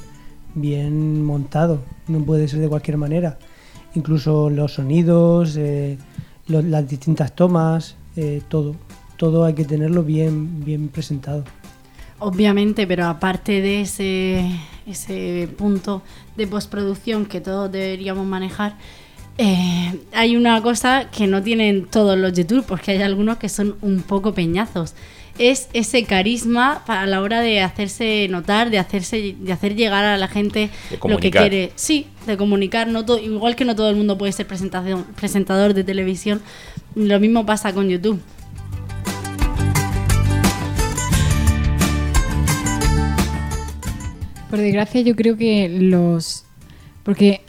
bien 0.55 1.23
montado. 1.23 1.83
No 2.07 2.25
puede 2.25 2.47
ser 2.47 2.59
de 2.59 2.67
cualquier 2.67 2.97
manera. 2.97 3.37
Incluso 3.93 4.49
los 4.49 4.73
sonidos, 4.73 5.57
eh, 5.57 5.99
las 6.47 6.89
distintas 6.89 7.35
tomas, 7.35 7.97
eh, 8.15 8.41
todo. 8.47 8.75
Todo 9.15 9.45
hay 9.45 9.53
que 9.53 9.65
tenerlo 9.65 10.03
bien, 10.03 10.65
bien 10.65 10.87
presentado. 10.87 11.43
Obviamente, 12.17 12.87
pero 12.87 13.05
aparte 13.05 13.61
de 13.61 13.81
ese, 13.81 14.43
ese 14.87 15.47
punto 15.55 16.01
de 16.35 16.47
postproducción 16.47 17.27
que 17.27 17.41
todos 17.41 17.71
deberíamos 17.71 18.25
manejar, 18.25 18.75
eh, 19.41 19.99
hay 20.13 20.35
una 20.35 20.61
cosa 20.61 21.09
que 21.09 21.27
no 21.27 21.41
tienen 21.41 21.85
todos 21.85 22.17
los 22.17 22.33
YouTube, 22.33 22.63
porque 22.67 22.91
hay 22.91 23.01
algunos 23.01 23.37
que 23.37 23.49
son 23.49 23.75
un 23.81 24.01
poco 24.03 24.33
peñazos. 24.33 24.93
Es 25.39 25.69
ese 25.73 26.03
carisma 26.03 26.83
para 26.85 27.05
la 27.07 27.21
hora 27.21 27.39
de 27.41 27.61
hacerse 27.61 28.27
notar, 28.29 28.69
de 28.69 28.77
hacerse, 28.77 29.35
de 29.39 29.51
hacer 29.53 29.75
llegar 29.75 30.05
a 30.05 30.17
la 30.17 30.27
gente 30.27 30.69
lo 31.07 31.17
que 31.17 31.31
quiere. 31.31 31.71
Sí, 31.75 32.05
de 32.27 32.37
comunicar. 32.37 32.87
No 32.87 33.05
to- 33.05 33.17
igual 33.17 33.55
que 33.55 33.65
no 33.65 33.75
todo 33.75 33.89
el 33.89 33.95
mundo 33.95 34.17
puede 34.17 34.31
ser 34.33 34.45
presentación, 34.45 35.05
presentador 35.15 35.73
de 35.73 35.83
televisión, 35.83 36.41
lo 36.95 37.19
mismo 37.19 37.45
pasa 37.45 37.73
con 37.73 37.89
YouTube. 37.89 38.19
Por 44.49 44.59
desgracia, 44.59 45.01
yo 45.01 45.15
creo 45.15 45.37
que 45.37 45.69
los. 45.69 46.43
Porque 47.03 47.41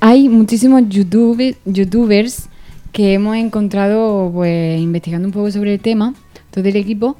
hay 0.00 0.28
muchísimos 0.28 0.82
YouTube, 0.88 1.56
youtubers 1.64 2.48
que 2.92 3.14
hemos 3.14 3.36
encontrado, 3.36 4.30
pues, 4.32 4.80
investigando 4.80 5.28
un 5.28 5.32
poco 5.32 5.50
sobre 5.50 5.74
el 5.74 5.80
tema, 5.80 6.14
todo 6.50 6.64
el 6.64 6.76
equipo, 6.76 7.16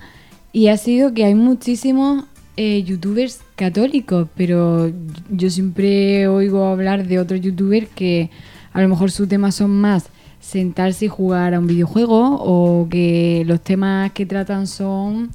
y 0.53 0.69
ha 0.69 0.77
sido 0.77 1.15
que 1.15 1.25
hay 1.25 1.35
muchísimos 1.35 2.25
eh, 2.57 2.83
youtubers 2.83 3.41
católicos, 3.57 4.29
pero 4.37 4.91
yo 5.31 5.51
siempre 5.51 6.27
oigo 6.29 6.67
hablar 6.67 7.07
de 7.07 7.19
otros 7.21 7.41
youtubers 7.41 7.89
que 7.95 8.31
a 8.73 8.83
lo 8.83 8.89
mejor 8.89 9.11
sus 9.11 9.29
temas 9.29 9.55
son 9.55 9.71
más 9.71 10.07
sentarse 10.41 11.05
y 11.05 11.09
jugar 11.09 11.55
a 11.55 11.59
un 11.59 11.67
videojuego, 11.67 12.37
o 12.41 12.89
que 12.89 13.45
los 13.47 13.61
temas 13.61 14.13
que 14.13 14.27
tratan 14.27 14.67
son, 14.67 15.31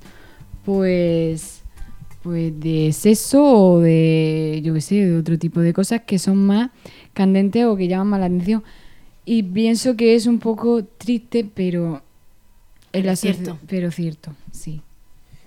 pues 0.66 1.62
pues 2.26 2.60
de 2.60 2.92
sexo 2.92 3.44
o 3.44 3.80
de, 3.82 4.60
yo 4.64 4.74
qué 4.74 4.82
sé, 4.82 4.96
de 5.06 5.16
otro 5.16 5.38
tipo 5.38 5.60
de 5.60 5.74
cosas 5.74 6.02
que 6.08 6.18
son 6.18 6.44
más 6.44 6.72
candentes 7.14 7.66
o 7.66 7.76
que 7.78 7.88
llaman 7.88 8.08
más 8.08 8.20
la 8.20 8.26
atención. 8.26 8.64
Y 9.26 9.44
pienso 9.44 9.96
que 9.96 10.16
es 10.16 10.26
un 10.26 10.40
poco 10.40 10.84
triste, 10.84 11.46
pero 11.54 12.02
es 12.92 13.20
Cierto. 13.20 13.60
Pero 13.68 13.92
cierto, 13.92 14.32
sí. 14.52 14.82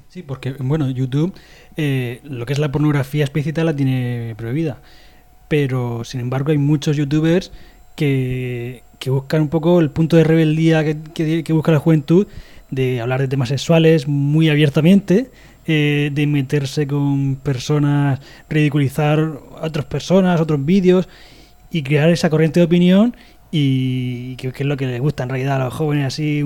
Sí, 0.08 0.22
porque, 0.22 0.52
bueno, 0.52 0.88
YouTube, 0.88 1.34
eh, 1.76 2.20
lo 2.22 2.46
que 2.46 2.52
es 2.52 2.60
la 2.60 2.70
pornografía 2.70 3.24
explícita 3.24 3.64
la 3.64 3.74
tiene 3.74 4.34
prohibida. 4.38 4.80
Pero, 5.48 6.04
sin 6.04 6.20
embargo, 6.20 6.52
hay 6.52 6.58
muchos 6.58 6.96
youtubers 6.96 7.50
que, 7.96 8.84
que 9.00 9.10
buscan 9.10 9.42
un 9.42 9.48
poco 9.48 9.80
el 9.80 9.90
punto 9.90 10.16
de 10.16 10.22
rebeldía 10.22 10.84
que, 10.84 10.96
que- 11.12 11.42
que 11.42 11.52
busca 11.52 11.72
la 11.72 11.80
juventud 11.80 12.28
de 12.70 13.00
hablar 13.00 13.20
de 13.20 13.26
temas 13.28 13.48
sexuales 13.48 14.06
muy 14.06 14.48
abiertamente, 14.48 15.30
eh, 15.68 16.10
de 16.12 16.26
meterse 16.26 16.86
con 16.88 17.36
personas, 17.36 18.18
ridiculizar 18.48 19.20
a 19.60 19.66
otras 19.66 19.84
personas, 19.84 20.40
otros 20.40 20.64
vídeos 20.64 21.08
y 21.70 21.82
crear 21.82 22.08
esa 22.10 22.30
corriente 22.30 22.58
de 22.60 22.66
opinión 22.66 23.14
y 23.52 24.36
que, 24.36 24.52
que 24.52 24.62
es 24.62 24.66
lo 24.66 24.76
que 24.76 24.86
les 24.86 25.00
gusta 25.00 25.22
en 25.22 25.28
realidad 25.30 25.60
a 25.60 25.64
los 25.66 25.74
jóvenes 25.74 26.06
así 26.06 26.44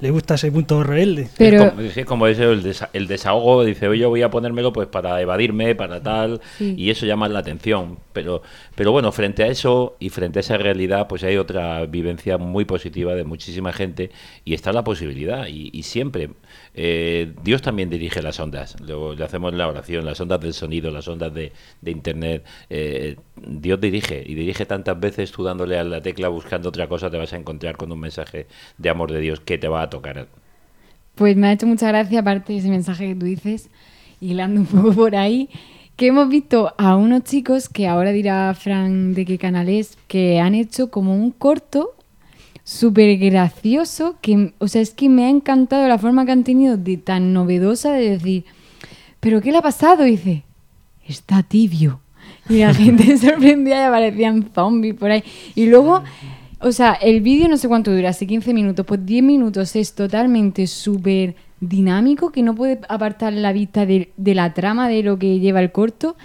les 0.00 0.10
gusta 0.12 0.36
ese 0.36 0.50
punto 0.50 0.82
rebelde 0.82 1.28
Es 1.38 1.58
como, 1.62 1.80
es 1.82 2.06
como 2.06 2.26
eso, 2.26 2.50
el, 2.52 2.62
desa- 2.62 2.88
el 2.94 3.06
desahogo, 3.06 3.64
dice, 3.66 3.86
oye, 3.86 4.06
voy 4.06 4.22
a 4.22 4.30
ponérmelo 4.30 4.72
pues 4.72 4.88
para 4.88 5.20
evadirme, 5.20 5.74
para 5.74 6.02
tal, 6.02 6.40
Sí. 6.56 6.74
y 6.74 6.88
eso 6.88 7.04
llama 7.04 7.28
la 7.28 7.40
atención. 7.40 7.98
Pero, 8.14 8.40
pero 8.74 8.92
bueno, 8.92 9.12
frente 9.12 9.42
a 9.42 9.48
eso 9.48 9.96
y 10.00 10.08
frente 10.08 10.38
a 10.38 10.40
esa 10.40 10.56
realidad, 10.56 11.06
pues 11.06 11.22
hay 11.22 11.36
otra 11.36 11.84
vivencia 11.84 12.38
muy 12.38 12.64
positiva 12.64 13.14
de 13.14 13.24
muchísima 13.24 13.74
gente 13.74 14.10
y 14.42 14.54
está 14.54 14.72
la 14.72 14.84
posibilidad. 14.84 15.46
Y, 15.48 15.68
y 15.74 15.82
siempre, 15.82 16.30
eh, 16.74 17.32
Dios 17.42 17.62
también 17.62 17.90
dirige 17.90 18.22
las 18.22 18.38
ondas. 18.40 18.76
Luego 18.80 19.14
le 19.14 19.24
hacemos 19.24 19.52
la 19.54 19.68
oración, 19.68 20.04
las 20.04 20.20
ondas 20.20 20.40
del 20.40 20.54
sonido, 20.54 20.90
las 20.90 21.08
ondas 21.08 21.32
de, 21.34 21.52
Internet. 21.84 22.44
eh, 22.68 23.16
Dios 23.36 23.80
dirige 23.80 24.22
y 24.24 24.34
dirige 24.34 24.66
tantas 24.66 24.98
veces, 24.98 25.32
tú 25.32 25.42
dándole 25.42 25.78
a 25.78 25.84
la 25.84 26.00
tecla 26.00 26.28
buscando 26.28 26.68
otra 26.68 26.88
cosa, 26.88 27.10
te 27.10 27.16
vas 27.16 27.32
a 27.32 27.36
encontrar 27.36 27.76
con 27.76 27.90
un 27.90 28.00
mensaje 28.00 28.46
de 28.78 28.88
amor 28.90 29.10
de 29.12 29.20
Dios 29.20 29.40
que 29.40 29.58
te 29.58 29.68
va 29.68 29.82
a 29.82 29.90
tocar. 29.90 30.28
Pues 31.14 31.36
me 31.36 31.48
ha 31.48 31.52
hecho 31.52 31.66
mucha 31.66 31.88
gracia, 31.88 32.20
aparte 32.20 32.52
de 32.52 32.60
ese 32.60 32.68
mensaje 32.68 33.08
que 33.08 33.14
tú 33.14 33.26
dices, 33.26 33.68
hilando 34.20 34.60
un 34.60 34.66
poco 34.66 34.92
por 34.92 35.16
ahí, 35.16 35.48
que 35.96 36.06
hemos 36.06 36.28
visto 36.28 36.72
a 36.78 36.96
unos 36.96 37.24
chicos, 37.24 37.68
que 37.68 37.86
ahora 37.86 38.12
dirá 38.12 38.54
Fran 38.54 39.12
de 39.12 39.26
qué 39.26 39.36
canal 39.36 39.68
es, 39.68 39.98
que 40.08 40.40
han 40.40 40.54
hecho 40.54 40.90
como 40.90 41.14
un 41.14 41.30
corto 41.30 41.94
súper 42.70 43.18
gracioso, 43.18 44.14
que, 44.20 44.54
o 44.58 44.68
sea, 44.68 44.80
es 44.80 44.94
que 44.94 45.08
me 45.08 45.24
ha 45.24 45.28
encantado 45.28 45.88
la 45.88 45.98
forma 45.98 46.24
que 46.24 46.30
han 46.30 46.44
tenido 46.44 46.76
de 46.76 46.98
tan 46.98 47.32
novedosa 47.32 47.92
de 47.92 48.10
decir, 48.10 48.44
¿pero 49.18 49.40
qué 49.40 49.50
le 49.50 49.58
ha 49.58 49.62
pasado? 49.62 50.06
Y 50.06 50.12
dice, 50.12 50.44
está 51.04 51.42
tibio. 51.42 52.00
y 52.48 52.58
la 52.58 52.72
gente 52.74 53.04
se 53.04 53.30
sorprendía 53.30 53.82
y 53.82 53.86
aparecían 53.86 54.50
zombies 54.54 54.94
por 54.94 55.10
ahí. 55.10 55.24
Y 55.56 55.66
luego, 55.66 56.04
o 56.60 56.70
sea, 56.70 56.92
el 56.92 57.22
vídeo 57.22 57.48
no 57.48 57.56
sé 57.56 57.66
cuánto 57.66 57.92
dura, 57.92 58.10
así 58.10 58.24
15 58.24 58.54
minutos, 58.54 58.86
pues 58.86 59.04
10 59.04 59.24
minutos 59.24 59.74
es 59.74 59.92
totalmente 59.94 60.68
súper 60.68 61.34
dinámico 61.58 62.30
que 62.30 62.44
no 62.44 62.54
puede 62.54 62.80
apartar 62.88 63.32
la 63.32 63.52
vista 63.52 63.84
de, 63.84 64.12
de 64.16 64.34
la 64.36 64.54
trama 64.54 64.88
de 64.88 65.02
lo 65.02 65.18
que 65.18 65.40
lleva 65.40 65.60
el 65.60 65.72
corto. 65.72 66.16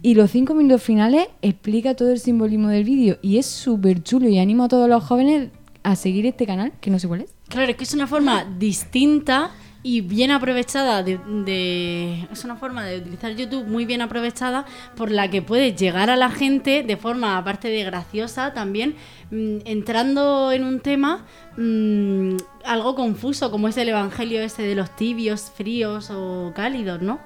Y 0.00 0.14
los 0.14 0.30
5 0.30 0.54
minutos 0.54 0.82
finales 0.82 1.28
explica 1.42 1.94
todo 1.94 2.10
el 2.10 2.20
simbolismo 2.20 2.68
del 2.68 2.84
vídeo 2.84 3.18
y 3.20 3.36
es 3.36 3.44
súper 3.44 4.02
chulo 4.02 4.30
y 4.30 4.38
animo 4.38 4.64
a 4.64 4.68
todos 4.68 4.88
los 4.88 5.04
jóvenes 5.04 5.50
a 5.82 5.96
seguir 5.96 6.26
este 6.26 6.46
canal, 6.46 6.72
que 6.80 6.90
no 6.90 6.98
sé 6.98 7.08
cuál 7.08 7.22
es. 7.22 7.34
Claro, 7.48 7.70
es 7.70 7.76
que 7.76 7.84
es 7.84 7.94
una 7.94 8.06
forma 8.06 8.44
distinta 8.58 9.50
y 9.82 10.02
bien 10.02 10.30
aprovechada 10.30 11.02
de, 11.02 11.18
de- 11.46 12.28
es 12.30 12.44
una 12.44 12.56
forma 12.56 12.84
de 12.84 12.98
utilizar 12.98 13.34
YouTube 13.34 13.66
muy 13.66 13.86
bien 13.86 14.02
aprovechada 14.02 14.66
por 14.94 15.10
la 15.10 15.30
que 15.30 15.40
puedes 15.40 15.74
llegar 15.80 16.10
a 16.10 16.16
la 16.16 16.28
gente 16.30 16.82
de 16.82 16.96
forma 16.98 17.38
aparte 17.38 17.68
de 17.68 17.82
graciosa 17.84 18.52
también 18.52 18.94
mm, 19.30 19.60
entrando 19.64 20.52
en 20.52 20.64
un 20.64 20.80
tema 20.80 21.24
mm, 21.56 22.36
algo 22.66 22.94
confuso 22.94 23.50
como 23.50 23.68
es 23.68 23.76
el 23.78 23.88
evangelio 23.88 24.42
ese 24.42 24.64
de 24.64 24.74
los 24.74 24.94
tibios 24.96 25.50
fríos 25.56 26.10
o 26.10 26.52
cálidos 26.54 27.00
no 27.00 27.18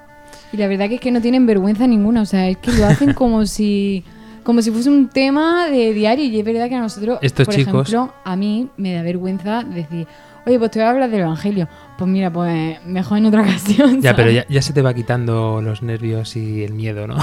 Y 0.53 0.57
la 0.57 0.67
verdad 0.67 0.87
que 0.87 0.95
es 0.95 1.01
que 1.01 1.11
no 1.11 1.19
tienen 1.21 1.45
vergüenza 1.45 1.87
ninguna, 1.87 2.21
o 2.21 2.25
sea, 2.25 2.47
es 2.47 2.57
que 2.57 2.71
lo 2.71 2.85
hacen 2.85 3.13
como 3.13 3.45
si 3.55 4.05
como 4.45 4.61
si 4.61 4.71
fuese 4.71 4.89
un 4.89 5.09
tema 5.09 5.67
de 5.67 5.93
diario 5.93 6.23
y 6.23 6.39
es 6.39 6.45
verdad 6.45 6.69
que 6.69 6.75
a 6.75 6.79
nosotros, 6.79 7.19
Estos 7.21 7.45
por 7.47 7.55
chicos- 7.55 7.89
ejemplo, 7.89 8.13
a 8.23 8.35
mí 8.37 8.69
me 8.77 8.93
da 8.93 9.01
vergüenza 9.01 9.63
decir, 9.63 10.07
oye, 10.45 10.59
pues 10.59 10.71
te 10.71 10.79
voy 10.79 10.87
a 10.87 10.91
hablar 10.91 11.09
del 11.09 11.21
Evangelio. 11.21 11.67
Pues 11.97 12.09
mira, 12.11 12.29
pues 12.31 12.83
mejor 12.85 13.17
en 13.19 13.25
otra 13.27 13.41
ocasión. 13.43 14.01
Ya, 14.01 14.15
pero 14.15 14.29
ya, 14.29 14.45
ya 14.49 14.61
se 14.61 14.73
te 14.73 14.81
va 14.81 14.93
quitando 14.93 15.61
los 15.61 15.81
nervios 15.81 16.35
y 16.35 16.63
el 16.63 16.73
miedo, 16.73 17.07
¿no? 17.07 17.15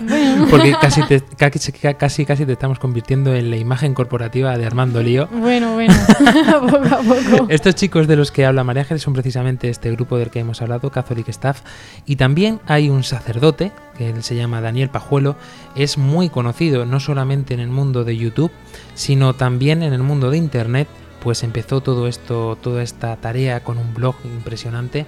Bueno. 0.00 0.46
Porque 0.50 0.74
casi, 0.80 1.02
te- 1.04 1.22
casi, 1.36 1.72
casi, 1.72 2.24
casi 2.26 2.44
te 2.46 2.52
estamos 2.52 2.78
convirtiendo 2.78 3.34
en 3.34 3.48
la 3.50 3.56
imagen 3.56 3.94
corporativa 3.94 4.56
de 4.58 4.66
Armando 4.66 5.02
Lío. 5.02 5.28
Bueno, 5.32 5.72
bueno, 5.74 5.94
poco 6.60 6.76
a 6.76 6.98
poco. 6.98 7.46
Estos 7.48 7.74
chicos 7.74 8.06
de 8.06 8.16
los 8.16 8.30
que 8.30 8.44
habla 8.44 8.64
María 8.64 8.82
Ángeles 8.82 9.02
son 9.02 9.14
precisamente 9.14 9.68
este 9.70 9.90
grupo 9.92 10.18
del 10.18 10.30
que 10.30 10.40
hemos 10.40 10.60
hablado, 10.60 10.90
Catholic 10.90 11.28
Staff, 11.30 11.62
y 12.04 12.16
también 12.16 12.60
hay 12.66 12.90
un 12.90 13.04
sacerdote, 13.04 13.72
que 13.96 14.10
él 14.10 14.22
se 14.22 14.36
llama 14.36 14.60
Daniel 14.60 14.90
Pajuelo, 14.90 15.36
es 15.74 15.96
muy 15.96 16.28
conocido 16.28 16.84
no 16.84 17.00
solamente 17.00 17.54
en 17.54 17.60
el 17.60 17.68
mundo 17.68 18.04
de 18.04 18.16
YouTube, 18.16 18.50
sino 18.94 19.32
también 19.34 19.82
en 19.82 19.94
el 19.94 20.02
mundo 20.02 20.30
de 20.30 20.36
Internet, 20.36 20.86
pues 21.22 21.42
empezó 21.44 21.80
todo 21.80 22.08
esto, 22.08 22.58
toda 22.60 22.82
esta 22.82 23.16
tarea 23.16 23.62
con 23.62 23.78
un 23.78 23.94
blog 23.94 24.16
impresionante. 24.24 25.06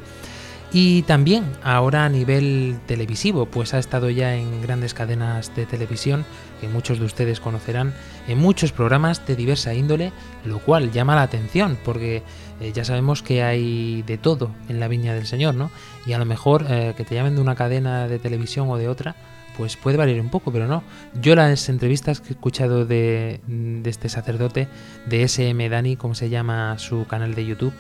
Y 0.73 1.03
también 1.03 1.45
ahora 1.63 2.05
a 2.05 2.09
nivel 2.09 2.79
televisivo, 2.87 3.47
pues 3.47 3.75
ha 3.75 3.79
estado 3.79 4.11
ya 4.11 4.35
en 4.35 4.61
grandes 4.61 4.93
cadenas 4.93 5.55
de 5.55 5.67
televisión, 5.67 6.25
que 6.61 6.67
muchos 6.67 6.99
de 6.99 7.05
ustedes 7.05 7.39
conocerán, 7.39 7.95
en 8.27 8.39
muchos 8.39 8.73
programas 8.73 9.25
de 9.25 9.37
diversa 9.37 9.73
índole, 9.73 10.13
lo 10.45 10.59
cual 10.59 10.91
llama 10.91 11.15
la 11.15 11.23
atención, 11.23 11.79
porque 11.85 12.25
eh, 12.61 12.73
ya 12.73 12.85
sabemos 12.85 13.23
que 13.23 13.45
hay 13.45 14.03
de 14.03 14.19
todo 14.19 14.51
en 14.69 14.81
la 14.81 14.89
viña 14.89 15.15
del 15.15 15.27
Señor, 15.27 15.55
¿no? 15.55 15.71
Y 16.07 16.13
a 16.13 16.19
lo 16.19 16.25
mejor 16.25 16.67
eh, 16.69 16.95
que 16.97 17.05
te 17.05 17.15
llamen 17.15 17.37
de 17.37 17.43
una 17.43 17.55
cadena 17.55 18.09
de 18.09 18.19
televisión 18.19 18.69
o 18.69 18.77
de 18.77 18.89
otra, 18.89 19.15
pues 19.57 19.77
puede 19.77 19.97
variar 19.97 20.21
un 20.21 20.31
poco, 20.31 20.53
pero 20.53 20.67
no. 20.67 20.83
Yo 21.21 21.35
las 21.35 21.69
entrevistas 21.69 22.21
que 22.21 22.29
he 22.29 22.33
escuchado 22.33 22.87
de, 22.87 23.41
este 23.85 24.09
sacerdote, 24.09 24.69
de 25.07 25.23
SM 25.23 25.69
Dani, 25.69 25.97
como 25.97 26.15
se 26.15 26.29
llama 26.29 26.79
su 26.79 27.07
canal 27.07 27.35
de 27.35 27.47
YouTube, 27.47 27.73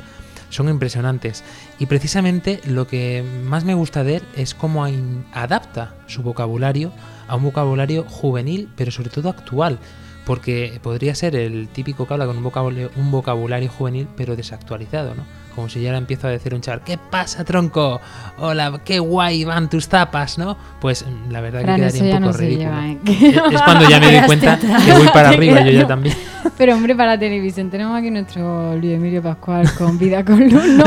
son 0.51 0.68
impresionantes. 0.68 1.45
Y 1.79 1.87
precisamente 1.87 2.61
lo 2.66 2.87
que 2.87 3.25
más 3.45 3.64
me 3.64 3.75
gusta 3.75 4.05
de 4.05 4.16
él 4.16 4.22
es 4.37 4.55
cómo 4.55 4.87
adapta 5.33 5.95
su 6.07 6.22
vocabulario 6.22 6.93
a 7.29 7.37
un 7.37 7.43
vocabulario 7.43 8.05
juvenil, 8.05 8.68
pero 8.77 8.91
sobre 8.91 9.11
todo 9.11 9.29
actual. 9.29 9.79
Porque 10.25 10.81
podría 10.83 11.14
ser 11.14 11.37
el 11.37 11.68
típico 11.68 12.07
que 12.07 12.14
habla 12.14 12.27
con 12.27 12.39
un 12.39 12.45
vocabulario, 12.45 12.91
un 12.97 13.11
vocabulario 13.11 13.68
juvenil, 13.68 14.09
pero 14.16 14.37
desactualizado, 14.37 15.14
¿no? 15.14 15.43
Como 15.55 15.69
si 15.69 15.81
ya 15.81 15.93
le 15.93 15.99
empiezo 15.99 16.27
a 16.27 16.31
decir 16.31 16.53
un 16.53 16.61
chaval, 16.61 16.83
¿qué 16.85 16.99
pasa, 16.99 17.45
tronco? 17.45 18.01
Hola, 18.39 18.81
qué 18.85 18.99
guay 18.99 19.45
van 19.45 19.71
tus 19.71 19.87
tapas, 19.89 20.37
¿no? 20.37 20.57
Pues 20.81 21.05
mm, 21.07 21.31
la 21.31 21.41
verdad 21.41 21.63
Fran, 21.63 21.77
que 21.77 21.81
quedaría 21.83 22.03
un 22.03 22.11
poco 22.11 22.21
no 22.27 22.33
se 22.33 22.39
ridículo. 22.41 22.71
lleva, 22.71 22.89
¿eh? 22.89 22.99
Es- 23.07 23.55
es 23.55 23.63
cuando 23.63 23.89
ya 23.89 24.01
me 24.01 24.13
doy 24.19 24.21
cuenta 24.27 24.59
que 24.59 24.93
voy 24.93 25.09
para 25.13 25.29
arriba, 25.29 25.61
yo 25.61 25.71
ya 25.71 25.87
también. 25.89 26.17
Pero 26.59 26.75
hombre, 26.75 26.95
para 26.95 27.19
televisión 27.19 27.71
tenemos 27.71 27.97
aquí 27.99 28.11
nuestro 28.11 28.77
Luis 28.77 28.95
Emilio 28.95 29.23
Pascual 29.23 29.73
con 29.79 29.99
Vida 29.99 30.25
con 30.25 30.41
Luz, 30.49 30.67
¿no? 30.67 30.85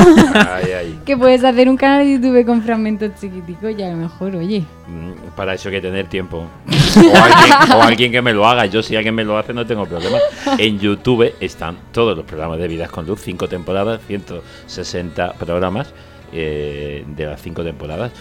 Ay, 0.53 0.71
ay. 0.77 0.99
que 1.05 1.15
puedes 1.17 1.43
hacer 1.43 1.67
un 1.69 1.77
canal 1.77 2.05
de 2.05 2.13
YouTube 2.13 2.45
con 2.45 2.61
fragmentos 2.61 3.11
chiquiticos 3.19 3.71
y 3.77 3.81
a 3.83 3.89
lo 3.89 3.95
mejor, 3.97 4.35
oye. 4.35 4.63
Mm, 4.87 5.29
Para 5.35 5.53
eso 5.55 5.69
hay 5.69 5.75
que 5.75 5.81
tener 5.81 6.07
tiempo. 6.07 6.45
O 6.67 6.99
alguien, 7.23 7.71
o 7.75 7.81
alguien 7.83 8.11
que 8.11 8.21
me 8.21 8.33
lo 8.33 8.47
haga. 8.47 8.65
Yo 8.67 8.81
si 8.81 8.95
alguien 8.95 9.13
me 9.15 9.23
lo 9.23 9.37
hace 9.37 9.53
no 9.53 9.65
tengo 9.65 9.85
problema. 9.85 10.17
En 10.57 10.79
YouTube 10.79 11.33
están 11.39 11.75
todos 11.91 12.15
los 12.15 12.25
programas 12.25 12.59
de 12.59 12.67
Vidas 12.67 12.89
con 12.89 13.05
Luz, 13.05 13.21
cinco 13.23 13.47
temporadas, 13.47 13.99
160 14.67 15.33
programas 15.33 15.93
eh, 16.33 17.03
de 17.07 17.25
las 17.25 17.41
cinco 17.41 17.63
temporadas. 17.63 18.11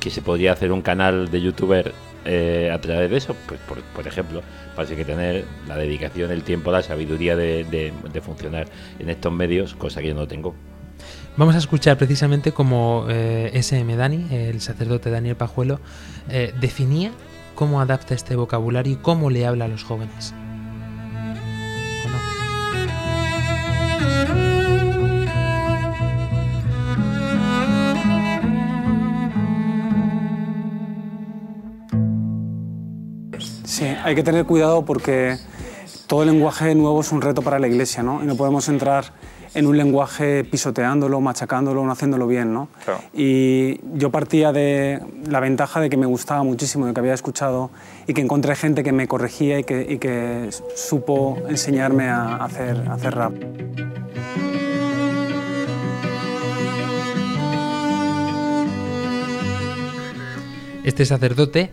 Que 0.00 0.10
se 0.10 0.20
podría 0.22 0.52
hacer 0.52 0.72
un 0.72 0.82
canal 0.82 1.30
de 1.30 1.40
youtuber 1.40 1.92
eh, 2.24 2.70
a 2.72 2.80
través 2.80 3.10
de 3.10 3.16
eso, 3.16 3.36
pues 3.46 3.60
por, 3.68 3.80
por 3.82 4.06
ejemplo, 4.06 4.42
hay 4.76 4.86
que 4.86 5.04
tener 5.04 5.44
la 5.68 5.76
dedicación, 5.76 6.30
el 6.30 6.42
tiempo, 6.42 6.72
la 6.72 6.82
sabiduría 6.82 7.36
de, 7.36 7.64
de- 7.64 7.92
de 8.12 8.20
funcionar 8.20 8.66
en 8.98 9.10
estos 9.10 9.32
medios, 9.32 9.74
cosa 9.74 10.00
que 10.00 10.08
yo 10.08 10.14
no 10.14 10.26
tengo. 10.26 10.54
Vamos 11.36 11.54
a 11.54 11.58
escuchar 11.58 11.96
precisamente 11.98 12.52
como 12.52 13.06
eh, 13.08 13.50
SM 13.54 13.94
Dani, 13.96 14.26
el 14.30 14.60
sacerdote 14.60 15.10
Daniel 15.10 15.36
Pajuelo, 15.36 15.80
eh, 16.28 16.52
definía 16.60 17.10
cómo 17.54 17.80
adapta 17.80 18.14
este 18.14 18.34
vocabulario 18.36 18.94
y 18.94 18.96
cómo 18.96 19.30
le 19.30 19.46
habla 19.46 19.64
a 19.66 19.68
los 19.68 19.82
jóvenes. 19.84 20.34
Sí, 33.82 33.88
hay 34.04 34.14
que 34.14 34.22
tener 34.22 34.44
cuidado 34.46 34.84
porque 34.84 35.36
todo 36.06 36.24
lenguaje 36.24 36.72
nuevo 36.76 37.00
es 37.00 37.10
un 37.10 37.20
reto 37.20 37.42
para 37.42 37.58
la 37.58 37.66
iglesia, 37.66 38.04
¿no? 38.04 38.22
Y 38.22 38.26
no 38.28 38.36
podemos 38.36 38.68
entrar 38.68 39.06
en 39.54 39.66
un 39.66 39.76
lenguaje 39.76 40.44
pisoteándolo, 40.44 41.20
machacándolo, 41.20 41.84
no 41.84 41.90
haciéndolo 41.90 42.28
bien, 42.28 42.54
¿no? 42.54 42.68
Y 43.12 43.80
yo 43.98 44.10
partía 44.12 44.52
de 44.52 45.00
la 45.28 45.40
ventaja 45.40 45.80
de 45.80 45.90
que 45.90 45.96
me 45.96 46.06
gustaba 46.06 46.44
muchísimo, 46.44 46.86
de 46.86 46.94
que 46.94 47.00
había 47.00 47.12
escuchado 47.12 47.70
y 48.06 48.14
que 48.14 48.20
encontré 48.20 48.54
gente 48.54 48.84
que 48.84 48.92
me 48.92 49.08
corregía 49.08 49.58
y 49.58 49.64
que, 49.64 49.84
y 49.90 49.98
que 49.98 50.50
supo 50.76 51.42
enseñarme 51.48 52.08
a 52.08 52.36
hacer, 52.36 52.84
a 52.88 52.94
hacer 52.94 53.14
rap. 53.16 53.32
Este 60.84 61.04
sacerdote, 61.04 61.70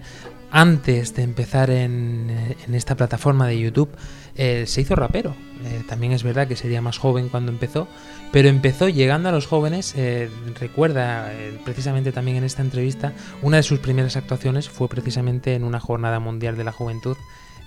antes 0.51 1.15
de 1.15 1.23
empezar 1.23 1.69
en, 1.69 2.55
esta 2.73 2.95
plataforma 2.95 3.47
de 3.47 3.59
YouTube, 3.59 3.89
eh, 4.35 4.65
se 4.67 4.81
hizo 4.81 4.95
rapero. 4.95 5.35
Eh, 5.65 5.83
también 5.87 6.13
es 6.13 6.23
verdad 6.23 6.47
que 6.47 6.55
sería 6.55 6.81
más 6.81 6.97
joven 6.97 7.29
cuando 7.29 7.51
empezó, 7.51 7.87
pero 8.31 8.49
empezó 8.49 8.89
llegando 8.89 9.29
a 9.29 9.31
los 9.31 9.45
jóvenes. 9.45 9.93
eh, 9.95 10.29
recuerda 10.59 11.31
precisamente 11.65 12.11
también 12.11 12.37
en 12.37 12.43
esta 12.43 12.61
entrevista, 12.61 13.13
una 13.41 13.57
de 13.57 13.63
sus 13.63 13.79
primeras 13.79 14.15
actuaciones 14.15 14.69
fue 14.69 14.87
precisamente 14.87 15.55
en 15.55 15.63
una 15.63 15.79
jornada 15.79 16.19
mundial 16.19 16.57
de 16.57 16.63
la 16.63 16.71
juventud 16.71 17.17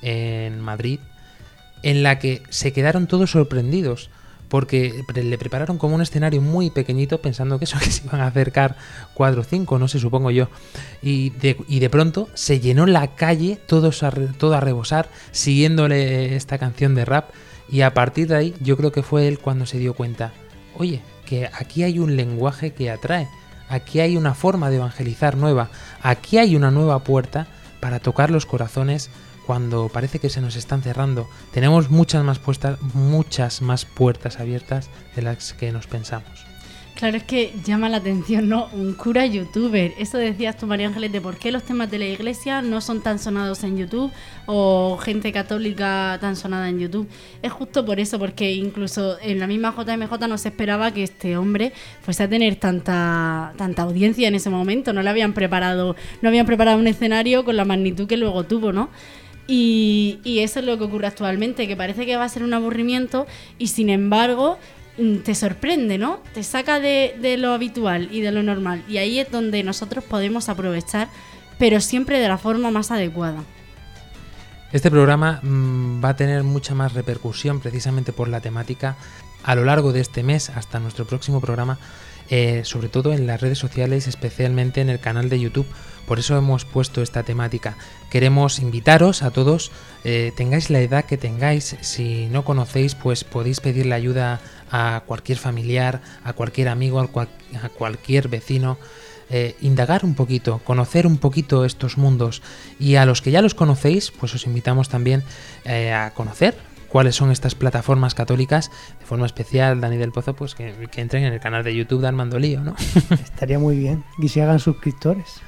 en 0.00 0.60
Madrid, 0.60 0.98
en 1.82 2.02
la 2.02 2.18
que 2.18 2.42
se 2.48 2.72
quedaron 2.72 3.06
todos 3.06 3.30
sorprendidos 3.30 4.10
porque 4.52 5.02
le 5.14 5.38
prepararon 5.38 5.78
como 5.78 5.94
un 5.94 6.02
escenario 6.02 6.42
muy 6.42 6.68
pequeñito 6.68 7.22
pensando 7.22 7.58
que 7.58 7.64
eso 7.64 7.78
que 7.82 7.90
se 7.90 8.04
iban 8.04 8.20
a 8.20 8.26
acercar 8.26 8.76
cuatro 9.14 9.40
o 9.40 9.44
cinco, 9.44 9.78
no 9.78 9.88
sé, 9.88 9.98
supongo 9.98 10.30
yo. 10.30 10.50
Y 11.00 11.30
de, 11.30 11.56
y 11.68 11.78
de 11.78 11.88
pronto 11.88 12.28
se 12.34 12.60
llenó 12.60 12.84
la 12.84 13.14
calle, 13.14 13.58
todos 13.64 14.04
todo 14.36 14.54
a 14.54 14.60
rebosar, 14.60 15.08
siguiéndole 15.30 16.36
esta 16.36 16.58
canción 16.58 16.94
de 16.94 17.06
rap. 17.06 17.30
Y 17.70 17.80
a 17.80 17.94
partir 17.94 18.28
de 18.28 18.36
ahí 18.36 18.54
yo 18.60 18.76
creo 18.76 18.92
que 18.92 19.02
fue 19.02 19.26
él 19.26 19.38
cuando 19.38 19.64
se 19.64 19.78
dio 19.78 19.94
cuenta, 19.94 20.34
oye, 20.76 21.00
que 21.24 21.46
aquí 21.46 21.82
hay 21.82 21.98
un 21.98 22.14
lenguaje 22.14 22.74
que 22.74 22.90
atrae, 22.90 23.28
aquí 23.70 24.00
hay 24.00 24.18
una 24.18 24.34
forma 24.34 24.68
de 24.68 24.76
evangelizar 24.76 25.34
nueva, 25.34 25.70
aquí 26.02 26.36
hay 26.36 26.56
una 26.56 26.70
nueva 26.70 26.98
puerta 27.04 27.46
para 27.80 28.00
tocar 28.00 28.30
los 28.30 28.44
corazones 28.44 29.08
cuando 29.52 29.90
parece 29.90 30.18
que 30.18 30.30
se 30.30 30.40
nos 30.40 30.56
están 30.56 30.80
cerrando. 30.80 31.28
Tenemos 31.50 31.90
muchas 31.90 32.24
más 32.24 32.38
puestas, 32.38 32.80
muchas 32.94 33.60
más 33.60 33.84
puertas 33.84 34.40
abiertas 34.40 34.88
de 35.14 35.20
las 35.20 35.52
que 35.52 35.70
nos 35.72 35.86
pensamos. 35.86 36.46
Claro, 36.94 37.18
es 37.18 37.24
que 37.24 37.52
llama 37.62 37.90
la 37.90 37.98
atención, 37.98 38.48
¿no? 38.48 38.70
Un 38.72 38.94
cura 38.94 39.26
youtuber. 39.26 39.92
Eso 39.98 40.16
decías 40.16 40.56
tú, 40.56 40.66
María 40.66 40.86
Ángeles, 40.86 41.12
de 41.12 41.20
por 41.20 41.36
qué 41.36 41.52
los 41.52 41.64
temas 41.64 41.90
de 41.90 41.98
la 41.98 42.06
iglesia 42.06 42.62
no 42.62 42.80
son 42.80 43.02
tan 43.02 43.18
sonados 43.18 43.62
en 43.62 43.76
YouTube 43.76 44.10
o 44.46 44.96
gente 44.96 45.32
católica 45.32 46.16
tan 46.22 46.34
sonada 46.34 46.70
en 46.70 46.78
YouTube. 46.78 47.06
Es 47.42 47.52
justo 47.52 47.84
por 47.84 48.00
eso, 48.00 48.18
porque 48.18 48.52
incluso 48.52 49.18
en 49.20 49.38
la 49.38 49.46
misma 49.46 49.74
JMJ 49.76 50.28
no 50.28 50.38
se 50.38 50.48
esperaba 50.48 50.94
que 50.94 51.02
este 51.02 51.36
hombre 51.36 51.74
fuese 52.00 52.22
a 52.22 52.28
tener 52.28 52.56
tanta, 52.56 53.52
tanta 53.58 53.82
audiencia 53.82 54.28
en 54.28 54.34
ese 54.34 54.48
momento. 54.48 54.94
No 54.94 55.02
le 55.02 55.10
habían 55.10 55.34
preparado, 55.34 55.94
no 56.22 56.28
habían 56.30 56.46
preparado 56.46 56.78
un 56.78 56.86
escenario 56.86 57.44
con 57.44 57.54
la 57.56 57.66
magnitud 57.66 58.06
que 58.06 58.16
luego 58.16 58.44
tuvo, 58.44 58.72
¿no? 58.72 58.88
Y, 59.46 60.20
y 60.24 60.40
eso 60.40 60.60
es 60.60 60.66
lo 60.66 60.78
que 60.78 60.84
ocurre 60.84 61.08
actualmente, 61.08 61.66
que 61.66 61.76
parece 61.76 62.06
que 62.06 62.16
va 62.16 62.24
a 62.24 62.28
ser 62.28 62.42
un 62.44 62.54
aburrimiento 62.54 63.26
y 63.58 63.68
sin 63.68 63.90
embargo 63.90 64.58
mm, 64.98 65.18
te 65.18 65.34
sorprende, 65.34 65.98
¿no? 65.98 66.20
Te 66.32 66.42
saca 66.42 66.78
de, 66.80 67.16
de 67.20 67.36
lo 67.36 67.52
habitual 67.52 68.08
y 68.12 68.20
de 68.20 68.32
lo 68.32 68.42
normal. 68.42 68.84
Y 68.88 68.98
ahí 68.98 69.18
es 69.18 69.30
donde 69.30 69.62
nosotros 69.62 70.04
podemos 70.04 70.48
aprovechar, 70.48 71.08
pero 71.58 71.80
siempre 71.80 72.20
de 72.20 72.28
la 72.28 72.38
forma 72.38 72.70
más 72.70 72.90
adecuada. 72.90 73.42
Este 74.72 74.90
programa 74.90 75.40
mm, 75.42 76.02
va 76.02 76.10
a 76.10 76.16
tener 76.16 76.42
mucha 76.44 76.74
más 76.74 76.94
repercusión 76.94 77.60
precisamente 77.60 78.12
por 78.12 78.28
la 78.28 78.40
temática 78.40 78.96
a 79.42 79.54
lo 79.54 79.64
largo 79.64 79.92
de 79.92 80.00
este 80.00 80.22
mes 80.22 80.50
hasta 80.50 80.80
nuestro 80.80 81.04
próximo 81.04 81.40
programa, 81.40 81.78
eh, 82.30 82.62
sobre 82.64 82.88
todo 82.88 83.12
en 83.12 83.26
las 83.26 83.40
redes 83.40 83.58
sociales, 83.58 84.06
especialmente 84.06 84.80
en 84.80 84.88
el 84.88 84.98
canal 84.98 85.28
de 85.28 85.40
YouTube. 85.40 85.66
Por 86.06 86.18
eso 86.18 86.36
hemos 86.36 86.64
puesto 86.64 87.00
esta 87.02 87.22
temática. 87.22 87.76
Queremos 88.10 88.58
invitaros 88.58 89.22
a 89.22 89.30
todos, 89.30 89.70
eh, 90.04 90.32
tengáis 90.36 90.68
la 90.68 90.80
edad 90.80 91.04
que 91.04 91.16
tengáis, 91.16 91.76
si 91.80 92.26
no 92.26 92.44
conocéis, 92.44 92.94
pues 92.94 93.24
podéis 93.24 93.60
pedirle 93.60 93.94
ayuda 93.94 94.40
a 94.70 95.02
cualquier 95.06 95.38
familiar, 95.38 96.00
a 96.24 96.32
cualquier 96.32 96.68
amigo, 96.68 97.00
a, 97.00 97.06
cual- 97.08 97.28
a 97.62 97.68
cualquier 97.68 98.28
vecino. 98.28 98.78
eh, 99.34 99.56
indagar 99.62 100.04
un 100.04 100.14
poquito, 100.14 100.58
conocer 100.62 101.06
un 101.06 101.16
poquito 101.16 101.64
estos 101.64 101.96
mundos 101.96 102.42
y 102.78 102.96
a 102.96 103.06
los 103.06 103.22
que 103.22 103.30
ya 103.30 103.40
los 103.40 103.54
conocéis, 103.54 104.10
pues 104.10 104.34
os 104.34 104.44
invitamos 104.46 104.90
también 104.90 105.22
eh, 105.64 105.90
a 105.90 106.10
conocer 106.12 106.54
cuáles 106.92 107.16
son 107.16 107.30
estas 107.30 107.54
plataformas 107.54 108.14
católicas, 108.14 108.70
de 109.00 109.06
forma 109.06 109.24
especial, 109.24 109.80
Dani 109.80 109.96
del 109.96 110.12
Pozo, 110.12 110.34
pues 110.34 110.54
que, 110.54 110.74
que 110.90 111.00
entren 111.00 111.24
en 111.24 111.32
el 111.32 111.40
canal 111.40 111.64
de 111.64 111.74
YouTube 111.74 112.02
de 112.02 112.08
Armando 112.08 112.38
Lío, 112.38 112.60
¿no? 112.60 112.76
Estaría 113.10 113.58
muy 113.58 113.78
bien. 113.78 114.04
Y 114.18 114.28
se 114.28 114.42
hagan 114.42 114.60
suscriptores. 114.60 115.40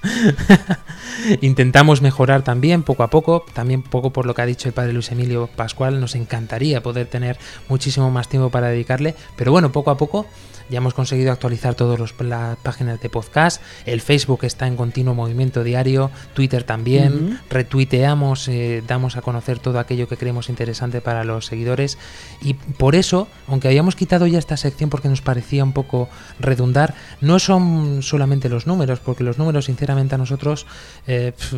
Intentamos 1.43 2.01
mejorar 2.01 2.43
también 2.43 2.83
poco 2.83 3.03
a 3.03 3.11
poco, 3.11 3.45
también 3.53 3.83
poco 3.83 4.11
por 4.11 4.25
lo 4.25 4.35
que 4.35 4.41
ha 4.41 4.47
dicho 4.47 4.69
el 4.69 4.75
padre 4.75 4.95
Luis 4.95 5.13
Emilio 5.13 5.51
Pascual, 5.55 6.01
nos 6.01 6.15
encantaría 6.15 6.83
poder 6.83 7.09
tener 7.09 7.39
muchísimo 7.69 8.11
más 8.11 8.29
tiempo 8.29 8.49
para 8.49 8.69
dedicarle, 8.69 9.15
pero 9.37 9.53
bueno, 9.53 9.71
poco 9.71 9.91
a 9.91 9.99
poco 9.99 10.27
ya 10.71 10.79
hemos 10.79 10.95
conseguido 10.95 11.33
actualizar 11.33 11.75
todas 11.75 11.99
las 12.21 12.57
páginas 12.59 13.01
de 13.01 13.09
podcast, 13.09 13.63
el 13.87 14.01
Facebook 14.01 14.45
está 14.45 14.67
en 14.67 14.77
continuo 14.77 15.15
movimiento 15.15 15.63
diario, 15.65 16.11
Twitter 16.35 16.65
también, 16.65 17.41
retuiteamos, 17.51 18.49
eh, 18.49 18.83
damos 18.87 19.17
a 19.17 19.23
conocer 19.23 19.59
todo 19.59 19.79
aquello 19.79 20.09
que 20.09 20.17
creemos 20.17 20.49
interesante 20.49 21.01
para 21.01 21.25
los 21.25 21.47
seguidores 21.47 21.99
y 22.43 22.55
por 22.55 22.95
eso, 22.95 23.29
aunque 23.49 23.69
habíamos 23.69 23.97
quitado 23.97 24.27
ya 24.27 24.39
esta 24.39 24.57
sección 24.57 24.91
porque 24.91 25.09
nos 25.09 25.23
parecía 25.23 25.65
un 25.65 25.73
poco 25.73 26.09
redundar, 26.41 26.95
no 27.21 27.39
son 27.39 28.03
solamente 28.03 28.49
los 28.49 28.67
números, 28.67 29.01
porque 29.01 29.25
los 29.25 29.39
números 29.39 29.67
sinceramente 29.67 30.15
a 30.15 30.19
nosotros 30.19 30.67
eh, 31.07 31.33
pf, 31.37 31.57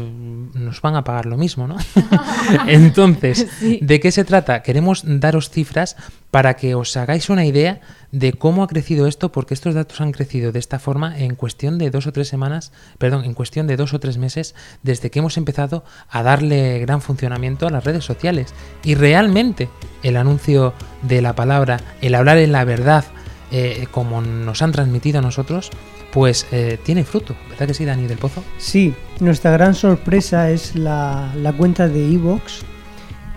nos 0.54 0.80
van 0.80 0.96
a 0.96 1.04
pagar 1.04 1.26
lo 1.26 1.36
mismo, 1.36 1.66
¿no? 1.66 1.76
Entonces, 2.66 3.46
Sí. 3.58 3.78
¿de 3.82 4.00
qué 4.00 4.10
se 4.10 4.24
trata? 4.24 4.62
Queremos 4.62 5.02
daros 5.04 5.50
cifras 5.50 5.96
para 6.36 6.52
que 6.52 6.74
os 6.74 6.94
hagáis 6.98 7.30
una 7.30 7.46
idea 7.46 7.80
de 8.12 8.34
cómo 8.34 8.62
ha 8.62 8.66
crecido 8.66 9.06
esto, 9.06 9.32
porque 9.32 9.54
estos 9.54 9.74
datos 9.74 10.02
han 10.02 10.12
crecido 10.12 10.52
de 10.52 10.58
esta 10.58 10.78
forma 10.78 11.18
en 11.18 11.34
cuestión 11.34 11.78
de 11.78 11.88
dos 11.88 12.06
o 12.06 12.12
tres 12.12 12.28
semanas, 12.28 12.72
perdón, 12.98 13.24
en 13.24 13.32
cuestión 13.32 13.66
de 13.66 13.78
dos 13.78 13.94
o 13.94 14.00
tres 14.00 14.18
meses 14.18 14.54
desde 14.82 15.10
que 15.10 15.20
hemos 15.20 15.38
empezado 15.38 15.82
a 16.10 16.22
darle 16.22 16.78
gran 16.80 17.00
funcionamiento 17.00 17.66
a 17.66 17.70
las 17.70 17.84
redes 17.84 18.04
sociales. 18.04 18.52
Y 18.84 18.96
realmente 18.96 19.70
el 20.02 20.18
anuncio 20.18 20.74
de 21.00 21.22
la 21.22 21.34
palabra, 21.34 21.80
el 22.02 22.14
hablar 22.14 22.36
en 22.36 22.52
la 22.52 22.64
verdad, 22.66 23.06
eh, 23.50 23.86
como 23.90 24.20
nos 24.20 24.60
han 24.60 24.72
transmitido 24.72 25.20
a 25.20 25.22
nosotros, 25.22 25.70
pues 26.12 26.46
eh, 26.52 26.78
tiene 26.84 27.04
fruto, 27.04 27.34
¿verdad 27.48 27.68
que 27.68 27.72
sí, 27.72 27.86
Dani 27.86 28.06
del 28.06 28.18
Pozo? 28.18 28.44
Sí, 28.58 28.94
nuestra 29.20 29.52
gran 29.52 29.74
sorpresa 29.74 30.50
es 30.50 30.74
la, 30.76 31.32
la 31.34 31.54
cuenta 31.54 31.88
de 31.88 32.12
Evox 32.12 32.60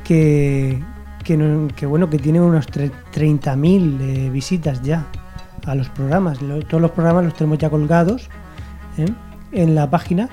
que, 0.04 0.84
que, 1.30 1.38
no- 1.38 1.68
que, 1.76 1.86
bueno 1.86 2.10
que 2.10 2.18
tiene 2.18 2.42
unos 2.42 2.66
tre- 2.68 2.92
30.000 3.14 4.02
eh, 4.02 4.30
visitas 4.32 4.82
ya 4.82 5.06
a 5.64 5.76
los 5.76 5.88
programas. 5.90 6.40
Todos 6.68 6.82
los 6.82 6.90
programas 6.90 7.24
los 7.26 7.36
tenemos 7.36 7.60
ya 7.60 7.70
colgados 7.70 8.30
¿eh? 8.98 9.06
en 9.52 9.76
la 9.76 9.88
página 9.92 10.28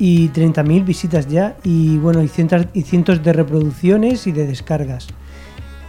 y 0.00 0.30
30.000 0.30 0.84
visitas 0.84 1.28
ya 1.28 1.56
y 1.62 1.96
bueno 1.98 2.20
y 2.24 2.26
cientos, 2.28 2.66
y 2.74 2.82
cientos 2.82 3.22
de 3.22 3.32
reproducciones 3.32 4.26
y 4.26 4.32
de 4.32 4.44
descargas. 4.48 5.06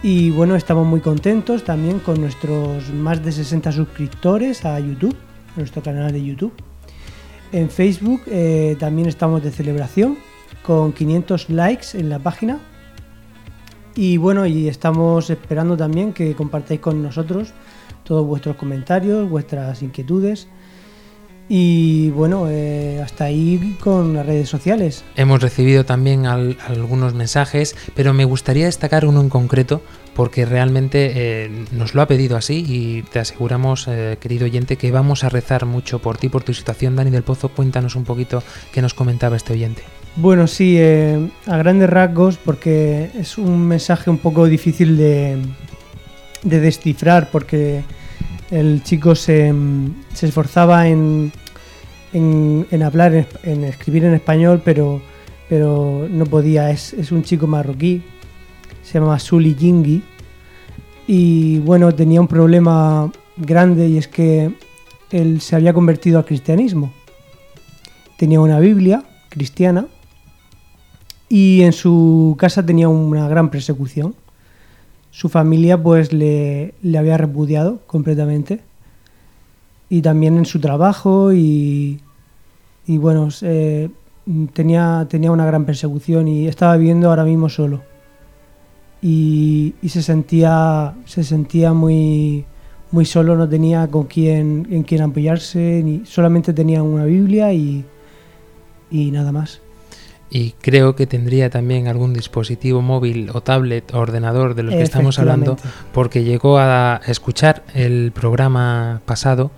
Y 0.04 0.30
bueno, 0.30 0.54
estamos 0.54 0.86
muy 0.86 1.00
contentos 1.00 1.64
también 1.64 1.98
con 1.98 2.20
nuestros 2.20 2.90
más 2.92 3.24
de 3.24 3.32
60 3.32 3.72
suscriptores 3.72 4.64
a 4.64 4.78
YouTube, 4.78 5.16
nuestro 5.56 5.82
canal 5.82 6.12
de 6.12 6.24
YouTube. 6.24 6.52
En 7.50 7.70
Facebook 7.70 8.20
eh, 8.28 8.76
también 8.78 9.08
estamos 9.08 9.42
de 9.42 9.50
celebración 9.50 10.16
con 10.62 10.92
500 10.92 11.50
likes 11.50 11.98
en 11.98 12.08
la 12.08 12.20
página. 12.20 12.60
Y 13.96 14.16
bueno, 14.16 14.44
y 14.46 14.68
estamos 14.68 15.30
esperando 15.30 15.76
también 15.76 16.12
que 16.12 16.34
compartáis 16.34 16.80
con 16.80 17.02
nosotros 17.02 17.52
todos 18.02 18.26
vuestros 18.26 18.56
comentarios, 18.56 19.28
vuestras 19.30 19.82
inquietudes. 19.82 20.48
Y 21.46 22.08
bueno, 22.10 22.46
eh, 22.48 23.02
hasta 23.04 23.24
ahí 23.24 23.76
con 23.80 24.14
las 24.14 24.24
redes 24.24 24.48
sociales. 24.48 25.04
Hemos 25.14 25.42
recibido 25.42 25.84
también 25.84 26.24
al- 26.26 26.56
algunos 26.66 27.12
mensajes, 27.14 27.76
pero 27.94 28.14
me 28.14 28.24
gustaría 28.24 28.64
destacar 28.64 29.04
uno 29.04 29.20
en 29.20 29.28
concreto 29.28 29.82
porque 30.14 30.46
realmente 30.46 31.12
eh, 31.14 31.64
nos 31.72 31.94
lo 31.94 32.00
ha 32.00 32.08
pedido 32.08 32.36
así 32.38 32.64
y 32.66 33.02
te 33.02 33.18
aseguramos, 33.18 33.86
eh, 33.88 34.16
querido 34.20 34.46
oyente, 34.46 34.76
que 34.76 34.90
vamos 34.90 35.22
a 35.22 35.28
rezar 35.28 35.66
mucho 35.66 35.98
por 35.98 36.16
ti, 36.16 36.30
por 36.30 36.42
tu 36.44 36.54
situación. 36.54 36.96
Dani 36.96 37.10
del 37.10 37.24
Pozo, 37.24 37.50
cuéntanos 37.50 37.94
un 37.94 38.04
poquito 38.04 38.42
qué 38.72 38.80
nos 38.80 38.94
comentaba 38.94 39.36
este 39.36 39.52
oyente. 39.52 39.82
Bueno, 40.16 40.46
sí, 40.46 40.76
eh, 40.78 41.28
a 41.46 41.56
grandes 41.56 41.90
rasgos, 41.90 42.36
porque 42.36 43.10
es 43.18 43.36
un 43.36 43.66
mensaje 43.66 44.10
un 44.10 44.18
poco 44.18 44.46
difícil 44.46 44.96
de, 44.96 45.42
de 46.44 46.60
descifrar, 46.60 47.30
porque 47.32 47.82
el 48.52 48.84
chico 48.84 49.16
se, 49.16 49.52
se 50.12 50.28
esforzaba 50.28 50.86
en, 50.86 51.32
en, 52.12 52.82
hablar, 52.84 53.12
en, 53.12 53.26
en 53.42 53.64
escribir 53.64 54.04
en 54.04 54.14
español, 54.14 54.62
pero, 54.64 55.02
pero 55.48 56.06
no 56.08 56.26
podía. 56.26 56.70
Es, 56.70 56.92
es 56.92 57.10
un 57.10 57.24
chico 57.24 57.48
marroquí, 57.48 58.00
se 58.84 59.00
llama 59.00 59.18
Suli 59.18 59.56
Jingi, 59.58 60.00
y 61.08 61.58
bueno, 61.58 61.92
tenía 61.92 62.20
un 62.20 62.28
problema 62.28 63.10
grande 63.36 63.88
y 63.88 63.98
es 63.98 64.06
que 64.06 64.52
él 65.10 65.40
se 65.40 65.56
había 65.56 65.74
convertido 65.74 66.18
al 66.18 66.24
cristianismo. 66.24 66.92
Tenía 68.16 68.40
una 68.40 68.60
Biblia 68.60 69.02
cristiana 69.28 69.88
y 71.34 71.62
en 71.62 71.72
su 71.72 72.36
casa 72.38 72.64
tenía 72.64 72.88
una 72.88 73.28
gran 73.28 73.50
persecución. 73.50 74.14
Su 75.10 75.28
familia 75.28 75.82
pues 75.82 76.12
le, 76.12 76.74
le 76.80 76.96
había 76.96 77.16
repudiado 77.16 77.80
completamente. 77.88 78.60
Y 79.88 80.00
también 80.00 80.38
en 80.38 80.46
su 80.46 80.60
trabajo 80.60 81.32
y, 81.32 82.00
y 82.86 82.98
bueno, 82.98 83.30
tenía, 84.52 85.08
tenía 85.10 85.32
una 85.32 85.44
gran 85.44 85.64
persecución 85.64 86.28
y 86.28 86.46
estaba 86.46 86.76
viviendo 86.76 87.10
ahora 87.10 87.24
mismo 87.24 87.48
solo. 87.48 87.82
Y, 89.02 89.74
y 89.82 89.88
se 89.88 90.04
sentía, 90.04 90.94
se 91.04 91.24
sentía 91.24 91.72
muy, 91.72 92.44
muy 92.92 93.06
solo, 93.06 93.34
no 93.34 93.48
tenía 93.48 93.88
con 93.88 94.04
quién, 94.04 94.68
en 94.70 94.84
quién 94.84 95.02
apoyarse, 95.02 95.82
ni, 95.82 96.06
solamente 96.06 96.52
tenía 96.52 96.84
una 96.84 97.06
Biblia 97.06 97.52
y, 97.52 97.84
y 98.88 99.10
nada 99.10 99.32
más. 99.32 99.63
Y 100.34 100.56
creo 100.60 100.96
que 100.96 101.06
tendría 101.06 101.48
también 101.48 101.86
algún 101.86 102.12
dispositivo 102.12 102.82
móvil 102.82 103.30
o 103.32 103.40
tablet 103.40 103.94
o 103.94 104.00
ordenador 104.00 104.56
de 104.56 104.64
los 104.64 104.74
que 104.74 104.82
estamos 104.82 105.20
hablando, 105.20 105.56
porque 105.92 106.24
llegó 106.24 106.58
a 106.58 107.00
escuchar 107.06 107.62
el 107.72 108.10
programa 108.12 109.00
pasado 109.06 109.52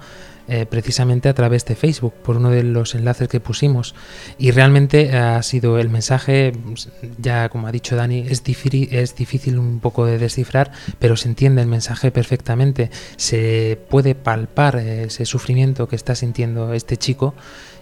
eh, 0.49 0.67
precisamente 0.67 1.31
a 1.31 1.35
través 1.35 1.65
de 1.65 1.77
Facebook, 1.77 2.13
por 2.23 2.37
uno 2.37 2.51
de 2.51 2.63
los 2.63 2.95
enlaces 2.95 3.27
que 3.27 3.41
pusimos. 3.41 3.95
Y 4.37 4.51
realmente 4.51 5.17
ha 5.17 5.43
sido 5.43 5.79
el 5.79 5.89
mensaje, 5.89 6.53
ya 7.17 7.49
como 7.49 7.69
ha 7.69 7.73
dicho 7.73 7.97
Dani, 7.97 8.27
es 8.29 8.45
difícil, 8.45 8.91
es 8.93 9.17
difícil 9.17 9.59
un 9.59 9.81
poco 9.81 10.05
de 10.05 10.19
descifrar, 10.19 10.73
pero 10.99 11.17
se 11.17 11.29
entiende 11.29 11.63
el 11.63 11.69
mensaje 11.69 12.11
perfectamente. 12.11 12.91
Se 13.17 13.79
puede 13.89 14.15
palpar 14.15 14.77
eh, 14.77 15.05
ese 15.05 15.25
sufrimiento 15.25 15.89
que 15.89 15.97
está 15.97 16.15
sintiendo 16.15 16.75
este 16.75 16.99
chico 16.99 17.35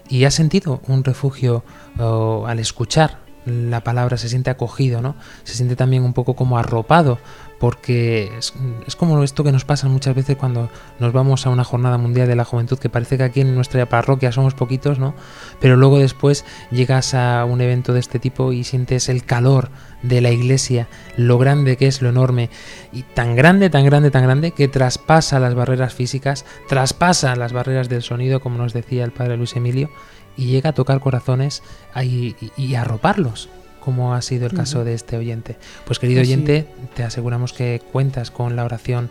y 0.09 0.25
ha 0.25 0.31
sentido 0.31 0.81
un 0.87 1.05
refugio 1.05 1.65
al 1.99 2.59
escuchar 2.59 3.19
la 3.47 3.83
palabra, 3.83 4.17
se 4.17 4.31
siente 4.31 4.49
acogido, 4.49 5.03
¿no? 5.03 5.17
Se 5.43 5.55
siente 5.55 5.77
también 5.77 6.03
un 6.03 6.15
poco 6.15 6.35
como 6.35 6.57
arropado, 6.57 7.19
porque 7.59 8.31
es, 8.39 8.53
como 8.97 9.23
esto 9.23 9.45
que 9.45 9.53
nos 9.53 9.65
pasa 9.65 9.89
muchas 9.89 10.15
veces 10.15 10.37
cuando 10.37 10.71
nos 10.99 11.13
vamos 11.13 11.47
a 11.47 11.51
una 11.51 11.65
jornada 11.65 11.99
mundial 11.99 12.29
de 12.29 12.37
la 12.37 12.45
juventud, 12.45 12.79
que 12.79 12.89
parece 12.89 13.17
que 13.17 13.25
aquí 13.25 13.41
en 13.41 13.55
nuestra 13.55 13.87
parroquia 13.87 14.33
somos 14.33 14.55
poquitos, 14.55 14.99
¿no? 14.99 15.15
Pero 15.61 15.77
luego 15.77 15.99
después 15.99 16.45
llegas 16.71 17.15
a 17.15 17.45
un 17.45 17.61
evento 17.61 17.93
de 17.93 18.01
este 18.01 18.19
tipo 18.19 18.53
y 18.53 18.65
sientes 18.65 19.09
el 19.09 19.25
calor 19.25 19.71
de 20.03 20.21
la 20.21 20.31
iglesia, 20.31 20.89
lo 21.17 21.39
grande 21.39 21.77
que 21.77 21.87
es, 21.87 22.03
lo 22.03 22.11
enorme, 22.11 22.51
y 22.93 23.03
tan 23.03 23.37
grande, 23.37 23.71
tan 23.71 23.85
grande, 23.85 24.11
tan 24.11 24.25
grande, 24.25 24.51
que 24.51 24.69
traspasa 24.69 25.41
las 25.41 25.55
barreras 25.55 25.95
físicas, 25.95 26.45
traspasa 26.69 27.37
las 27.37 27.53
barreras 27.53 27.89
del 27.89 28.03
sonido, 28.03 28.41
como 28.41 28.59
nos 28.59 28.73
decía 28.73 29.05
el 29.05 29.13
padre 29.13 29.37
Luis 29.37 29.57
Emilio, 29.57 29.91
y 30.37 30.47
llega 30.47 30.71
a 30.71 30.75
tocar 30.75 31.01
corazones 31.01 31.63
y, 32.03 32.37
y, 32.41 32.53
y 32.57 32.75
arroparlos 32.75 33.49
como 33.85 34.15
ha 34.15 34.23
sido 34.23 34.47
el 34.47 34.53
caso 34.55 34.85
de 34.85 34.95
este 34.95 35.17
oyente. 35.17 35.57
Pues 35.85 35.99
querido 35.99 36.21
Pues 36.21 36.29
sí. 36.29 36.35
oyente, 36.35 36.67
te 36.95 37.03
aseguramos 37.05 37.53
que 37.53 37.83
cuentas 37.93 38.31
con 38.31 38.57
la 38.57 38.65
oración 38.65 39.11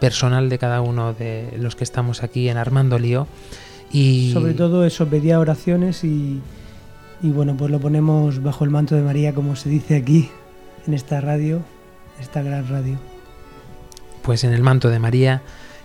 personal 0.00 0.48
de 0.48 0.58
cada 0.58 0.80
uno 0.80 1.12
de 1.12 1.54
los 1.58 1.76
que 1.76 1.84
estamos 1.84 2.22
aquí 2.22 2.48
en 2.48 2.56
Armando 2.56 2.98
Lío. 2.98 3.26
Y 3.92 4.30
Sobre 4.32 4.54
todo 4.54 4.84
eso, 4.84 5.06
pedía 5.08 5.38
oraciones 5.38 6.02
y, 6.04 6.40
y 7.22 7.30
bueno, 7.30 7.56
pues 7.56 7.70
lo 7.70 7.78
ponemos 7.80 8.42
bajo 8.42 8.64
el 8.64 8.70
manto 8.70 8.94
de 8.94 9.02
María, 9.02 9.34
como 9.34 9.54
se 9.56 9.68
dice 9.68 9.96
aquí, 9.96 10.30
en 10.86 10.94
esta 10.94 11.20
radio, 11.20 11.60
esta 12.20 12.42
gran 12.42 12.68
radio. 12.68 12.98
pues 14.22 14.44
en 14.44 14.52
el 14.52 14.62
manto 14.62 14.88
de 14.88 14.98
María 14.98 15.42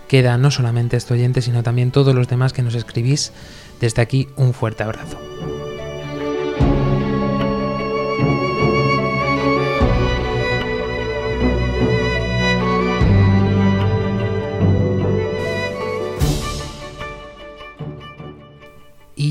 queda 0.08 0.38
no 0.38 0.50
solamente 0.50 0.96
este 0.96 1.14
oyente, 1.14 1.42
sino 1.42 1.62
también 1.62 1.90
todos 1.90 2.14
los 2.14 2.28
demás 2.28 2.52
que 2.52 2.62
nos 2.62 2.74
escribís. 2.74 3.32
Desde 3.80 4.00
aquí 4.02 4.28
un 4.36 4.54
fuerte 4.54 4.82
abrazo. 4.84 5.18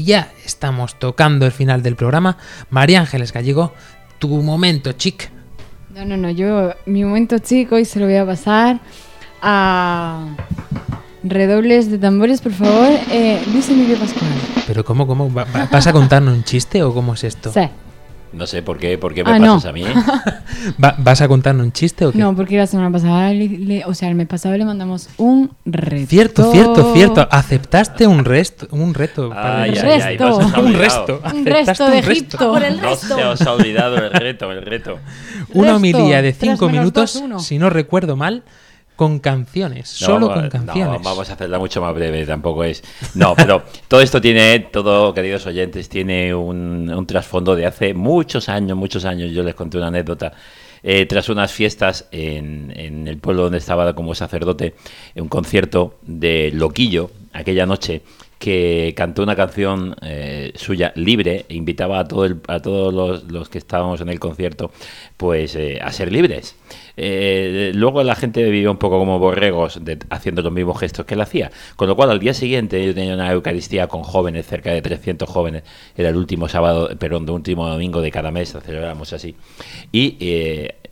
Ya 0.08 0.32
estamos 0.46 0.98
tocando 0.98 1.46
el 1.46 1.52
final 1.52 1.84
del 1.84 1.96
programa. 1.96 2.38
María 2.72 3.02
Ángeles 3.02 3.32
Gallego, 3.34 3.74
tu 4.20 4.30
momento, 4.42 4.94
chic. 4.94 5.30
No, 5.94 6.06
no, 6.06 6.16
no, 6.18 6.30
yo 6.32 6.74
mi 6.86 7.04
momento 7.04 7.38
chico 7.40 7.78
y 7.78 7.86
se 7.86 8.00
lo 8.00 8.06
voy 8.06 8.16
a 8.16 8.26
pasar 8.26 8.80
a 9.42 10.26
redobles 11.24 11.92
de 11.92 11.98
tambores, 11.98 12.42
por 12.42 12.54
favor. 12.54 12.90
Eh, 13.12 13.44
Luis 13.52 13.70
Emilio 13.70 13.98
Pascual. 13.98 14.30
Pero 14.66 14.86
¿cómo, 14.86 15.06
cómo? 15.06 15.32
¿Va- 15.34 15.46
va- 15.46 15.68
¿Vas 15.72 15.88
a 15.88 15.94
contarnos 15.94 16.34
un 16.36 16.44
chiste 16.44 16.82
o 16.84 16.94
cómo 16.94 17.14
es 17.14 17.24
esto? 17.24 17.52
Sí. 17.52 17.68
No 18.34 18.46
sé 18.46 18.62
por 18.62 18.78
qué, 18.78 18.98
por 18.98 19.14
qué 19.14 19.24
me 19.24 19.32
Ah, 19.32 19.40
no. 19.40 19.56
pasas 19.56 19.70
a 19.70 19.74
mí. 19.74 19.84
Va- 20.84 20.96
¿Vas 20.98 21.22
a 21.22 21.28
contarnos 21.28 21.66
un 21.66 21.72
chiste 21.72 22.06
o 22.06 22.12
qué? 22.12 22.18
No, 22.18 22.36
porque 22.36 22.58
la 22.58 22.68
semana 22.68 22.92
pasada, 22.92 23.32
le- 23.32 23.48
le- 23.48 23.86
o 23.86 23.94
sea, 23.94 24.10
el 24.10 24.16
mes 24.16 24.28
pasado 24.28 24.58
le 24.58 24.66
mandamos 24.66 25.10
un 25.18 25.52
reto. 25.66 26.08
Cierto, 26.10 26.52
cierto, 26.52 26.94
cierto. 26.94 27.28
Aceptaste 27.32 28.06
un 28.06 28.26
resto, 28.26 28.68
un 28.72 28.94
reto. 28.94 29.30
para 29.30 29.64
Ay, 29.64 29.78
ay, 29.78 30.18
no 30.18 30.28
ha 30.28 30.60
un 30.60 30.74
resto. 30.74 31.22
Un 31.34 31.46
resto 31.46 31.86
de 31.90 31.98
un 31.98 32.04
resto. 32.04 32.12
Egipto. 32.12 32.38
Por 32.52 32.64
el 32.64 32.82
No 32.82 32.96
se 32.96 33.14
os 33.24 33.42
ha 33.42 33.54
olvidado 33.54 33.98
el 33.98 34.12
reto, 34.12 34.52
el 34.52 34.62
reto. 34.62 35.00
Una 35.54 35.64
Resto, 35.74 35.76
homilía 35.78 36.22
de 36.22 36.34
cinco 36.34 36.70
minutos, 36.70 37.22
dos, 37.30 37.46
si 37.46 37.58
no 37.58 37.70
recuerdo 37.70 38.16
mal, 38.16 38.44
con 38.98 39.20
canciones. 39.20 40.02
No, 40.02 40.08
solo 40.08 40.34
con 40.34 40.44
no, 40.44 40.50
canciones. 40.50 41.02
vamos 41.04 41.30
a 41.30 41.34
hacerla 41.34 41.60
mucho 41.60 41.80
más 41.80 41.94
breve, 41.94 42.26
tampoco 42.26 42.66
es. 42.66 42.84
No, 43.14 43.36
pero 43.36 43.64
todo 43.88 44.02
esto 44.02 44.20
tiene, 44.20 44.60
todo, 44.60 45.14
queridos 45.14 45.46
oyentes, 45.46 45.88
tiene 45.88 46.34
un, 46.34 46.90
un 46.90 47.06
trasfondo 47.06 47.56
de 47.56 47.68
hace 47.68 47.94
muchos 47.94 48.50
años, 48.50 48.76
muchos 48.76 49.06
años. 49.06 49.32
Yo 49.32 49.44
les 49.44 49.56
conté 49.56 49.78
una 49.78 49.88
anécdota. 49.88 50.34
Eh, 50.84 51.06
tras 51.06 51.30
unas 51.30 51.52
fiestas 51.52 52.08
en, 52.12 52.72
en 52.76 53.08
el 53.08 53.18
pueblo 53.18 53.44
donde 53.44 53.58
estaba 53.58 53.94
como 53.94 54.16
sacerdote, 54.16 54.76
en 55.16 55.24
un 55.24 55.30
concierto 55.30 55.98
de 56.04 56.52
Loquillo, 56.54 57.12
aquella 57.34 57.66
noche, 57.66 58.02
que 58.40 58.94
cantó 58.96 59.24
una 59.24 59.36
canción 59.36 59.96
eh, 60.02 60.52
suya 60.56 60.92
libre 60.96 61.46
e 61.50 61.56
invitaba 61.56 62.00
a, 62.00 62.08
todo 62.08 62.26
el- 62.26 62.38
a 62.48 62.60
todos 62.62 62.94
los, 62.94 63.32
los 63.32 63.50
que 63.50 63.58
estábamos 63.58 64.00
en 64.02 64.10
el 64.10 64.20
concierto 64.20 64.72
pues 65.18 65.56
eh, 65.56 65.80
a 65.82 65.92
ser 65.92 66.12
libres. 66.12 66.56
Eh, 66.98 67.72
luego 67.76 68.04
la 68.04 68.16
gente 68.16 68.44
vivió 68.44 68.70
un 68.72 68.78
poco 68.78 69.00
como 69.00 69.18
borregos 69.20 69.84
de- 69.84 69.98
haciendo 70.10 70.42
los 70.42 70.52
mismos 70.52 70.80
gestos 70.80 71.06
que 71.06 71.16
él 71.16 71.22
hacía. 71.22 71.52
Con 71.76 71.88
lo 71.88 71.96
cual 71.96 72.12
al 72.12 72.20
día 72.20 72.34
siguiente 72.34 72.86
yo 72.86 72.94
tenía 72.94 73.14
una 73.16 73.32
Eucaristía 73.32 73.88
con 73.88 74.04
jóvenes, 74.04 74.46
cerca 74.48 74.72
de 74.72 74.82
300 74.82 75.28
jóvenes. 75.30 75.64
Era 75.96 76.10
el 76.10 76.16
último 76.16 76.48
sábado, 76.48 76.90
perdón, 77.00 77.24
el 77.24 77.32
último 77.32 77.68
domingo 77.68 78.02
de 78.02 78.12
cada 78.12 78.32
mes, 78.32 78.56
celebramos 78.64 79.14
así. 79.14 79.36
Y 79.92 80.18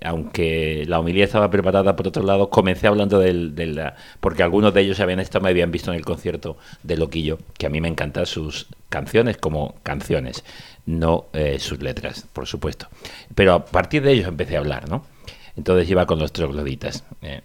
aunque 0.04 0.86
la 0.88 1.00
homilía 1.00 1.24
estaba 1.26 1.50
preparada 1.50 1.96
por 1.96 2.08
otro 2.08 2.24
lado, 2.24 2.50
comencé 2.50 2.88
hablando 2.88 3.20
del, 3.20 3.56
de 3.56 3.66
la- 3.68 3.96
porque 4.20 4.44
algunos 4.44 4.74
de 4.74 4.82
ellos 4.82 5.00
habían 5.00 5.20
estado, 5.20 5.44
me 5.44 5.50
habían 5.50 5.72
visto 5.72 5.92
en 5.92 5.98
el 5.98 6.06
concierto 6.06 6.58
de 6.84 6.98
Loquillo, 6.98 7.35
que 7.58 7.66
a 7.66 7.70
mí 7.70 7.82
me 7.82 7.88
encantan 7.88 8.26
sus 8.26 8.68
canciones 8.90 9.38
como 9.38 9.76
canciones, 9.84 10.44
no 10.86 11.26
eh, 11.34 11.60
sus 11.60 11.82
letras, 11.82 12.28
por 12.34 12.48
supuesto. 12.48 12.88
Pero 13.34 13.54
a 13.54 13.66
partir 13.66 14.04
de 14.04 14.14
ellos 14.14 14.28
empecé 14.28 14.56
a 14.56 14.60
hablar, 14.60 14.90
¿no? 14.90 15.06
Entonces 15.58 15.90
iba 15.90 16.06
con 16.06 16.20
los 16.20 16.34
trogloditas. 16.34 17.06
eh. 17.22 17.42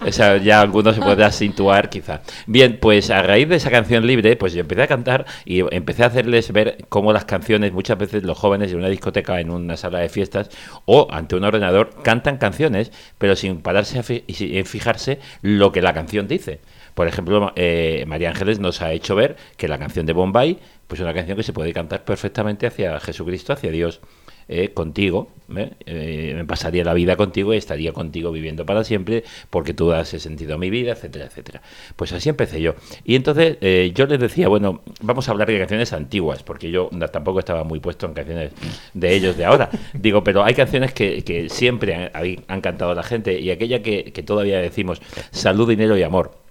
o 0.06 0.10
sea, 0.10 0.38
ya 0.38 0.60
algunos 0.60 0.96
se 0.96 1.00
podrá 1.00 1.30
situar 1.30 1.88
quizá. 1.88 2.22
Bien, 2.46 2.78
pues 2.80 3.10
a 3.10 3.22
raíz 3.22 3.48
de 3.48 3.56
esa 3.56 3.70
canción 3.70 4.06
libre, 4.06 4.34
pues 4.36 4.52
yo 4.52 4.60
empecé 4.60 4.82
a 4.82 4.86
cantar 4.88 5.24
y 5.44 5.60
empecé 5.74 6.02
a 6.02 6.06
hacerles 6.06 6.52
ver 6.52 6.86
cómo 6.88 7.12
las 7.12 7.24
canciones, 7.26 7.72
muchas 7.72 7.96
veces 7.96 8.24
los 8.24 8.36
jóvenes 8.36 8.72
en 8.72 8.78
una 8.78 8.88
discoteca, 8.88 9.40
en 9.40 9.50
una 9.50 9.76
sala 9.76 10.00
de 10.00 10.08
fiestas 10.08 10.50
o 10.84 11.06
ante 11.10 11.36
un 11.36 11.44
ordenador, 11.44 11.90
cantan 12.02 12.38
canciones, 12.38 12.90
pero 13.18 13.36
sin 13.36 13.60
pararse 13.60 14.24
y 14.26 14.62
fijarse 14.64 15.20
lo 15.42 15.70
que 15.70 15.82
la 15.82 15.94
canción 15.94 16.26
dice. 16.26 16.60
Por 16.96 17.06
ejemplo, 17.06 17.52
eh, 17.56 18.04
María 18.08 18.30
Ángeles 18.30 18.58
nos 18.58 18.80
ha 18.82 18.90
hecho 18.92 19.14
ver 19.14 19.36
que 19.56 19.68
la 19.68 19.78
canción 19.78 20.06
de 20.06 20.14
Bombay, 20.14 20.58
pues 20.88 20.98
es 20.98 21.04
una 21.04 21.14
canción 21.14 21.36
que 21.36 21.42
se 21.44 21.52
puede 21.52 21.72
cantar 21.72 22.04
perfectamente 22.04 22.66
hacia 22.66 22.98
Jesucristo, 22.98 23.52
hacia 23.52 23.70
Dios. 23.70 24.00
eh, 24.48 24.70
contigo, 24.72 25.26
¿eh? 25.56 26.32
Me 26.36 26.44
pasaría 26.44 26.84
la 26.84 26.94
vida 26.94 27.16
contigo 27.16 27.52
y 27.52 27.56
estaría 27.56 27.92
contigo 27.92 28.30
viviendo 28.30 28.64
para 28.64 28.84
siempre 28.84 29.24
porque 29.50 29.74
tú 29.74 29.88
das 29.88 30.06
ese 30.14 30.20
sentido 30.20 30.54
a 30.54 30.58
mi 30.58 30.70
vida, 30.70 30.92
etcétera, 30.92 31.24
etcétera. 31.26 31.62
Pues 31.96 32.12
así 32.12 32.28
empecé 32.28 32.60
yo. 32.62 32.76
Y 33.04 33.16
entonces 33.16 33.56
yo 33.92 34.06
les 34.06 34.20
decía, 34.20 34.46
bueno, 34.46 34.82
vamos 35.02 35.28
a 35.28 35.32
hablar 35.32 35.48
de 35.48 35.58
canciones 35.58 35.92
antiguas, 35.92 36.44
porque 36.44 36.70
yo 36.70 36.88
tampoco 37.12 37.40
estaba 37.40 37.64
muy 37.64 37.80
puesto 37.80 38.06
en 38.06 38.14
canciones 38.14 38.52
de 38.94 39.14
ellos 39.16 39.36
de 39.36 39.44
ahora. 39.44 39.68
Digo, 39.94 40.22
pero 40.22 40.44
hay 40.44 40.54
canciones 40.54 40.92
que, 40.94 41.24
que 41.24 41.48
siempre 41.48 41.94
han, 41.96 42.10
han- 42.46 42.60
cantado 42.60 42.94
la 42.94 43.02
gente 43.02 43.40
y 43.40 43.50
aquella 43.50 43.82
que, 43.82 44.12
que 44.12 44.22
todavía 44.22 44.60
decimos, 44.60 45.02
salud, 45.32 45.68
dinero 45.68 45.98
y 45.98 46.04
amor. 46.04 46.45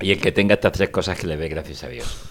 Y 0.00 0.10
el 0.10 0.20
que 0.20 0.32
tenga 0.32 0.54
estas 0.54 0.72
tres 0.72 0.90
cosas 0.90 1.18
que 1.18 1.26
le 1.26 1.36
dé 1.36 1.48
gracias 1.48 1.84
a 1.84 1.88
Dios. 1.88 2.22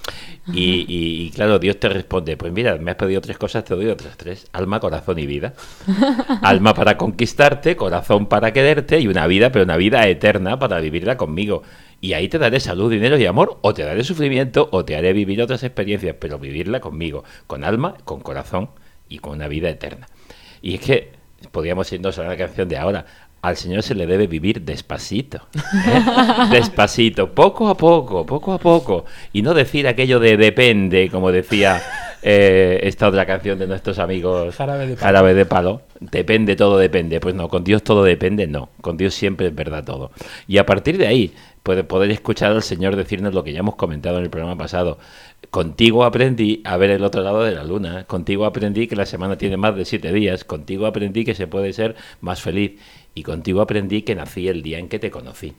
Y, 0.52 0.82
y- 0.88 1.26
y 1.28 1.32
claro, 1.32 1.58
Dios 1.60 1.80
te 1.80 1.88
responde, 1.88 2.36
pues 2.36 2.52
mira, 2.52 2.76
me 2.78 2.92
has 2.92 2.98
pedido 2.98 3.22
tres 3.22 3.38
cosas, 3.38 3.64
te 3.64 3.74
doy 3.74 3.88
otras 3.88 4.18
tres. 4.18 4.48
Alma, 4.52 4.82
corazón 4.82 5.18
y 5.20 5.26
vida. 5.26 5.54
Alma 6.42 6.74
para 6.74 6.98
conquistarte, 6.98 7.76
corazón 7.78 8.26
para 8.28 8.52
quererte 8.52 9.00
y 9.00 9.08
una 9.08 9.26
vida, 9.28 9.52
pero 9.52 9.64
una 9.64 9.78
vida 9.78 10.06
eterna 10.08 10.60
para 10.60 10.80
vivirla 10.82 11.16
conmigo. 11.16 11.64
Y 12.02 12.14
ahí 12.14 12.28
te 12.28 12.38
daré 12.38 12.60
salud, 12.60 12.92
dinero 12.92 13.18
y 13.18 13.26
amor, 13.26 13.60
o 13.62 13.74
te 13.74 13.84
daré 13.84 14.04
sufrimiento, 14.04 14.68
o 14.74 14.84
te 14.84 14.98
haré 14.98 15.14
vivir 15.14 15.42
otras 15.42 15.64
experiencias, 15.64 16.18
pero 16.20 16.38
vivirla 16.38 16.82
conmigo, 16.82 17.24
con 17.48 17.64
alma, 17.64 17.96
con 18.04 18.20
corazón 18.20 18.70
y 19.08 19.20
con 19.20 19.34
una 19.34 19.48
vida 19.48 19.70
eterna. 19.70 20.08
Y 20.62 20.76
es 20.76 20.82
que 20.82 21.12
podríamos 21.52 21.90
irnos 21.94 22.20
a 22.20 22.24
la 22.26 22.36
canción 22.36 22.68
de 22.68 22.78
ahora. 22.78 23.06
Al 23.44 23.58
Señor 23.58 23.84
se 23.84 23.94
le 23.94 24.08
debe 24.08 24.26
vivir 24.26 24.62
despacito. 24.62 25.50
¿eh? 25.54 26.50
Despacito, 26.50 27.30
poco 27.34 27.68
a 27.68 27.76
poco, 27.76 28.26
poco 28.26 28.54
a 28.54 28.58
poco. 28.58 29.04
Y 29.34 29.42
no 29.42 29.54
decir 29.54 29.86
aquello 29.86 30.22
de 30.22 30.38
depende, 30.38 31.10
como 31.10 31.30
decía 31.30 31.82
eh, 32.22 32.80
esta 32.84 33.10
otra 33.10 33.26
canción 33.26 33.60
de 33.60 33.68
nuestros 33.68 34.00
amigos 34.00 34.56
Jarabe 34.56 34.88
de 34.88 34.94
Palo. 34.96 35.06
Jarabe 35.06 35.34
de 35.34 35.46
Palo. 35.46 35.82
Depende, 36.00 36.56
todo 36.56 36.78
depende. 36.78 37.20
Pues 37.20 37.36
no, 37.36 37.50
con 37.50 37.66
Dios 37.66 37.84
todo 37.84 38.06
depende, 38.06 38.48
no. 38.48 38.70
Con 38.80 38.96
Dios 38.96 39.14
siempre 39.14 39.48
es 39.48 39.56
verdad 39.56 39.84
todo. 39.84 40.12
Y 40.48 40.58
a 40.58 40.66
partir 40.66 40.98
de 40.98 41.08
ahí, 41.08 41.34
puede 41.64 41.84
poder 41.84 42.12
escuchar 42.12 42.54
al 42.54 42.64
Señor 42.64 42.96
decirnos 42.96 43.34
lo 43.34 43.44
que 43.44 43.52
ya 43.52 43.60
hemos 43.60 43.76
comentado 43.76 44.20
en 44.20 44.24
el 44.24 44.30
programa 44.30 44.58
pasado. 44.58 45.00
Contigo 45.50 46.06
aprendí 46.06 46.62
a 46.64 46.78
ver 46.78 46.92
el 46.92 47.04
otro 47.04 47.22
lado 47.22 47.44
de 47.44 47.52
la 47.52 47.66
luna. 47.66 48.06
Contigo 48.06 48.46
aprendí 48.46 48.88
que 48.88 48.96
la 48.96 49.06
semana 49.06 49.38
tiene 49.38 49.58
más 49.58 49.76
de 49.76 49.84
siete 49.84 50.14
días. 50.14 50.46
Contigo 50.46 50.86
aprendí 50.86 51.26
que 51.26 51.36
se 51.36 51.48
puede 51.48 51.74
ser 51.74 51.96
más 52.22 52.42
feliz. 52.42 52.80
Y 53.16 53.24
contigo 53.24 53.62
aprendí 53.62 54.02
que 54.02 54.16
nací 54.16 54.48
el 54.48 54.64
día 54.64 54.80
en 54.80 54.90
que 54.90 55.00
te 55.00 55.12
conocí. 55.12 55.54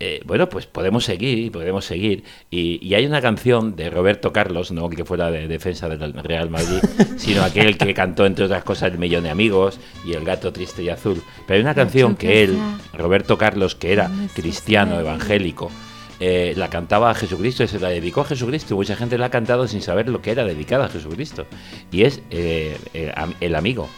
Eh, 0.00 0.20
bueno, 0.26 0.48
pues 0.48 0.66
podemos 0.66 1.04
seguir, 1.04 1.52
podemos 1.52 1.84
seguir. 1.84 2.24
Y, 2.50 2.84
y 2.86 2.94
hay 2.94 3.06
una 3.06 3.20
canción 3.20 3.76
de 3.76 3.90
Roberto 3.90 4.32
Carlos, 4.32 4.72
no 4.72 4.86
el 4.90 4.96
que 4.96 5.04
fuera 5.04 5.30
de 5.30 5.46
defensa 5.46 5.88
del 5.88 6.12
Real 6.14 6.50
Madrid, 6.50 6.80
sino 7.16 7.42
aquel 7.42 7.78
que 7.78 7.94
cantó, 7.94 8.26
entre 8.26 8.46
otras 8.46 8.64
cosas, 8.64 8.92
El 8.92 8.98
Millón 8.98 9.22
de 9.22 9.30
Amigos 9.30 9.78
y 10.04 10.14
El 10.14 10.24
Gato 10.24 10.52
Triste 10.52 10.82
y 10.82 10.88
Azul. 10.88 11.22
Pero 11.46 11.56
hay 11.56 11.62
una 11.62 11.74
canción 11.74 12.16
que 12.16 12.42
él, 12.42 12.58
Roberto 12.92 13.38
Carlos, 13.38 13.76
que 13.76 13.92
era 13.92 14.10
cristiano, 14.34 14.98
evangélico, 14.98 15.70
eh, 16.18 16.54
la 16.56 16.70
cantaba 16.70 17.10
a 17.10 17.14
Jesucristo, 17.14 17.66
se 17.66 17.78
la 17.78 17.88
dedicó 17.88 18.22
a 18.22 18.24
Jesucristo. 18.24 18.74
Mucha 18.74 18.96
gente 18.96 19.16
la 19.16 19.26
ha 19.26 19.30
cantado 19.30 19.68
sin 19.68 19.80
saber 19.80 20.08
lo 20.08 20.22
que 20.22 20.32
era 20.32 20.44
dedicada 20.44 20.86
a 20.86 20.88
Jesucristo. 20.88 21.46
Y 21.92 22.02
es 22.02 22.20
eh, 22.30 22.76
el 23.40 23.54
amigo. 23.54 23.88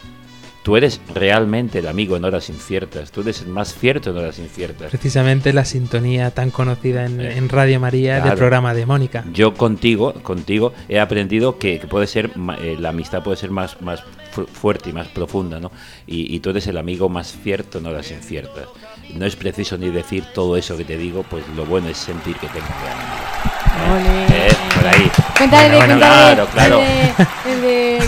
Tú 0.67 0.75
eres 0.75 0.99
realmente 1.15 1.79
el 1.79 1.87
amigo 1.87 2.17
en 2.17 2.25
horas 2.25 2.49
inciertas. 2.49 3.09
Tú 3.11 3.21
eres 3.21 3.39
el 3.41 3.47
más 3.47 3.73
cierto 3.73 4.09
en 4.09 4.17
horas 4.17 4.37
inciertas. 4.37 4.89
Precisamente 4.89 5.53
la 5.53 5.63
sintonía 5.63 6.31
tan 6.31 6.51
conocida 6.51 7.05
en, 7.05 7.21
en 7.21 7.47
Radio 7.47 7.79
María 7.79 8.15
del 8.15 8.19
Eh, 8.19 8.23
Claro. 8.23 8.37
programa 8.37 8.73
de 8.73 8.85
Mónica. 8.85 9.23
Yo 9.31 9.53
contigo, 9.53 10.11
contigo 10.15 10.73
he 10.89 10.99
aprendido 10.99 11.57
que, 11.57 11.79
que 11.79 11.87
puede 11.87 12.05
ser 12.05 12.31
eh, 12.61 12.75
la 12.77 12.89
amistad 12.89 13.23
puede 13.23 13.37
ser 13.37 13.49
más, 13.49 13.81
más 13.81 14.03
fu- 14.33 14.45
fuerte 14.45 14.89
y 14.89 14.93
más 14.93 15.07
profunda, 15.07 15.61
¿no? 15.61 15.71
Y, 16.05 16.35
y 16.35 16.41
tú 16.41 16.49
eres 16.49 16.67
el 16.67 16.77
amigo 16.77 17.07
más 17.07 17.33
cierto 17.41 17.77
en 17.77 17.85
horas 17.85 18.11
inciertas. 18.11 18.65
No 19.13 19.25
es 19.25 19.37
preciso 19.37 19.77
ni 19.77 19.89
decir 19.89 20.25
todo 20.33 20.57
eso 20.57 20.75
que 20.75 20.83
te 20.83 20.97
digo, 20.97 21.23
pues 21.29 21.45
lo 21.55 21.65
bueno 21.65 21.87
es 21.87 21.95
sentir 21.97 22.35
que 22.35 22.47
tengo 22.47 22.65
amigo. 22.67 24.27
¿Eh? 24.31 24.49
¿Eh? 24.49 24.53
Por 24.75 24.85
ahí. 24.87 25.11
Cuéntale, 25.37 25.77
Bueno, 25.77 25.95
bueno, 25.95 26.05
cuéntale. 26.05 26.35
claro, 26.35 26.47
claro. 26.51 26.79
El 26.81 27.61
de, 27.61 27.97
el 27.97 27.99
de- 28.01 28.07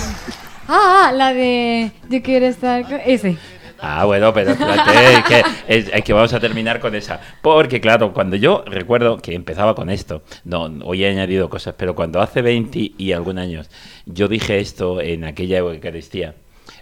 Ah, 0.71 1.11
la 1.15 1.33
de. 1.33 1.91
Yo 2.09 2.21
quiero 2.21 2.45
estar. 2.45 2.83
con- 2.87 3.01
Ese. 3.05 3.37
Ah, 3.81 4.03
bueno, 4.05 4.33
pero 4.33 4.51
espérate, 4.51 5.23
que, 5.27 5.43
es, 5.67 5.89
es 5.93 6.03
que 6.03 6.11
vamos 6.13 6.33
a 6.33 6.39
terminar 6.41 6.79
con 6.81 6.95
esa. 6.95 7.19
Porque, 7.41 7.79
claro, 7.79 8.13
cuando 8.13 8.35
yo 8.35 8.63
recuerdo 8.67 9.17
que 9.17 9.33
empezaba 9.33 9.73
con 9.73 9.89
esto, 9.89 10.21
no, 10.43 10.63
hoy 10.83 11.05
he 11.05 11.09
añadido 11.09 11.49
cosas, 11.49 11.75
pero 11.77 11.95
cuando 11.95 12.19
hace 12.21 12.41
20 12.41 12.91
y 12.97 13.11
algún 13.13 13.39
años 13.39 13.69
yo 14.05 14.27
dije 14.27 14.59
esto 14.59 14.99
en 14.99 15.23
aquella 15.23 15.59
Eucaristía, 15.59 16.35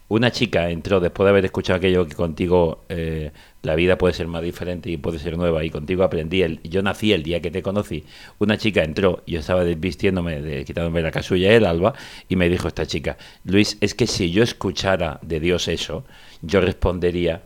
una 0.09 0.31
chica 0.31 0.69
entró 0.69 0.99
después 0.99 1.25
de 1.25 1.29
haber 1.31 1.45
escuchado 1.45 1.77
aquello 1.77 2.07
que 2.07 2.15
contigo 2.15 2.83
eh, 2.87 3.31
la 3.61 3.75
vida 3.75 3.97
puede 3.97 4.13
ser 4.13 4.27
más 4.27 4.41
diferente 4.41 4.89
y 4.89 4.97
puede 4.97 5.19
ser 5.19 5.37
nueva 5.37 5.65
y 5.65 5.69
contigo 5.69 6.03
aprendí, 6.03 6.59
yo 6.63 6.81
nací 6.81 7.11
el 7.11 7.23
día 7.23 7.41
que 7.41 7.51
te 7.51 7.61
conocí, 7.61 8.05
una 8.39 8.57
chica 8.57 8.83
entró, 8.83 9.21
yo 9.27 9.39
estaba 9.39 9.65
desvistiéndome, 9.65 10.41
de, 10.41 10.63
quitándome 10.63 11.01
la 11.01 11.11
casulla 11.11 11.51
el 11.51 11.65
alba 11.65 11.93
y 12.29 12.37
me 12.37 12.47
dijo 12.47 12.69
esta 12.69 12.85
chica, 12.85 13.17
Luis, 13.43 13.77
es 13.81 13.93
que 13.95 14.07
si 14.07 14.31
yo 14.31 14.43
escuchara 14.43 15.19
de 15.21 15.41
Dios 15.41 15.67
eso, 15.67 16.05
yo 16.41 16.61
respondería, 16.61 17.41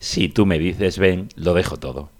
si 0.00 0.28
tú 0.28 0.46
me 0.46 0.58
dices 0.58 0.98
ven, 0.98 1.28
lo 1.36 1.54
dejo 1.54 1.76
todo. 1.76 2.10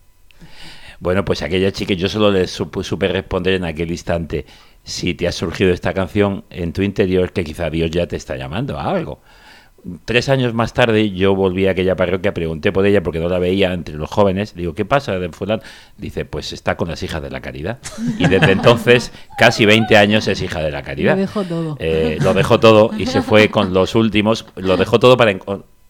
Bueno, 1.00 1.24
pues 1.24 1.42
aquella 1.42 1.70
chica 1.70 1.94
yo 1.94 2.08
solo 2.08 2.32
le 2.32 2.48
supe, 2.48 2.82
supe 2.82 3.06
responder 3.06 3.54
en 3.54 3.64
aquel 3.64 3.90
instante, 3.90 4.46
si 4.88 5.12
te 5.14 5.28
ha 5.28 5.32
surgido 5.32 5.70
esta 5.72 5.92
canción 5.92 6.44
en 6.48 6.72
tu 6.72 6.80
interior, 6.82 7.32
que 7.32 7.44
quizá 7.44 7.68
Dios 7.68 7.90
ya 7.90 8.06
te 8.06 8.16
está 8.16 8.36
llamando 8.36 8.78
a 8.78 8.90
algo. 8.90 9.20
Tres 10.06 10.28
años 10.28 10.54
más 10.54 10.72
tarde 10.72 11.10
yo 11.10 11.34
volví 11.36 11.66
a 11.66 11.72
aquella 11.72 11.94
parroquia, 11.94 12.32
pregunté 12.34 12.72
por 12.72 12.84
ella 12.86 13.02
porque 13.02 13.20
no 13.20 13.28
la 13.28 13.38
veía 13.38 13.74
entre 13.74 13.94
los 13.96 14.10
jóvenes. 14.10 14.54
Digo, 14.54 14.74
¿qué 14.74 14.86
pasa 14.86 15.18
de 15.18 15.28
fulano? 15.28 15.62
Dice, 15.98 16.24
pues 16.24 16.52
está 16.52 16.76
con 16.76 16.88
las 16.88 17.02
hijas 17.02 17.22
de 17.22 17.30
la 17.30 17.40
caridad. 17.40 17.78
Y 18.18 18.26
desde 18.28 18.52
entonces, 18.52 19.12
casi 19.38 19.66
20 19.66 19.96
años 19.96 20.26
es 20.26 20.40
hija 20.40 20.60
de 20.60 20.70
la 20.70 20.82
caridad. 20.82 21.14
Lo 21.14 21.20
dejó 21.20 21.44
todo. 21.44 21.76
Eh, 21.78 22.18
lo 22.22 22.34
dejó 22.34 22.58
todo 22.58 22.90
y 22.96 23.06
se 23.06 23.20
fue 23.20 23.50
con 23.50 23.74
los 23.74 23.94
últimos. 23.94 24.46
Lo 24.56 24.78
dejó 24.78 24.98
todo 24.98 25.16
para... 25.16 25.38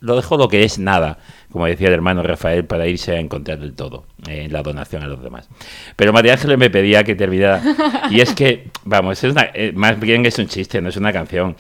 Lo 0.01 0.15
dejó 0.17 0.37
lo 0.37 0.49
que 0.49 0.63
es 0.63 0.79
nada, 0.79 1.19
como 1.51 1.67
decía 1.67 1.89
el 1.89 1.95
hermano 1.95 2.23
Rafael, 2.23 2.65
para 2.65 2.87
irse 2.87 3.13
a 3.17 3.21
encontrar 3.21 3.59
el 3.61 3.73
todo, 3.75 4.05
eh, 4.29 4.45
en 4.45 4.53
la 4.53 4.63
donación 4.63 5.03
a 5.03 5.07
los 5.09 5.21
demás. 5.23 5.49
Pero 5.97 6.13
María 6.13 6.35
Ángeles 6.35 6.57
me 6.59 6.71
pedía 6.71 7.03
que 7.03 7.15
terminara. 7.17 7.61
Y 8.11 8.21
es 8.21 8.33
que, 8.33 8.69
vamos, 8.85 9.23
es 9.25 9.33
una, 9.33 9.49
eh, 9.53 9.73
más 9.75 9.99
bien 9.99 10.25
es 10.27 10.39
un 10.39 10.47
chiste, 10.47 10.81
no 10.81 10.89
es 10.89 10.97
una 10.97 11.13
canción. 11.13 11.57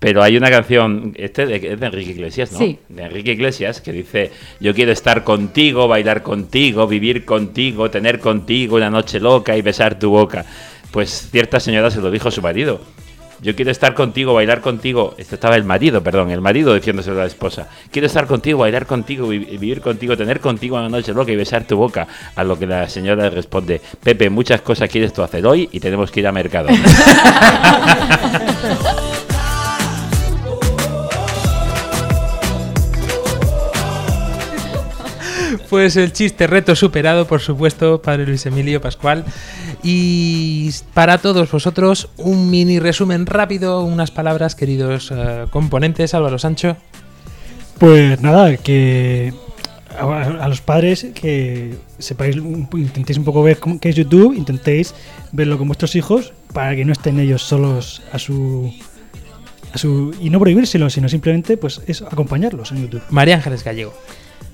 Pero 0.00 0.22
hay 0.22 0.36
una 0.36 0.48
canción, 0.50 1.12
este 1.16 1.44
de- 1.46 1.72
es 1.72 1.80
de 1.80 1.86
Enrique 1.86 2.10
Iglesias, 2.12 2.52
¿no? 2.52 2.58
Sí. 2.58 2.78
De 2.88 3.02
Enrique 3.02 3.32
Iglesias, 3.32 3.80
que 3.80 3.90
dice, 3.90 4.30
yo 4.60 4.72
quiero 4.74 4.92
estar 4.92 5.24
contigo, 5.24 5.88
bailar 5.88 6.22
contigo, 6.22 6.86
vivir 6.86 7.24
contigo, 7.24 7.90
tener 7.90 8.20
contigo 8.20 8.76
una 8.76 8.90
noche 8.90 9.18
loca 9.18 9.56
y 9.56 9.62
besar 9.62 9.98
tu 9.98 10.10
boca. 10.10 10.44
Pues 10.92 11.28
cierta 11.32 11.58
señora 11.58 11.90
se 11.90 12.00
lo 12.00 12.10
dijo 12.12 12.28
a 12.28 12.30
su 12.30 12.40
marido. 12.42 12.80
Yo 13.40 13.54
quiero 13.54 13.70
estar 13.70 13.94
contigo, 13.94 14.34
bailar 14.34 14.60
contigo. 14.60 15.14
Este 15.16 15.36
estaba 15.36 15.54
el 15.56 15.64
marido, 15.64 16.02
perdón, 16.02 16.30
el 16.30 16.40
marido 16.40 16.74
diciéndoselo 16.74 17.16
a 17.16 17.20
la 17.20 17.26
esposa. 17.26 17.68
Quiero 17.90 18.06
estar 18.06 18.26
contigo, 18.26 18.58
bailar 18.58 18.84
contigo, 18.86 19.28
vi- 19.28 19.38
vivir 19.38 19.80
contigo, 19.80 20.16
tener 20.16 20.40
contigo 20.40 20.76
una 20.76 20.88
noche 20.88 21.12
loca 21.14 21.30
y 21.30 21.36
besar 21.36 21.64
tu 21.64 21.76
boca. 21.76 22.06
A 22.34 22.42
lo 22.44 22.58
que 22.58 22.66
la 22.66 22.88
señora 22.88 23.30
responde, 23.30 23.80
Pepe, 24.02 24.28
muchas 24.28 24.60
cosas 24.62 24.88
quieres 24.90 25.12
tú 25.12 25.22
hacer 25.22 25.46
hoy 25.46 25.68
y 25.72 25.78
tenemos 25.80 26.10
que 26.10 26.20
ir 26.20 26.26
a 26.26 26.32
mercado. 26.32 26.68
Pues 35.70 35.96
el 35.96 36.12
chiste 36.14 36.46
reto 36.46 36.74
superado, 36.74 37.26
por 37.26 37.40
supuesto, 37.40 38.00
Padre 38.00 38.26
Luis 38.26 38.46
Emilio 38.46 38.80
Pascual. 38.80 39.24
Y 39.82 40.70
para 40.94 41.18
todos 41.18 41.50
vosotros, 41.50 42.08
un 42.16 42.50
mini 42.50 42.78
resumen 42.78 43.26
rápido, 43.26 43.82
unas 43.84 44.10
palabras, 44.10 44.54
queridos 44.54 45.12
eh, 45.14 45.44
componentes, 45.50 46.14
Álvaro 46.14 46.38
Sancho. 46.38 46.76
Pues 47.78 48.20
nada, 48.22 48.56
que 48.56 49.34
a, 49.98 50.48
los 50.48 50.62
padres 50.62 51.06
que 51.14 51.74
sepáis, 51.98 52.36
intentéis 52.36 53.18
un 53.18 53.24
poco 53.24 53.42
ver 53.42 53.58
cómo- 53.58 53.78
qué 53.78 53.90
es 53.90 53.96
YouTube, 53.96 54.34
intentéis 54.34 54.94
verlo 55.32 55.58
con 55.58 55.66
vuestros 55.68 55.94
hijos 55.96 56.32
para 56.54 56.74
que 56.76 56.84
no 56.86 56.92
estén 56.92 57.20
ellos 57.20 57.42
solos 57.42 58.02
a 58.12 58.18
su 58.18 58.72
a 59.72 59.76
su 59.78 60.14
y 60.18 60.30
no 60.30 60.40
prohibírselo, 60.40 60.88
sino 60.88 61.10
simplemente 61.10 61.58
pues 61.58 61.82
eso, 61.86 62.06
acompañarlos 62.10 62.72
en 62.72 62.82
YouTube. 62.82 63.02
María 63.10 63.34
Ángeles 63.36 63.62
Gallego. 63.62 63.92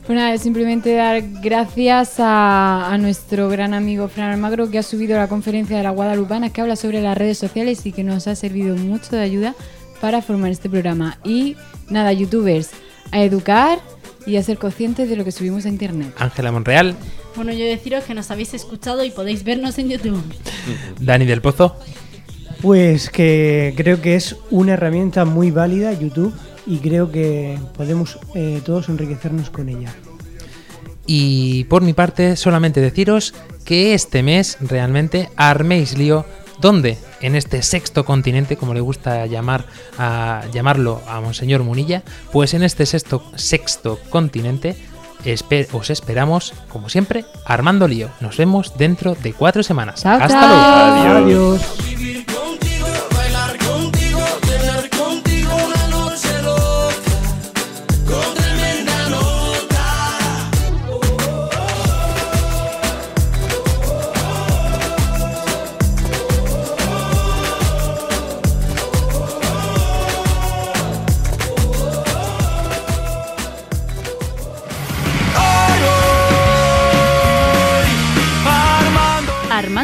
Pues 0.06 0.18
nada, 0.18 0.36
simplemente 0.36 0.94
dar 0.94 1.22
gracias 1.42 2.20
a, 2.20 2.92
a 2.92 2.98
nuestro 2.98 3.48
gran 3.48 3.72
amigo 3.72 4.08
Fran 4.08 4.32
Almagro 4.32 4.70
que 4.70 4.78
ha 4.78 4.82
subido 4.82 5.16
la 5.16 5.28
conferencia 5.28 5.78
de 5.78 5.82
la 5.82 5.90
Guadalupana 5.90 6.50
que 6.50 6.60
habla 6.60 6.76
sobre 6.76 7.00
las 7.00 7.16
redes 7.16 7.38
sociales 7.38 7.86
y 7.86 7.92
que 7.92 8.04
nos 8.04 8.26
ha 8.26 8.34
servido 8.34 8.76
mucho 8.76 9.16
de 9.16 9.22
ayuda 9.22 9.54
para 10.02 10.20
formar 10.20 10.50
este 10.50 10.68
programa. 10.68 11.18
Y 11.24 11.56
nada, 11.88 12.12
youtubers, 12.12 12.70
a 13.12 13.22
educar 13.22 13.78
y 14.26 14.36
a 14.36 14.42
ser 14.42 14.58
conscientes 14.58 15.08
de 15.08 15.16
lo 15.16 15.24
que 15.24 15.32
subimos 15.32 15.64
a 15.64 15.70
internet. 15.70 16.12
Ángela 16.18 16.52
Monreal, 16.52 16.94
Bueno, 17.34 17.52
yo 17.52 17.64
deciros 17.64 18.04
que 18.04 18.12
nos 18.12 18.30
habéis 18.30 18.52
escuchado 18.52 19.04
y 19.04 19.10
podéis 19.10 19.42
vernos 19.42 19.78
en 19.78 19.88
YouTube. 19.88 20.22
Dani 21.00 21.24
del 21.24 21.40
Pozo, 21.40 21.76
Pues 22.60 23.08
que 23.08 23.72
creo 23.74 24.02
que 24.02 24.16
es 24.16 24.36
una 24.50 24.74
herramienta 24.74 25.24
muy 25.24 25.50
válida 25.50 25.94
YouTube 25.94 26.34
y 26.66 26.78
creo 26.78 27.10
que 27.10 27.58
podemos 27.76 28.18
eh, 28.34 28.60
todos 28.64 28.88
enriquecernos 28.88 29.50
con 29.50 29.68
ella. 29.68 29.94
Y 31.06 31.64
por 31.64 31.82
mi 31.82 31.92
parte, 31.92 32.36
solamente 32.36 32.80
deciros 32.80 33.34
que 33.64 33.94
este 33.94 34.22
mes 34.22 34.58
realmente 34.60 35.28
arméis 35.36 35.98
lío. 35.98 36.24
¿Dónde? 36.60 36.96
En 37.20 37.34
este 37.34 37.62
sexto 37.62 38.04
continente, 38.04 38.56
como 38.56 38.74
le 38.74 38.80
gusta 38.80 39.26
llamar 39.26 39.66
a 39.98 40.42
llamarlo 40.52 41.02
a 41.08 41.20
Monseñor 41.20 41.62
Munilla, 41.62 42.02
pues 42.32 42.54
en 42.54 42.62
este 42.62 42.86
sexto, 42.86 43.22
sexto 43.34 43.98
continente 44.08 44.76
os 45.72 45.90
esperamos, 45.90 46.52
como 46.68 46.88
siempre, 46.88 47.24
armando 47.46 47.88
lío. 47.88 48.10
Nos 48.20 48.36
vemos 48.36 48.76
dentro 48.76 49.14
de 49.14 49.32
cuatro 49.32 49.62
semanas. 49.62 50.02
Chao, 50.02 50.20
Hasta 50.20 50.28
chao. 50.28 51.24
luego. 51.24 51.56
Adiós. 51.56 52.33